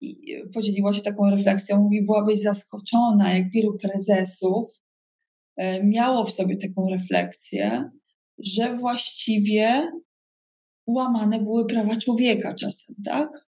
i 0.00 0.36
podzieliła 0.54 0.94
się 0.94 1.02
taką 1.02 1.30
refleksją. 1.30 1.82
Mówi, 1.82 2.04
byłabyś 2.04 2.40
zaskoczona, 2.40 3.34
jak 3.34 3.50
wielu 3.50 3.78
prezesów 3.78 4.66
e, 5.56 5.84
miało 5.84 6.24
w 6.24 6.32
sobie 6.32 6.56
taką 6.56 6.90
refleksję, 6.90 7.90
że 8.38 8.76
właściwie 8.76 9.90
łamane 10.86 11.40
były 11.40 11.66
prawa 11.66 11.96
człowieka 11.96 12.54
czasem, 12.54 12.96
tak? 13.04 13.46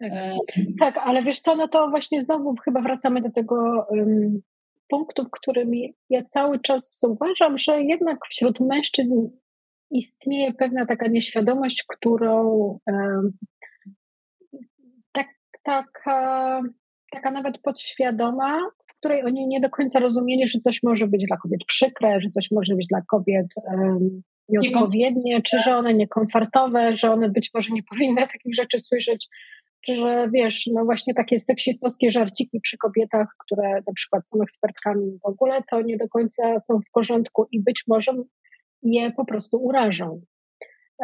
Tak, 0.00 0.12
e... 0.12 0.36
tak 0.80 0.98
ale 0.98 1.22
wiesz 1.22 1.40
co, 1.40 1.56
no 1.56 1.68
to 1.68 1.90
właśnie 1.90 2.22
znowu 2.22 2.54
chyba 2.64 2.80
wracamy 2.80 3.22
do 3.22 3.30
tego 3.30 3.86
um, 3.90 4.42
punktu, 4.88 5.24
w 5.24 5.30
którym 5.30 5.70
ja 6.10 6.24
cały 6.24 6.60
czas 6.60 7.00
uważam, 7.08 7.58
że 7.58 7.82
jednak 7.82 8.18
wśród 8.30 8.60
mężczyzn 8.60 9.28
istnieje 9.90 10.52
pewna 10.54 10.86
taka 10.86 11.08
nieświadomość, 11.08 11.84
którą 11.88 12.78
tak, 15.12 15.26
taka, 15.62 16.60
taka 17.12 17.30
nawet 17.30 17.58
podświadoma, 17.58 18.60
w 18.86 18.98
której 18.98 19.24
oni 19.24 19.48
nie 19.48 19.60
do 19.60 19.70
końca 19.70 20.00
rozumieli, 20.00 20.48
że 20.48 20.58
coś 20.58 20.82
może 20.82 21.06
być 21.06 21.24
dla 21.28 21.36
kobiet 21.36 21.60
przykre, 21.66 22.20
że 22.20 22.30
coś 22.30 22.50
może 22.50 22.74
być 22.74 22.86
dla 22.86 23.02
kobiet 23.02 23.46
um, 23.66 24.22
nieodpowiednie, 24.52 25.42
czy 25.42 25.58
że 25.58 25.76
one 25.76 25.94
niekomfortowe, 25.94 26.96
że 26.96 27.10
one 27.10 27.28
być 27.28 27.50
może 27.54 27.70
nie 27.70 27.82
powinny 27.82 28.26
takich 28.26 28.54
rzeczy 28.54 28.78
słyszeć, 28.78 29.28
czy 29.86 29.96
że 29.96 30.28
wiesz, 30.32 30.66
no 30.72 30.84
właśnie 30.84 31.14
takie 31.14 31.38
seksistowskie 31.38 32.10
żarciki 32.10 32.60
przy 32.60 32.76
kobietach, 32.76 33.26
które 33.44 33.70
na 33.86 33.92
przykład 33.94 34.28
są 34.28 34.42
ekspertkami 34.42 35.18
w 35.22 35.26
ogóle, 35.26 35.62
to 35.70 35.82
nie 35.82 35.96
do 35.96 36.08
końca 36.08 36.60
są 36.60 36.78
w 36.78 36.90
porządku 36.92 37.46
i 37.52 37.62
być 37.62 37.84
może 37.88 38.12
je 38.82 39.12
po 39.12 39.24
prostu 39.24 39.56
urażą. 39.56 40.20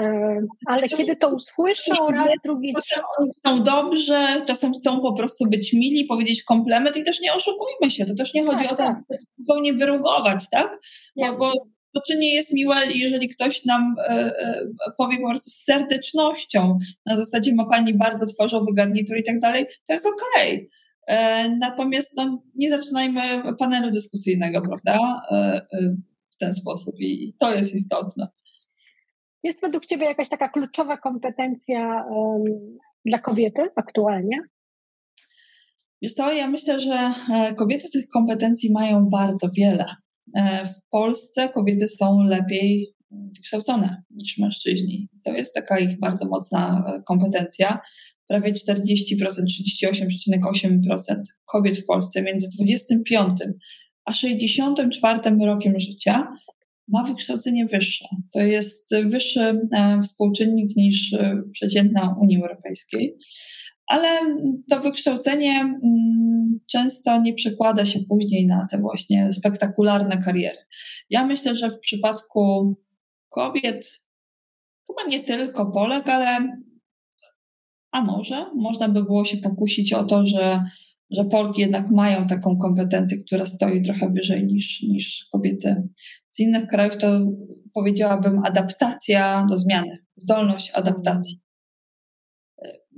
E, 0.01 0.41
ale 0.67 0.89
kiedy 0.89 1.17
to 1.17 1.35
usłyszą 1.35 1.95
raz, 2.13 2.29
drugi. 2.45 2.75
Oni 3.19 3.31
są 3.47 3.63
dobrze, 3.63 4.43
czasem 4.47 4.73
chcą 4.73 5.01
po 5.01 5.13
prostu 5.13 5.47
być 5.51 5.73
mili, 5.73 6.05
powiedzieć 6.05 6.45
komplement 6.45 6.97
i 6.97 7.03
też 7.03 7.21
nie 7.21 7.33
oszukujmy 7.33 7.91
się. 7.91 8.05
To 8.05 8.15
też 8.15 8.35
nie 8.35 8.47
chodzi 8.47 8.65
tak, 8.65 8.73
o 8.73 8.77
to, 8.77 8.83
tak. 8.83 9.03
zupełnie 9.39 9.73
wyrugować, 9.73 10.51
tak? 10.51 10.81
Bo, 11.17 11.39
bo 11.39 11.53
to 11.95 12.01
czy 12.09 12.19
nie 12.19 12.35
jest 12.35 12.55
miłe, 12.55 12.77
jeżeli 12.95 13.29
ktoś 13.29 13.65
nam 13.65 13.95
e, 13.99 14.11
e, 14.11 14.69
powie 14.99 15.19
po 15.19 15.29
prostu 15.29 15.51
z 15.51 15.65
serdecznością, 15.65 16.79
na 17.07 17.17
zasadzie 17.17 17.55
ma 17.55 17.67
pani 17.67 17.95
bardzo 17.95 18.27
twarzowy 18.27 18.75
garnitur 18.75 19.17
i 19.19 19.25
tak 19.25 19.41
dalej, 19.41 19.67
to 19.87 19.93
jest 19.93 20.07
okej. 20.07 20.57
Okay. 20.57 20.69
E, 21.19 21.49
natomiast 21.49 22.17
no, 22.17 22.43
nie 22.55 22.77
zaczynajmy 22.77 23.21
panelu 23.59 23.91
dyskusyjnego, 23.91 24.63
prawda? 24.63 25.23
W 26.31 26.37
ten 26.39 26.55
sposób 26.55 26.95
i 27.01 27.33
to 27.39 27.55
jest 27.55 27.75
istotne. 27.75 28.29
Jest 29.43 29.61
według 29.61 29.87
Ciebie 29.87 30.07
jakaś 30.07 30.29
taka 30.29 30.49
kluczowa 30.49 30.97
kompetencja 30.97 32.05
um, 32.11 32.45
dla 33.05 33.19
kobiety 33.19 33.63
aktualnie? 33.77 34.39
Wiesz 36.03 36.13
co, 36.13 36.33
ja 36.33 36.47
myślę, 36.47 36.81
że 36.81 37.13
kobiety 37.57 37.89
tych 37.93 38.07
kompetencji 38.09 38.73
mają 38.73 39.09
bardzo 39.09 39.49
wiele. 39.57 39.85
E, 40.35 40.67
w 40.67 40.89
Polsce 40.91 41.49
kobiety 41.49 41.89
są 41.89 42.23
lepiej 42.23 42.95
wykształcone 43.11 44.03
niż 44.11 44.39
mężczyźni. 44.39 45.09
To 45.25 45.33
jest 45.33 45.55
taka 45.55 45.79
ich 45.79 46.01
bardzo 46.01 46.29
mocna 46.29 46.85
e, 46.87 47.03
kompetencja. 47.03 47.81
Prawie 48.27 48.53
40%, 48.53 48.75
38,8% 49.85 51.17
kobiet 51.45 51.79
w 51.79 51.87
Polsce 51.87 52.23
między 52.23 52.49
25 52.57 53.41
a 54.05 54.13
64 54.13 55.21
rokiem 55.47 55.81
życia 55.81 56.29
ma 56.89 57.05
wykształcenie 57.05 57.67
wyższe. 57.67 58.09
To 58.33 58.41
jest 58.41 58.95
wyższy 59.05 59.41
e, 59.41 60.01
współczynnik 60.03 60.77
niż 60.77 61.17
przeciętna 61.53 62.17
Unii 62.21 62.37
Europejskiej 62.37 63.17
ale 63.89 64.09
to 64.71 64.81
wykształcenie 64.81 65.61
mm, 65.61 66.28
często 66.71 67.21
nie 67.21 67.35
przekłada 67.35 67.85
się 67.85 68.01
później 68.09 68.47
na 68.47 68.67
te 68.71 68.79
właśnie 68.79 69.33
spektakularne 69.33 70.19
kariery. 70.19 70.59
Ja 71.11 71.27
myślę, 71.27 71.55
że 71.55 71.71
w 71.71 71.79
przypadku 71.79 72.75
kobiet, 73.29 74.03
chyba 74.87 75.11
nie 75.11 75.21
tylko 75.21 75.73
Polek, 75.73 76.09
ale 76.09 76.49
a 77.93 78.01
może 78.01 78.47
można 78.55 78.89
by 78.89 79.05
było 79.05 79.25
się 79.25 79.37
pokusić 79.37 79.93
o 79.93 80.05
to, 80.05 80.27
że, 80.27 80.65
że 81.11 81.25
Polki 81.25 81.61
jednak 81.61 81.91
mają 81.91 82.27
taką 82.27 82.59
kompetencję, 82.59 83.19
która 83.27 83.47
stoi 83.47 83.83
trochę 83.83 84.11
wyżej 84.11 84.47
niż, 84.47 84.83
niż 84.83 85.27
kobiety 85.33 85.89
z 86.31 86.41
innych 86.41 86.67
krajów, 86.67 86.97
to 86.97 87.21
powiedziałabym 87.75 88.39
adaptacja 88.45 89.47
do 89.51 89.59
zmiany, 89.59 89.99
zdolność 90.17 90.71
adaptacji. 90.75 91.41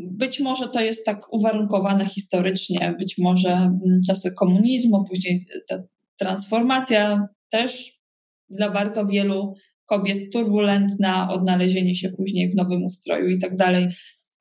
Być 0.00 0.40
może 0.40 0.68
to 0.68 0.80
jest 0.80 1.06
tak 1.06 1.32
uwarunkowane 1.32 2.06
historycznie, 2.06 2.94
być 2.98 3.18
może 3.18 3.50
mm, 3.50 4.00
czasy 4.06 4.34
komunizmu, 4.38 5.04
później 5.04 5.46
ta 5.68 5.82
transformacja 6.18 7.28
też 7.50 8.00
dla 8.50 8.70
bardzo 8.70 9.06
wielu 9.06 9.54
kobiet 9.86 10.32
turbulentna, 10.32 11.32
odnalezienie 11.32 11.96
się 11.96 12.10
później 12.10 12.50
w 12.50 12.56
nowym 12.56 12.84
ustroju 12.84 13.28
i 13.28 13.38
tak 13.38 13.56
dalej, 13.56 13.88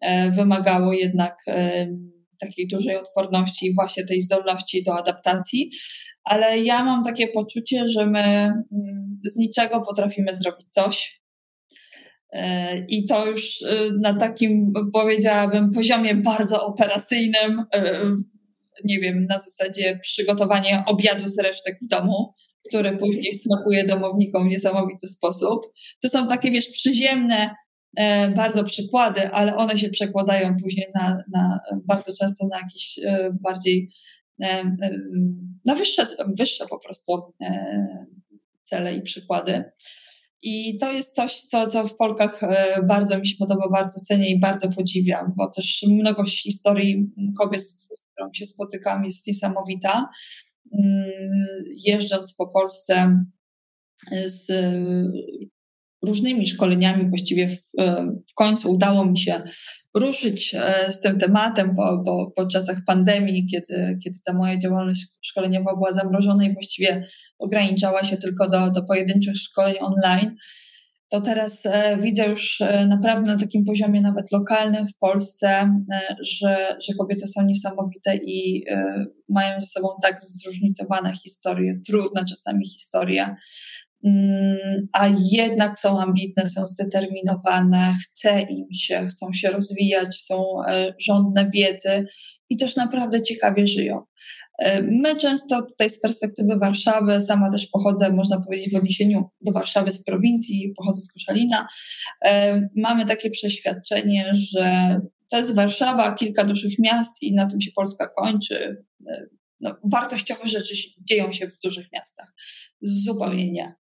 e, 0.02 0.32
wymagało 0.32 0.94
jednak 0.94 1.38
e, 1.48 1.88
takiej 2.40 2.68
dużej 2.68 2.96
odporności 2.98 3.68
i 3.68 3.76
właśnie 3.76 4.06
tej 4.06 4.22
zdolności 4.22 4.84
do 4.84 4.98
adaptacji. 4.98 5.72
Ale 6.24 6.60
ja 6.60 6.84
mam 6.84 7.04
takie 7.04 7.28
poczucie, 7.28 7.88
że 7.88 8.06
my 8.06 8.20
mm, 8.20 9.20
z 9.26 9.36
niczego 9.36 9.82
potrafimy 9.82 10.34
zrobić 10.34 10.68
coś, 10.70 11.19
I 12.88 13.06
to 13.06 13.26
już 13.26 13.62
e, 13.62 13.92
na 14.02 14.14
takim, 14.14 14.74
powiedziałabym, 14.94 15.72
poziomie 15.72 16.16
bardzo 16.16 16.66
operacyjnym, 16.66 17.66
e, 17.74 18.02
nie 18.84 19.00
wiem, 19.00 19.26
na 19.26 19.40
zasadzie 19.40 20.00
przygotowania 20.02 20.86
obiadu 20.86 21.28
z 21.28 21.40
resztek 21.40 21.78
w 21.82 21.88
domu, 21.88 22.34
który 22.68 22.98
później 22.98 23.34
smakuje 23.34 23.86
domownikom 23.86 24.48
w 24.48 24.52
niesamowity 24.52 25.08
sposób. 25.08 25.74
To 26.02 26.10
są 26.10 26.28
takie, 26.28 26.52
wiesz, 26.52 26.70
przyziemne 26.70 27.56
bardzo 28.36 28.64
przykłady, 28.64 29.30
ale 29.30 29.56
one 29.56 29.78
się 29.78 29.90
przekładają 29.90 30.56
później 30.64 30.88
na, 30.96 31.24
na 31.32 31.60
bardzo 31.86 32.12
często 32.20 32.48
na 32.48 32.58
jakieś 32.58 33.00
bardziej 33.42 33.90
na 35.66 35.76
wyższe, 35.76 36.08
wyższe 36.38 36.68
po 36.68 36.80
prostu 36.80 37.34
cele 38.64 38.96
i 38.96 39.02
przykłady. 39.02 39.64
I 40.42 40.78
to 40.78 40.92
jest 40.92 41.16
coś, 41.16 41.42
co, 41.42 41.68
co 41.68 41.88
w 41.88 41.96
Polkach 41.96 42.44
e, 42.44 42.84
bardzo 42.88 43.20
mi 43.20 43.28
się 43.28 43.36
podoba, 43.40 43.70
bardzo 43.70 44.00
cenię 44.00 44.30
i 44.30 44.40
bardzo 44.40 44.70
podziwiam, 44.70 45.34
bo 45.38 45.52
też 45.52 45.86
mnogość 45.88 46.44
historii 46.44 47.12
kobiet, 47.38 47.62
z 47.62 48.04
którą 48.14 48.30
się 48.34 48.46
spotykam, 48.46 49.06
jest 49.06 49.28
niesamowita. 49.28 50.10
Mm, 50.74 51.10
jeżdżąc 51.86 52.34
po 52.34 52.48
Polsce 52.48 53.24
z 54.26 54.52
różnymi 56.02 56.48
szkoleniami, 56.48 57.10
właściwie 57.10 57.50
w, 57.50 57.60
e, 57.80 58.12
w 58.32 58.34
końcu 58.34 58.72
udało 58.72 59.06
mi 59.06 59.20
się 59.20 59.42
ruszyć 59.94 60.56
e, 60.56 60.92
z 60.92 61.00
tym 61.02 61.18
tematem 61.18 61.76
po, 61.76 62.04
po, 62.06 62.32
po 62.36 62.48
czasach 62.48 62.78
pandemii, 62.86 63.48
kiedy, 63.48 63.98
kiedy 64.04 64.20
ta 64.26 64.34
moja 64.34 64.58
działalność 64.58 65.08
szkoleniowa 65.22 65.76
była 65.76 65.92
zamrożona 65.92 66.46
i 66.46 66.54
właściwie 66.54 67.06
ograniczała 67.40 68.04
się 68.04 68.18
tylko 68.18 68.50
do, 68.50 68.72
do 68.72 68.84
pojedynczych 68.84 69.38
szkoleń 69.38 69.76
online. 69.82 70.36
To 71.10 71.22
teraz 71.22 71.66
e, 71.66 71.98
widzę 71.98 72.28
już 72.28 72.64
naprawdę 72.88 73.28
na 73.28 73.38
takim 73.38 73.66
poziomie 73.66 74.02
nawet 74.02 74.32
lokalnym 74.32 74.88
w 74.88 74.98
Polsce, 74.98 75.80
że, 76.22 76.78
że 76.88 76.94
kobiety 77.00 77.28
są 77.28 77.46
niesamowite 77.46 78.16
i 78.16 78.66
mają 79.30 79.60
ze 79.60 79.66
sobą 79.66 79.88
tak 80.04 80.22
zróżnicowane 80.22 81.14
historie, 81.14 81.80
trudne 81.88 82.26
czasami 82.26 82.70
historie, 82.70 83.36
a 84.94 85.10
jednak 85.32 85.80
są 85.80 86.02
ambitne, 86.02 86.50
są 86.50 86.68
zdeterminowane, 86.68 87.94
chce 88.04 88.42
im 88.42 88.74
się, 88.74 89.08
chcą 89.08 89.34
się 89.34 89.52
rozwijać, 89.52 90.22
są 90.22 90.66
e, 90.68 90.94
żądne 91.00 91.50
wiedzy 91.54 92.06
i 92.50 92.58
też 92.58 92.76
naprawdę 92.76 93.22
ciekawie 93.22 93.68
żyją. 93.68 94.02
E, 94.60 94.82
my 94.82 95.16
często 95.16 95.62
tutaj 95.62 95.90
z 95.90 96.02
perspektywy 96.02 96.58
Warszawy, 96.62 97.22
sama 97.22 97.52
też 97.52 97.68
pochodzę, 97.68 98.12
można 98.12 98.42
powiedzieć, 98.42 98.74
w 98.74 98.76
odniesieniu 98.76 99.30
do 99.42 99.52
Warszawy 99.52 99.92
z 99.92 100.04
prowincji, 100.04 100.74
pochodzę 100.78 101.02
z 101.02 101.14
Koszalina, 101.14 101.68
e, 102.26 102.62
mamy 102.76 103.06
takie 103.06 103.30
przeświadczenie, 103.30 104.32
że 104.34 105.00
to 105.30 105.38
jest 105.38 105.56
Warszawa, 105.56 106.14
kilka 106.14 106.44
dużych 106.44 106.80
miast 106.80 107.24
i 107.24 107.34
na 107.34 107.46
tym 107.46 107.62
się 107.62 107.72
Polska 107.76 108.08
kończy. 108.08 108.84
No, 109.62 109.76
wartościowe 109.92 110.48
rzeczy 110.48 110.76
dzieją 111.00 111.32
się 111.32 111.48
w 111.48 111.60
dużych 111.64 111.88
miastach. 111.94 112.34
Zupełnie 112.82 113.52
nie. 113.52 113.76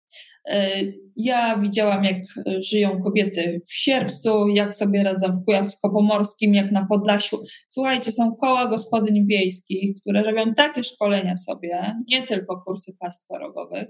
E, 0.49 0.83
ja 1.17 1.59
widziałam, 1.59 2.05
jak 2.05 2.23
żyją 2.71 3.01
kobiety 3.01 3.61
w 3.67 3.75
Sierpcu, 3.75 4.49
jak 4.49 4.75
sobie 4.75 5.03
radzą 5.03 5.33
w 5.33 5.45
Kujawsko-Pomorskim, 5.45 6.55
jak 6.55 6.73
na 6.73 6.87
Podlasiu. 6.87 7.45
Słuchajcie, 7.69 8.13
są 8.13 8.35
koła 8.35 8.69
gospodyń 8.69 9.27
wiejskich, 9.27 9.97
które 10.01 10.23
robią 10.23 10.55
takie 10.55 10.85
szkolenia 10.85 11.37
sobie, 11.37 11.95
nie 12.09 12.23
tylko 12.23 12.63
kursy 12.67 12.93
rogowych. 13.31 13.89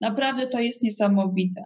Naprawdę 0.00 0.46
to 0.46 0.60
jest 0.60 0.82
niesamowite. 0.82 1.64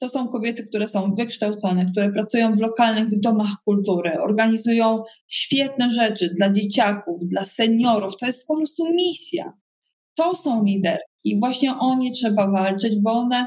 To 0.00 0.08
są 0.08 0.28
kobiety, 0.28 0.66
które 0.66 0.88
są 0.88 1.14
wykształcone, 1.14 1.90
które 1.92 2.12
pracują 2.12 2.56
w 2.56 2.60
lokalnych 2.60 3.20
domach 3.20 3.52
kultury, 3.64 4.20
organizują 4.20 5.02
świetne 5.28 5.90
rzeczy 5.90 6.34
dla 6.36 6.52
dzieciaków, 6.52 7.20
dla 7.22 7.44
seniorów. 7.44 8.16
To 8.16 8.26
jest 8.26 8.46
po 8.46 8.56
prostu 8.56 8.92
misja. 8.94 9.52
To 10.14 10.36
są 10.36 10.64
lidery 10.64 11.02
i 11.24 11.38
właśnie 11.38 11.74
o 11.78 11.96
nie 11.96 12.12
trzeba 12.12 12.50
walczyć, 12.50 12.94
bo 13.02 13.12
one 13.12 13.46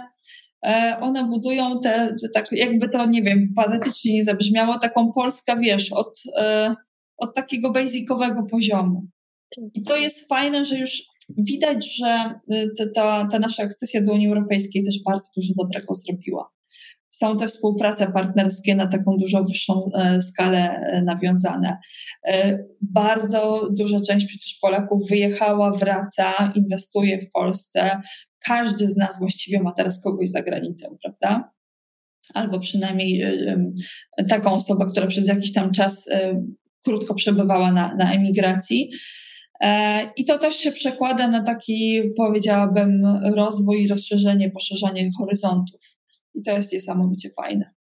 E, 0.63 0.97
one 1.01 1.27
budują 1.27 1.79
te, 1.79 2.15
tak 2.33 2.45
jakby 2.51 2.89
to, 2.89 3.05
nie 3.05 3.23
wiem, 3.23 3.53
patetycznie 3.55 4.13
nie 4.13 4.23
zabrzmiało, 4.23 4.79
taką 4.79 5.11
Polskę, 5.11 5.59
wiesz, 5.59 5.91
od, 5.91 6.21
e, 6.37 6.75
od 7.17 7.35
takiego 7.35 7.71
basicowego 7.71 8.43
poziomu. 8.43 9.03
I 9.73 9.83
to 9.83 9.97
jest 9.97 10.27
fajne, 10.27 10.65
że 10.65 10.77
już 10.77 11.03
widać, 11.37 11.95
że 11.97 12.33
y, 12.53 12.91
ta, 12.95 13.27
ta 13.31 13.39
nasza 13.39 13.63
akcesja 13.63 14.01
do 14.01 14.13
Unii 14.13 14.27
Europejskiej 14.27 14.83
też 14.83 14.95
bardzo 15.05 15.27
dużo 15.35 15.53
dobrego 15.57 15.93
zrobiła. 15.93 16.51
są 17.09 17.37
te 17.37 17.47
współprace 17.47 18.11
partnerskie 18.11 18.75
na 18.75 18.87
taką 18.87 19.17
dużo 19.17 19.43
wyższą 19.43 19.83
e, 19.93 20.21
skalę 20.21 20.59
e, 20.59 21.01
nawiązane. 21.01 21.77
E, 22.27 22.59
bardzo 22.81 23.69
duża 23.71 24.01
część 24.01 24.25
przecież 24.25 24.57
Polaków 24.61 25.09
wyjechała, 25.09 25.71
wraca, 25.71 26.53
inwestuje 26.55 27.21
w 27.21 27.31
Polsce. 27.31 28.01
Każdy 28.45 28.89
z 28.89 28.97
nas 28.97 29.19
właściwie 29.19 29.63
ma 29.63 29.71
teraz 29.71 30.01
kogoś 30.03 30.29
za 30.29 30.41
granicą, 30.41 30.97
prawda? 31.03 31.51
Albo 32.33 32.59
przynajmniej 32.59 33.23
taką 34.29 34.53
osobę, 34.53 34.85
która 34.91 35.07
przez 35.07 35.27
jakiś 35.27 35.53
tam 35.53 35.71
czas 35.71 36.09
krótko 36.83 37.15
przebywała 37.15 37.71
na, 37.71 37.95
na 37.95 38.13
emigracji. 38.13 38.91
I 40.17 40.25
to 40.25 40.39
też 40.39 40.55
się 40.55 40.71
przekłada 40.71 41.27
na 41.27 41.43
taki, 41.43 42.01
powiedziałabym, 42.17 43.03
rozwój, 43.35 43.87
rozszerzenie, 43.87 44.51
poszerzanie 44.51 45.09
horyzontów. 45.19 45.81
I 46.35 46.43
to 46.43 46.51
jest 46.51 46.73
niesamowicie 46.73 47.29
fajne. 47.29 47.73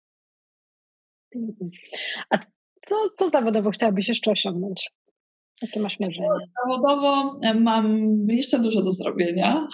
A 2.30 2.38
co, 2.82 2.96
co 3.18 3.30
zawodowo 3.30 3.72
chciałabyś 3.72 4.08
jeszcze 4.08 4.32
osiągnąć? 4.32 4.92
Jakie 5.62 5.80
masz 5.80 6.00
marzenia? 6.00 6.28
Zawodowo 6.64 7.40
e, 7.44 7.54
mam 7.54 8.16
jeszcze 8.28 8.60
dużo 8.60 8.82
do 8.82 8.92
zrobienia. 8.92 9.68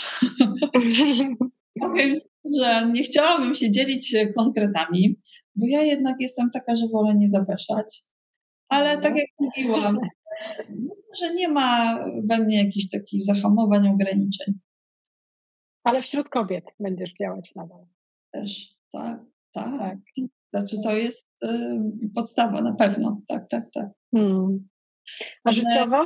Powiem, 1.82 2.18
że 2.60 2.92
nie 2.94 3.04
chciałabym 3.04 3.56
się 3.56 3.72
dzielić 3.72 4.16
konkretami, 4.36 5.20
bo 5.56 5.66
ja 5.68 5.84
jednak 5.84 6.16
jestem 6.20 6.50
taka, 6.54 6.76
że 6.76 6.88
wolę 6.88 7.16
nie 7.16 7.28
zapeszać. 7.28 8.04
Ale 8.70 8.98
tak 8.98 9.16
jak 9.16 9.28
mówiłam, 9.40 10.00
że 11.20 11.34
nie 11.34 11.48
ma 11.48 12.00
we 12.30 12.40
mnie 12.40 12.64
jakichś 12.64 12.90
takich 12.90 13.24
zahamowań, 13.24 13.88
ograniczeń. 13.88 14.54
Ale 15.84 16.02
wśród 16.02 16.30
kobiet 16.30 16.64
będziesz 16.80 17.14
działać 17.20 17.52
nadal 17.56 17.86
też, 18.38 18.76
tak, 18.92 19.20
tak. 19.54 19.80
tak. 19.80 19.98
Znaczy 20.54 20.76
to 20.84 20.96
jest 20.96 21.28
y, 21.44 21.48
podstawa 22.16 22.62
na 22.62 22.76
pewno, 22.76 23.22
tak, 23.28 23.50
tak, 23.50 23.64
tak. 23.74 23.90
Hmm. 24.16 24.68
A 25.44 25.54
życiowo? 25.54 26.06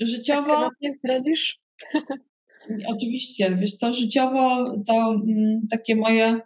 Życiowo... 0.00 0.68
nie 0.80 0.94
zdradzisz? 0.94 1.60
Oczywiście, 2.94 3.56
wiesz 3.56 3.76
co, 3.76 3.92
życiowo 3.92 4.72
to 4.86 5.14
mm, 5.28 5.60
takie 5.70 5.96
moje 5.96 6.40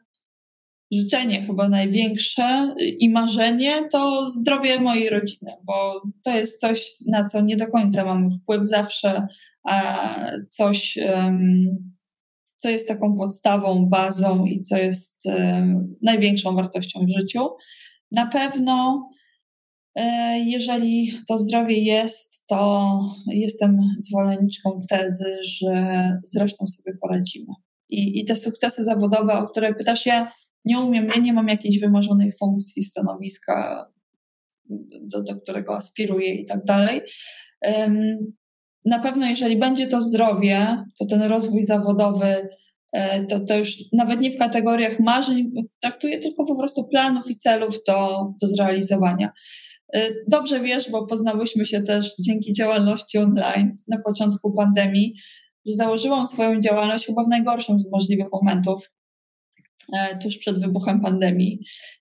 życzenie 0.92 1.42
chyba 1.42 1.68
największe 1.68 2.74
i 2.78 3.08
marzenie 3.08 3.88
to 3.92 4.28
zdrowie 4.28 4.80
mojej 4.80 5.10
rodziny, 5.10 5.52
bo 5.64 6.02
to 6.24 6.36
jest 6.36 6.60
coś, 6.60 6.94
na 7.06 7.24
co 7.24 7.40
nie 7.40 7.56
do 7.56 7.66
końca 7.66 8.04
mamy 8.04 8.30
wpływ 8.30 8.68
zawsze, 8.68 9.26
a 9.64 10.08
coś... 10.48 10.98
Co 12.58 12.70
jest 12.70 12.88
taką 12.88 13.16
podstawą, 13.16 13.86
bazą 13.86 14.46
i 14.46 14.62
co 14.62 14.76
jest 14.76 15.24
największą 16.02 16.54
wartością 16.54 17.06
w 17.06 17.18
życiu. 17.20 17.48
Na 18.12 18.26
pewno, 18.26 19.08
e, 19.94 20.38
jeżeli 20.38 21.12
to 21.28 21.38
zdrowie 21.38 21.78
jest, 21.78 22.46
to 22.46 23.00
jestem 23.26 23.80
zwolenniczką 23.98 24.80
tezy, 24.88 25.36
że 25.42 25.96
zresztą 26.24 26.66
sobie 26.66 26.98
poradzimy. 27.00 27.52
I, 27.88 28.20
I 28.20 28.24
te 28.24 28.36
sukcesy 28.36 28.84
zawodowe, 28.84 29.32
o 29.32 29.46
które 29.46 29.74
pytasz, 29.74 30.06
ja 30.06 30.32
nie 30.64 30.80
umiem, 30.80 31.06
ja 31.06 31.20
nie 31.20 31.32
mam 31.32 31.48
jakiejś 31.48 31.80
wymarzonej 31.80 32.32
funkcji, 32.32 32.82
stanowiska, 32.82 33.86
do, 35.02 35.22
do 35.22 35.36
którego 35.36 35.76
aspiruję 35.76 36.34
i 36.34 36.46
tak 36.46 36.64
dalej 36.64 37.00
na 38.84 38.98
pewno 38.98 39.26
jeżeli 39.26 39.56
będzie 39.56 39.86
to 39.86 40.00
zdrowie, 40.00 40.84
to 40.98 41.06
ten 41.06 41.22
rozwój 41.22 41.64
zawodowy, 41.64 42.48
e, 42.92 43.26
to, 43.26 43.40
to 43.40 43.56
już 43.58 43.76
nawet 43.92 44.20
nie 44.20 44.30
w 44.30 44.38
kategoriach 44.38 45.00
marzeń, 45.00 45.52
traktuję 45.80 46.20
tylko 46.20 46.44
po 46.44 46.56
prostu 46.56 46.88
planów 46.88 47.30
i 47.30 47.36
celów 47.36 47.78
do, 47.86 48.28
do 48.40 48.46
zrealizowania. 48.46 49.32
E, 49.94 50.10
dobrze 50.28 50.60
wiesz, 50.60 50.90
bo 50.90 51.06
poznałyśmy 51.06 51.66
się 51.66 51.82
też 51.82 52.16
dzięki 52.20 52.52
działalności 52.52 53.18
online 53.18 53.76
na 53.88 53.98
początku 54.02 54.52
pandemii, 54.52 55.14
że 55.66 55.72
założyłam 55.72 56.26
swoją 56.26 56.60
działalność 56.60 57.06
chyba 57.06 57.24
w 57.24 57.28
najgorszym 57.28 57.78
z 57.78 57.92
możliwych 57.92 58.26
momentów, 58.32 58.90
tuż 60.22 60.38
przed 60.38 60.60
wybuchem 60.60 61.00
pandemii. 61.00 61.58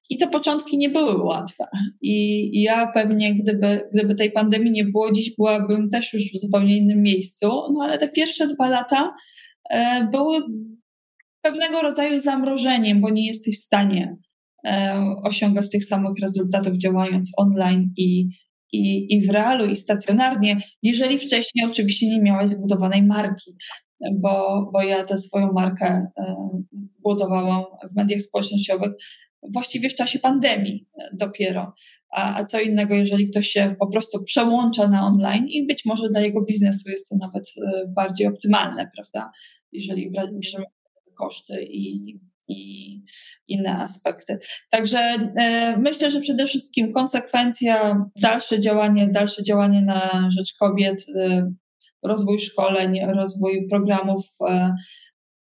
I 0.09 0.17
te 0.17 0.28
początki 0.28 0.78
nie 0.78 0.89
były 0.89 1.24
łatwe. 1.24 1.65
I 2.01 2.61
ja 2.61 2.88
pewnie, 2.93 3.36
gdyby, 3.36 3.82
gdyby 3.93 4.15
tej 4.15 4.32
pandemii 4.32 4.71
nie 4.71 4.86
było, 4.86 5.11
dziś 5.11 5.36
byłabym 5.36 5.89
też 5.89 6.13
już 6.13 6.24
w 6.24 6.39
zupełnie 6.39 6.78
innym 6.78 7.01
miejscu. 7.01 7.47
No 7.47 7.84
ale 7.84 7.97
te 7.97 8.09
pierwsze 8.09 8.47
dwa 8.47 8.69
lata 8.69 9.15
e, 9.69 10.07
były 10.11 10.41
pewnego 11.41 11.82
rodzaju 11.82 12.19
zamrożeniem, 12.19 13.01
bo 13.01 13.09
nie 13.09 13.28
jesteś 13.28 13.57
w 13.57 13.63
stanie 13.63 14.17
e, 14.67 15.05
osiągać 15.24 15.69
tych 15.69 15.86
samych 15.86 16.13
rezultatów 16.21 16.78
działając 16.78 17.32
online 17.38 17.93
i, 17.97 18.28
i, 18.71 19.13
i 19.13 19.28
w 19.28 19.30
realu, 19.30 19.65
i 19.65 19.76
stacjonarnie, 19.76 20.57
jeżeli 20.84 21.17
wcześniej 21.17 21.65
oczywiście 21.65 22.09
nie 22.09 22.21
miałaś 22.21 22.49
zbudowanej 22.49 23.03
marki 23.03 23.51
bo, 24.13 24.69
bo 24.73 24.81
ja 24.81 25.03
tę 25.03 25.17
swoją 25.17 25.51
markę 25.51 26.07
e, 26.17 26.35
budowałam 26.99 27.63
w 27.91 27.95
mediach 27.95 28.21
społecznościowych 28.21 28.91
właściwie 29.51 29.89
w 29.89 29.95
czasie 29.95 30.19
pandemii 30.19 30.87
dopiero. 31.13 31.73
A, 32.09 32.35
a 32.35 32.45
co 32.45 32.59
innego, 32.59 32.95
jeżeli 32.95 33.29
ktoś 33.29 33.47
się 33.47 33.75
po 33.79 33.87
prostu 33.87 34.23
przełącza 34.23 34.87
na 34.87 35.05
online 35.05 35.47
i 35.47 35.67
być 35.67 35.85
może 35.85 36.09
dla 36.09 36.21
jego 36.21 36.41
biznesu 36.41 36.91
jest 36.91 37.09
to 37.09 37.15
nawet 37.15 37.43
e, 37.57 37.87
bardziej 37.87 38.27
optymalne, 38.27 38.91
prawda? 38.95 39.31
Jeżeli 39.71 40.11
bierzemy 40.39 40.65
koszty 41.17 41.63
i, 41.63 42.15
i 42.47 43.01
inne 43.47 43.77
aspekty. 43.77 44.37
Także 44.69 44.99
e, 44.99 45.77
myślę, 45.77 46.11
że 46.11 46.21
przede 46.21 46.47
wszystkim 46.47 46.93
konsekwencja, 46.93 48.05
dalsze 48.21 48.59
działanie, 48.59 49.07
dalsze 49.07 49.43
działanie 49.43 49.81
na 49.81 50.29
rzecz 50.37 50.53
kobiet, 50.59 51.05
e, 51.15 51.53
rozwój 52.03 52.39
szkoleń, 52.39 52.99
rozwój 53.05 53.67
programów, 53.69 54.35
e, 54.49 54.75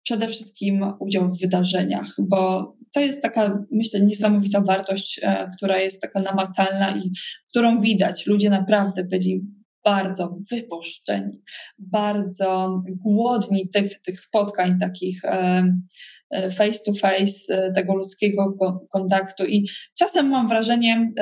przede 0.03 0.27
wszystkim 0.27 0.93
udział 0.99 1.29
w 1.29 1.39
wydarzeniach, 1.39 2.07
bo 2.19 2.73
to 2.93 2.99
jest 2.99 3.21
taka, 3.21 3.65
myślę, 3.71 4.01
niesamowita 4.01 4.61
wartość, 4.61 5.19
e, 5.23 5.47
która 5.57 5.77
jest 5.77 6.01
taka 6.01 6.19
namacalna 6.19 6.97
i 6.97 7.11
którą 7.49 7.81
widać. 7.81 8.27
Ludzie 8.27 8.49
naprawdę 8.49 9.03
byli 9.03 9.41
bardzo 9.83 10.37
wypuszczeni, 10.51 11.41
bardzo 11.77 12.81
głodni 12.87 13.69
tych, 13.69 14.01
tych 14.01 14.19
spotkań 14.19 14.79
takich 14.79 15.25
e, 15.25 15.63
face 16.51 16.79
to 16.85 16.93
face, 16.93 17.71
tego 17.75 17.95
ludzkiego 17.95 18.57
kontaktu. 18.91 19.45
I 19.45 19.67
czasem 19.97 20.29
mam 20.29 20.47
wrażenie, 20.47 21.13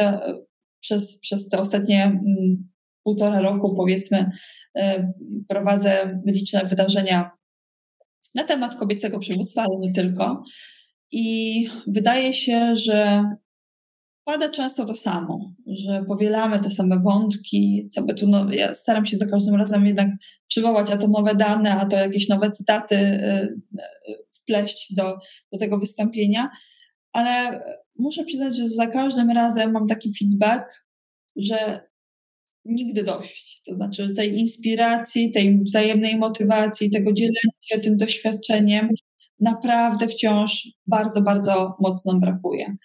przez, 0.83 1.19
przez 1.19 1.49
te 1.49 1.59
ostatnie 1.59 2.03
mm, 2.03 2.72
półtora 3.03 3.39
roku, 3.39 3.75
powiedzmy, 3.75 4.31
e, 4.75 5.13
prowadzę 5.47 6.21
liczne 6.25 6.65
wydarzenia 6.65 7.31
na 8.35 8.43
temat 8.43 8.75
kobiecego 8.75 9.19
przywództwa, 9.19 9.61
ale 9.61 9.79
nie 9.79 9.91
tylko. 9.91 10.43
I 11.11 11.67
wydaje 11.87 12.33
się, 12.33 12.75
że 12.75 13.23
pada 14.23 14.49
często 14.49 14.85
to 14.85 14.95
samo, 14.95 15.53
że 15.67 16.03
powielamy 16.07 16.59
te 16.59 16.69
same 16.69 16.99
wątki, 16.99 17.87
co 17.87 18.03
by 18.03 18.13
tu, 18.13 18.27
no, 18.27 18.53
ja 18.53 18.73
staram 18.73 19.05
się 19.05 19.17
za 19.17 19.25
każdym 19.25 19.55
razem 19.55 19.85
jednak 19.85 20.09
przywołać, 20.47 20.91
a 20.91 20.97
to 20.97 21.07
nowe 21.07 21.35
dane, 21.35 21.75
a 21.75 21.85
to 21.85 21.95
jakieś 21.95 22.29
nowe 22.29 22.51
cytaty 22.51 22.95
e, 22.95 23.47
wpleść 24.31 24.93
do, 24.95 25.17
do 25.51 25.57
tego 25.59 25.79
wystąpienia, 25.79 26.49
ale 27.13 27.61
muszę 27.99 28.23
przyznać, 28.23 28.57
że 28.57 28.69
za 28.69 28.87
każdym 28.87 29.31
razem 29.31 29.71
mam 29.71 29.87
taki 29.87 30.13
feedback, 30.19 30.85
że 31.35 31.81
nigdy 32.65 33.03
dość. 33.03 33.61
To 33.65 33.75
znaczy 33.75 34.13
tej 34.15 34.39
inspiracji, 34.39 35.31
tej 35.31 35.59
wzajemnej 35.59 36.17
motywacji, 36.17 36.89
tego 36.89 37.13
dzielenia 37.13 37.51
się 37.61 37.79
tym 37.79 37.97
doświadczeniem 37.97 38.89
naprawdę 39.43 40.07
wciąż 40.07 40.67
bardzo, 40.87 41.21
bardzo 41.21 41.75
mocno 41.79 42.19
brakuje. 42.19 42.75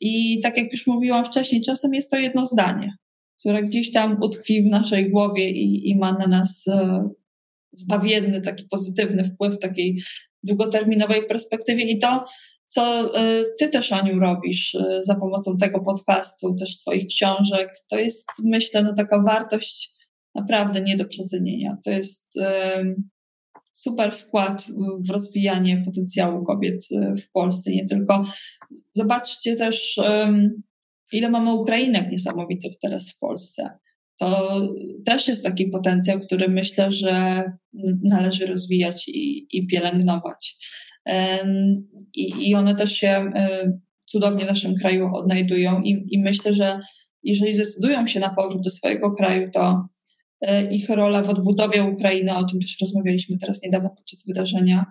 I 0.00 0.40
tak 0.40 0.56
jak 0.56 0.72
już 0.72 0.86
mówiłam 0.86 1.24
wcześniej, 1.24 1.62
czasem 1.62 1.94
jest 1.94 2.10
to 2.10 2.16
jedno 2.16 2.46
zdanie, 2.46 2.96
które 3.40 3.62
gdzieś 3.62 3.92
tam 3.92 4.22
utkwi 4.22 4.62
w 4.62 4.66
naszej 4.66 5.10
głowie 5.10 5.50
i, 5.50 5.90
i 5.90 5.98
ma 5.98 6.12
na 6.12 6.26
nas 6.26 6.68
e, 6.68 7.08
zbawienny, 7.72 8.40
taki 8.40 8.64
pozytywny 8.70 9.24
wpływ 9.24 9.54
w 9.54 9.58
takiej 9.58 10.02
długoterminowej 10.42 11.26
perspektywie. 11.26 11.84
I 11.84 11.98
to 11.98 12.24
co 12.74 13.14
e, 13.18 13.44
ty 13.58 13.68
też, 13.68 13.92
Aniu, 13.92 14.20
robisz 14.20 14.74
e, 14.74 15.02
za 15.02 15.14
pomocą 15.14 15.56
tego 15.56 15.80
podcastu, 15.80 16.54
też 16.54 16.76
swoich 16.76 17.06
książek. 17.06 17.74
To 17.90 17.98
jest, 17.98 18.28
myślę, 18.44 18.82
no, 18.82 18.94
taka 18.94 19.22
wartość 19.22 19.90
naprawdę 20.34 20.80
nie 20.80 20.96
do 20.96 21.04
przecenienia. 21.04 21.78
To 21.84 21.90
jest 21.90 22.38
super 23.72 24.12
wkład 24.12 24.66
w 25.08 25.10
rozwijanie 25.10 25.82
potencjału 25.84 26.44
kobiet 26.44 26.84
e, 26.92 27.16
w 27.16 27.30
Polsce, 27.30 27.70
nie 27.70 27.86
tylko. 27.86 28.24
Zobaczcie 28.92 29.56
też, 29.56 30.00
ile 31.12 31.30
mamy 31.30 31.54
Ukrainek 31.54 32.10
niesamowitych 32.10 32.72
teraz 32.82 33.12
w 33.12 33.18
Polsce. 33.18 33.78
To 34.18 34.60
też 35.06 35.28
jest 35.28 35.44
taki 35.44 35.68
potencjał, 35.68 36.20
który 36.20 36.48
myślę, 36.48 36.92
że 36.92 37.44
należy 38.02 38.46
rozwijać 38.46 39.08
i, 39.08 39.46
i 39.50 39.66
pielęgnować. 39.66 40.56
I, 42.14 42.54
one 42.54 42.74
też 42.74 42.92
się 42.92 43.32
cudownie 44.06 44.44
w 44.44 44.48
naszym 44.48 44.74
kraju 44.74 45.10
odnajdują 45.14 45.80
i, 45.80 46.06
i 46.10 46.18
myślę, 46.18 46.54
że 46.54 46.80
jeżeli 47.22 47.52
zdecydują 47.52 48.06
się 48.06 48.20
na 48.20 48.34
powrót 48.34 48.62
do 48.62 48.70
swojego 48.70 49.10
kraju, 49.10 49.50
to 49.50 49.88
e, 50.40 50.74
ich 50.74 50.88
rola 50.88 51.22
w 51.22 51.30
odbudowie 51.30 51.84
Ukrainy, 51.84 52.36
o 52.36 52.44
tym 52.44 52.60
też 52.60 52.76
rozmawialiśmy 52.80 53.38
teraz 53.38 53.62
niedawno 53.62 53.90
podczas 53.90 54.24
wydarzenia 54.26 54.86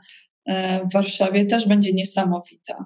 e, 0.45 0.79
w 0.87 0.93
Warszawie, 0.93 1.45
też 1.45 1.67
będzie 1.67 1.93
niesamowita. 1.93 2.85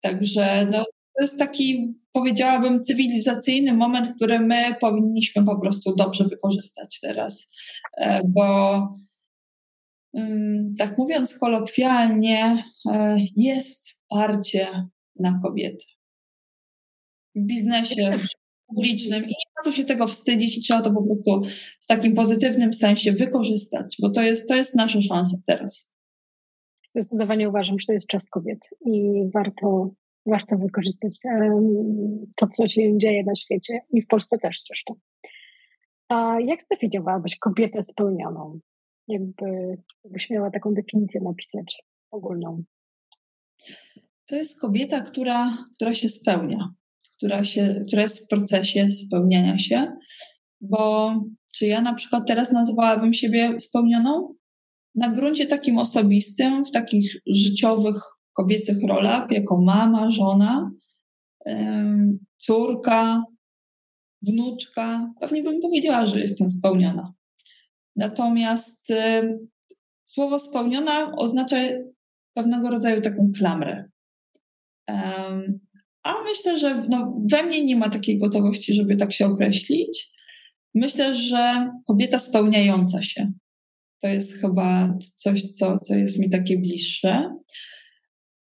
Także 0.00 0.66
no, 0.72 0.84
to 1.16 1.22
jest 1.22 1.38
taki, 1.38 1.92
powiedziałabym, 2.12 2.82
cywilizacyjny 2.82 3.72
moment, 3.72 4.08
który 4.16 4.40
my 4.40 4.74
powinniśmy 4.80 5.44
po 5.44 5.60
prostu 5.60 5.94
dobrze 5.96 6.24
wykorzystać 6.24 7.00
teraz, 7.00 7.50
e, 7.98 8.20
bo 8.28 8.78
tak 10.78 10.98
mówiąc 10.98 11.38
kolokwialnie, 11.38 12.64
jest 13.36 14.00
parcie 14.08 14.88
na 15.20 15.40
kobiety. 15.42 15.84
W 17.34 17.40
biznesie 17.40 18.16
publicznym 18.66 19.24
i 19.24 19.28
nie 19.28 19.52
ma 19.56 19.62
co 19.64 19.72
się 19.72 19.84
tego 19.84 20.06
wstydzić 20.06 20.58
i 20.58 20.60
trzeba 20.60 20.82
to 20.82 20.92
po 20.92 21.02
prostu 21.02 21.42
w 21.82 21.86
takim 21.86 22.14
pozytywnym 22.14 22.72
sensie 22.72 23.12
wykorzystać, 23.12 23.96
bo 24.02 24.10
to 24.10 24.22
jest, 24.22 24.48
to 24.48 24.56
jest 24.56 24.76
nasza 24.76 25.00
szansa 25.00 25.36
teraz. 25.46 25.96
Zdecydowanie 26.88 27.48
uważam, 27.48 27.80
że 27.80 27.86
to 27.86 27.92
jest 27.92 28.06
czas 28.06 28.26
kobiet 28.30 28.58
i 28.86 29.24
warto, 29.34 29.90
warto 30.26 30.58
wykorzystać 30.58 31.16
to, 32.36 32.46
co 32.46 32.68
się 32.68 32.98
dzieje 32.98 33.24
na 33.24 33.34
świecie 33.34 33.80
i 33.90 34.02
w 34.02 34.06
Polsce 34.06 34.38
też 34.38 34.56
zresztą. 34.68 34.94
A 36.08 36.36
jak 36.40 36.62
zdefiniowałabyś 36.62 37.38
kobietę 37.38 37.82
spełnioną? 37.82 38.60
Jakby, 39.08 39.76
jakbyś 40.04 40.30
miała 40.30 40.50
taką 40.50 40.74
definicję 40.74 41.20
napisać 41.20 41.82
ogólną. 42.10 42.64
To 44.26 44.36
jest 44.36 44.60
kobieta, 44.60 45.00
która, 45.00 45.58
która 45.74 45.94
się 45.94 46.08
spełnia, 46.08 46.74
która, 47.18 47.44
się, 47.44 47.78
która 47.86 48.02
jest 48.02 48.24
w 48.24 48.28
procesie 48.28 48.90
spełniania 48.90 49.58
się, 49.58 49.96
bo 50.60 51.14
czy 51.54 51.66
ja 51.66 51.80
na 51.80 51.94
przykład 51.94 52.26
teraz 52.26 52.52
nazwałabym 52.52 53.14
siebie 53.14 53.60
spełnioną? 53.60 54.34
Na 54.94 55.08
gruncie 55.08 55.46
takim 55.46 55.78
osobistym, 55.78 56.64
w 56.64 56.70
takich 56.70 57.16
życiowych, 57.26 58.02
kobiecych 58.32 58.76
rolach, 58.88 59.30
jako 59.30 59.60
mama, 59.60 60.10
żona, 60.10 60.70
córka, 62.38 63.24
wnuczka, 64.22 65.12
pewnie 65.20 65.42
bym 65.42 65.60
powiedziała, 65.60 66.06
że 66.06 66.20
jestem 66.20 66.48
spełniona. 66.48 67.12
Natomiast 67.96 68.92
słowo 70.04 70.38
spełniona 70.38 71.12
oznacza 71.16 71.56
pewnego 72.34 72.70
rodzaju 72.70 73.00
taką 73.00 73.32
klamrę. 73.36 73.84
A 76.02 76.22
myślę, 76.24 76.58
że 76.58 76.86
no, 76.90 77.20
we 77.30 77.42
mnie 77.42 77.64
nie 77.64 77.76
ma 77.76 77.90
takiej 77.90 78.18
gotowości, 78.18 78.74
żeby 78.74 78.96
tak 78.96 79.12
się 79.12 79.26
określić. 79.26 80.14
Myślę, 80.74 81.14
że 81.14 81.70
kobieta 81.86 82.18
spełniająca 82.18 83.02
się 83.02 83.32
to 84.04 84.08
jest 84.08 84.40
chyba 84.40 84.98
coś, 85.16 85.42
co, 85.42 85.78
co 85.78 85.94
jest 85.94 86.18
mi 86.18 86.30
takie 86.30 86.58
bliższe. 86.58 87.36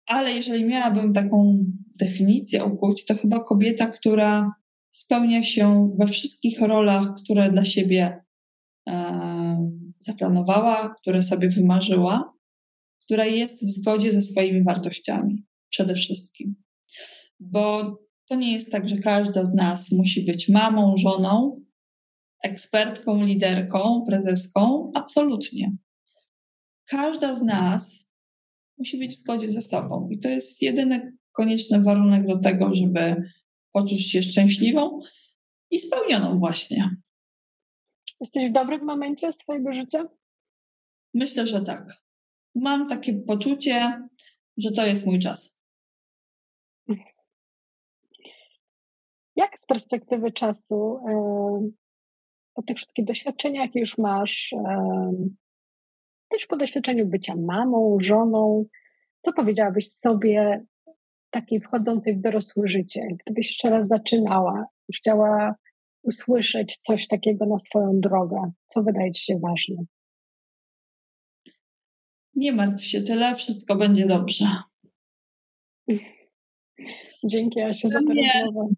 Ale 0.06 0.32
jeżeli 0.32 0.66
miałabym 0.66 1.14
taką 1.14 1.66
definicję 1.96 2.64
ukuć, 2.64 3.06
to 3.06 3.16
chyba 3.16 3.44
kobieta, 3.44 3.88
która 3.88 4.52
spełnia 4.92 5.44
się 5.44 5.96
we 6.00 6.08
wszystkich 6.08 6.62
rolach, 6.62 7.06
które 7.24 7.52
dla 7.52 7.66
siebie 7.66 8.24
e, 8.90 8.94
zaplanowała, 10.06 10.96
które 11.02 11.24
sobie 11.24 11.50
wymarzyła, 11.50 12.34
która 13.06 13.26
jest 13.26 13.66
w 13.66 13.70
zgodzie 13.70 14.12
ze 14.12 14.22
swoimi 14.22 14.64
wartościami 14.64 15.46
przede 15.70 15.96
wszystkim. 15.96 16.56
Bo 17.40 17.98
to 18.30 18.36
nie 18.36 18.54
jest 18.54 18.72
tak, 18.72 18.90
że 18.90 18.98
każda 18.98 19.46
z 19.46 19.54
nas 19.54 19.92
musi 19.92 20.26
być 20.26 20.50
mamą, 20.50 20.98
żoną, 20.98 21.62
ekspertką, 22.44 23.26
liderką, 23.26 24.06
prezeską. 24.08 24.92
Absolutnie. 24.96 25.76
Każda 26.86 27.36
z 27.36 27.42
nas 27.42 28.10
musi 28.78 28.98
być 28.98 29.12
w 29.12 29.20
zgodzie 29.20 29.50
ze 29.50 29.62
sobą. 29.62 30.10
I 30.12 30.20
to 30.20 30.30
jest 30.30 30.62
jedyny 30.62 31.18
konieczny 31.32 31.84
warunek 31.84 32.28
do 32.28 32.40
tego, 32.40 32.76
żeby 32.76 33.16
poczuć 33.72 34.12
się 34.12 34.24
szczęśliwą 34.24 35.00
i 35.72 35.80
spełnioną 35.80 36.40
właśnie. 36.40 37.03
Jesteś 38.24 38.50
w 38.50 38.54
dobrym 38.54 38.86
momencie 38.86 39.34
swojego 39.34 39.74
życia? 39.74 40.06
Myślę, 41.14 41.48
że 41.48 41.62
tak. 41.62 41.86
Mam 42.56 42.90
takie 42.90 43.14
poczucie, 43.14 44.08
że 44.58 44.72
to 44.72 44.86
jest 44.86 45.06
mój 45.06 45.20
czas. 45.20 45.64
Jak 49.36 49.60
z 49.60 49.66
perspektywy 49.66 50.32
czasu, 50.32 51.00
po 52.54 52.62
tych 52.64 52.78
wszystkich 52.78 53.06
doświadczeniach, 53.06 53.66
jakie 53.66 53.80
już 53.80 53.98
masz, 53.98 54.56
też 56.30 56.46
po 56.46 56.58
doświadczeniu 56.58 57.06
bycia 57.06 57.36
mamą, 57.36 57.98
żoną, 58.02 58.66
co 59.22 59.34
powiedziałabyś 59.34 59.92
sobie 59.92 60.66
takiej 61.30 61.62
wchodzącej 61.62 62.16
w 62.16 62.22
dorosłe 62.22 62.68
życie? 62.68 63.08
Gdybyś 63.26 63.48
jeszcze 63.48 63.70
raz 63.70 63.88
zaczynała 63.88 64.66
i 64.90 64.94
chciała 64.94 65.56
usłyszeć 66.04 66.78
coś 66.78 67.08
takiego 67.08 67.46
na 67.46 67.58
swoją 67.58 68.00
drogę, 68.00 68.52
co 68.66 68.84
wydaje 68.84 69.12
Ci 69.12 69.26
się 69.26 69.40
ważne? 69.40 69.86
Nie 72.36 72.52
martw 72.52 72.84
się 72.84 73.02
tyle, 73.02 73.36
wszystko 73.36 73.76
będzie 73.76 74.06
dobrze. 74.06 74.46
Dzięki 77.24 77.62
Asiu 77.62 77.90
za 77.90 78.00
tę 78.00 78.14
rozmowę. 78.46 78.74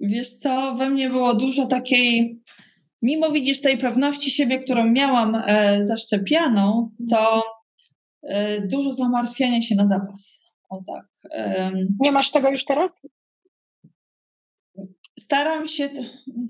Wiesz 0.00 0.30
co, 0.32 0.74
we 0.74 0.90
mnie 0.90 1.10
było 1.10 1.34
dużo 1.34 1.66
takiej, 1.66 2.40
mimo 3.02 3.32
widzisz 3.32 3.60
tej 3.60 3.78
pewności 3.78 4.30
siebie, 4.30 4.58
którą 4.58 4.90
miałam 4.90 5.34
e, 5.34 5.82
zaszczepianą, 5.82 6.90
to 7.10 7.42
e, 8.22 8.60
dużo 8.66 8.92
zamartwiania 8.92 9.62
się 9.62 9.74
na 9.74 9.86
zapas. 9.86 10.50
O 10.70 10.82
tak. 10.86 11.06
E, 11.30 11.72
nie 12.00 12.12
masz 12.12 12.30
tego 12.30 12.50
już 12.50 12.64
teraz? 12.64 13.06
Staram 15.22 15.68
się, 15.68 15.90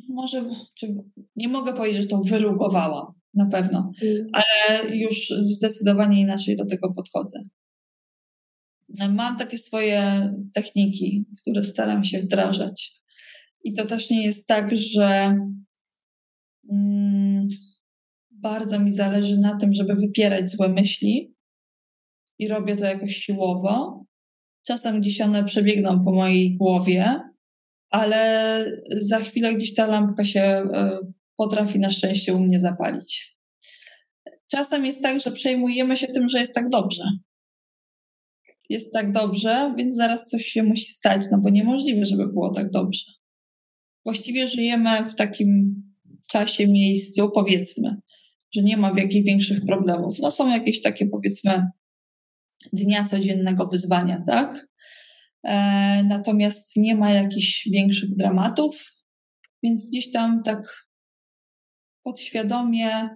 może, 0.08 0.44
nie 1.36 1.48
mogę 1.48 1.74
powiedzieć, 1.74 2.02
że 2.02 2.08
to 2.08 2.22
wyrugowałam, 2.22 3.06
na 3.34 3.46
pewno, 3.46 3.92
mm. 4.02 4.26
ale 4.32 4.96
już 4.96 5.28
zdecydowanie 5.28 6.20
inaczej 6.20 6.56
do 6.56 6.66
tego 6.66 6.92
podchodzę. 6.92 7.42
Mam 9.10 9.36
takie 9.36 9.58
swoje 9.58 10.32
techniki, 10.54 11.24
które 11.40 11.64
staram 11.64 12.04
się 12.04 12.18
wdrażać. 12.18 12.92
I 13.64 13.74
to 13.74 13.84
też 13.84 14.10
nie 14.10 14.24
jest 14.24 14.46
tak, 14.46 14.76
że 14.76 15.36
mm, 16.70 17.48
bardzo 18.30 18.80
mi 18.80 18.92
zależy 18.92 19.40
na 19.40 19.56
tym, 19.56 19.74
żeby 19.74 19.94
wypierać 19.94 20.50
złe 20.50 20.68
myśli 20.68 21.34
i 22.38 22.48
robię 22.48 22.76
to 22.76 22.84
jakoś 22.84 23.16
siłowo. 23.16 24.04
Czasem 24.66 25.00
gdzieś 25.00 25.20
one 25.20 25.44
przebiegną 25.44 26.00
po 26.04 26.12
mojej 26.12 26.56
głowie, 26.56 27.31
ale 27.92 28.64
za 28.90 29.18
chwilę 29.18 29.54
gdzieś 29.54 29.74
ta 29.74 29.86
lampka 29.86 30.24
się 30.24 30.40
e, 30.40 30.98
potrafi 31.36 31.78
na 31.78 31.90
szczęście 31.90 32.34
u 32.34 32.40
mnie 32.40 32.58
zapalić. 32.58 33.36
Czasem 34.50 34.86
jest 34.86 35.02
tak, 35.02 35.20
że 35.20 35.32
przejmujemy 35.32 35.96
się 35.96 36.06
tym, 36.06 36.28
że 36.28 36.40
jest 36.40 36.54
tak 36.54 36.68
dobrze. 36.68 37.04
Jest 38.68 38.92
tak 38.92 39.12
dobrze, 39.12 39.74
więc 39.78 39.94
zaraz 39.94 40.28
coś 40.28 40.44
się 40.44 40.62
musi 40.62 40.92
stać, 40.92 41.24
no 41.32 41.38
bo 41.38 41.50
niemożliwe, 41.50 42.06
żeby 42.06 42.26
było 42.26 42.54
tak 42.54 42.70
dobrze 42.70 43.12
właściwie 44.04 44.46
żyjemy 44.46 45.08
w 45.08 45.14
takim 45.14 45.82
czasie, 46.30 46.68
miejscu, 46.68 47.30
powiedzmy, 47.30 47.96
że 48.54 48.62
nie 48.62 48.76
ma 48.76 48.92
jakichś 48.96 49.26
większych 49.26 49.64
problemów. 49.66 50.18
No 50.18 50.30
są 50.30 50.48
jakieś 50.48 50.82
takie, 50.82 51.06
powiedzmy, 51.06 51.66
dnia 52.72 53.04
codziennego 53.04 53.66
wyzwania, 53.66 54.22
tak? 54.26 54.68
E, 55.44 56.02
natomiast 56.02 56.76
nie 56.76 56.94
ma 56.94 57.12
jakichś 57.12 57.68
większych 57.68 58.16
dramatów, 58.16 58.92
więc 59.62 59.90
gdzieś 59.90 60.10
tam 60.10 60.42
tak 60.42 60.86
podświadomie 62.02 63.08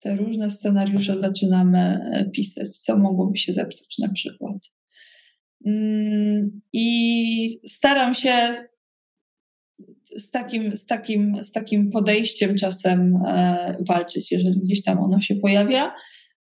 te 0.00 0.16
różne 0.16 0.50
scenariusze 0.50 1.18
zaczynamy 1.18 1.78
e, 1.78 2.30
pisać, 2.30 2.68
co 2.68 2.98
mogłoby 2.98 3.38
się 3.38 3.52
zepsuć 3.52 3.98
na 3.98 4.08
przykład. 4.08 4.56
Mm, 5.66 6.60
I 6.72 7.50
staram 7.66 8.14
się 8.14 8.64
z 10.16 10.30
takim, 10.30 10.76
z 10.76 10.86
takim, 10.86 11.44
z 11.44 11.52
takim 11.52 11.90
podejściem 11.90 12.56
czasem 12.56 13.16
e, 13.26 13.76
walczyć, 13.80 14.32
jeżeli 14.32 14.60
gdzieś 14.60 14.82
tam 14.82 14.98
ono 14.98 15.20
się 15.20 15.36
pojawia. 15.36 15.94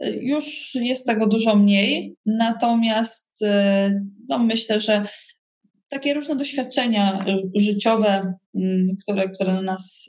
E, 0.01 0.11
już 0.11 0.75
jest 0.75 1.07
tego 1.07 1.27
dużo 1.27 1.57
mniej, 1.57 2.17
natomiast 2.27 3.43
e, 3.43 4.01
no 4.29 4.39
myślę, 4.39 4.81
że 4.81 5.05
takie 5.89 6.15
różne 6.15 6.37
doświadczenia 6.37 7.25
życiowe, 7.57 8.35
mm, 8.55 8.89
które, 9.03 9.29
które 9.29 9.53
na 9.53 9.63
nas 9.63 10.09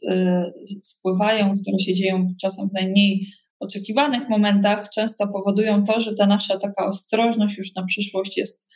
spływają, 0.83 1.55
które 1.61 1.79
się 1.79 1.93
dzieją 1.93 2.27
czasem 2.41 2.69
w 2.69 2.73
najmniej 2.73 3.27
oczekiwanych 3.59 4.29
momentach, 4.29 4.89
często 4.89 5.27
powodują 5.27 5.83
to, 5.83 6.01
że 6.01 6.13
ta 6.13 6.27
nasza 6.27 6.59
taka 6.59 6.85
ostrożność 6.85 7.57
już 7.57 7.75
na 7.75 7.85
przyszłość 7.85 8.37
jest 8.37 8.67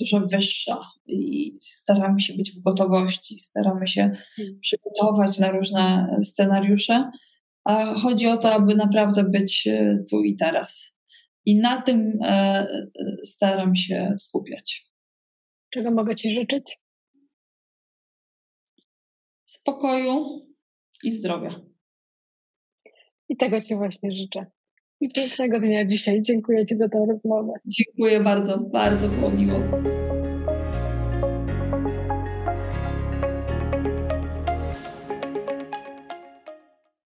dużo 0.00 0.20
wyższa 0.20 0.80
i 1.06 1.52
staramy 1.60 2.20
się 2.20 2.34
być 2.34 2.52
w 2.52 2.60
gotowości, 2.60 3.38
staramy 3.38 3.86
się 3.86 4.10
hmm. 4.36 4.60
przygotować 4.60 5.38
na 5.38 5.50
różne 5.50 6.16
scenariusze, 6.22 7.10
a 7.68 7.94
chodzi 7.94 8.26
o 8.26 8.36
to, 8.36 8.52
aby 8.52 8.74
naprawdę 8.74 9.24
być 9.24 9.66
e, 9.66 10.04
tu 10.10 10.22
i 10.22 10.36
teraz. 10.36 11.00
I 11.44 11.56
na 11.56 11.82
tym 11.82 12.18
e, 12.22 12.66
staram 13.24 13.74
się 13.76 14.14
skupiać. 14.18 14.86
Czego 15.70 15.90
mogę 15.90 16.16
Ci 16.16 16.34
życzyć? 16.34 16.78
Spokoju 19.44 20.46
i 21.04 21.12
zdrowia. 21.12 21.60
I 23.28 23.36
tego 23.36 23.60
Ci 23.60 23.76
właśnie 23.76 24.10
życzę. 24.12 24.46
I 25.00 25.08
pięknego 25.12 25.60
dnia 25.60 25.84
dzisiaj. 25.84 26.22
Dziękuję 26.22 26.66
Ci 26.66 26.76
za 26.76 26.88
tę 26.88 27.06
rozmowę. 27.08 27.52
Dziękuję 27.64 28.20
bardzo, 28.20 28.58
bardzo 28.58 29.08
było 29.08 29.30
miło. 29.30 29.60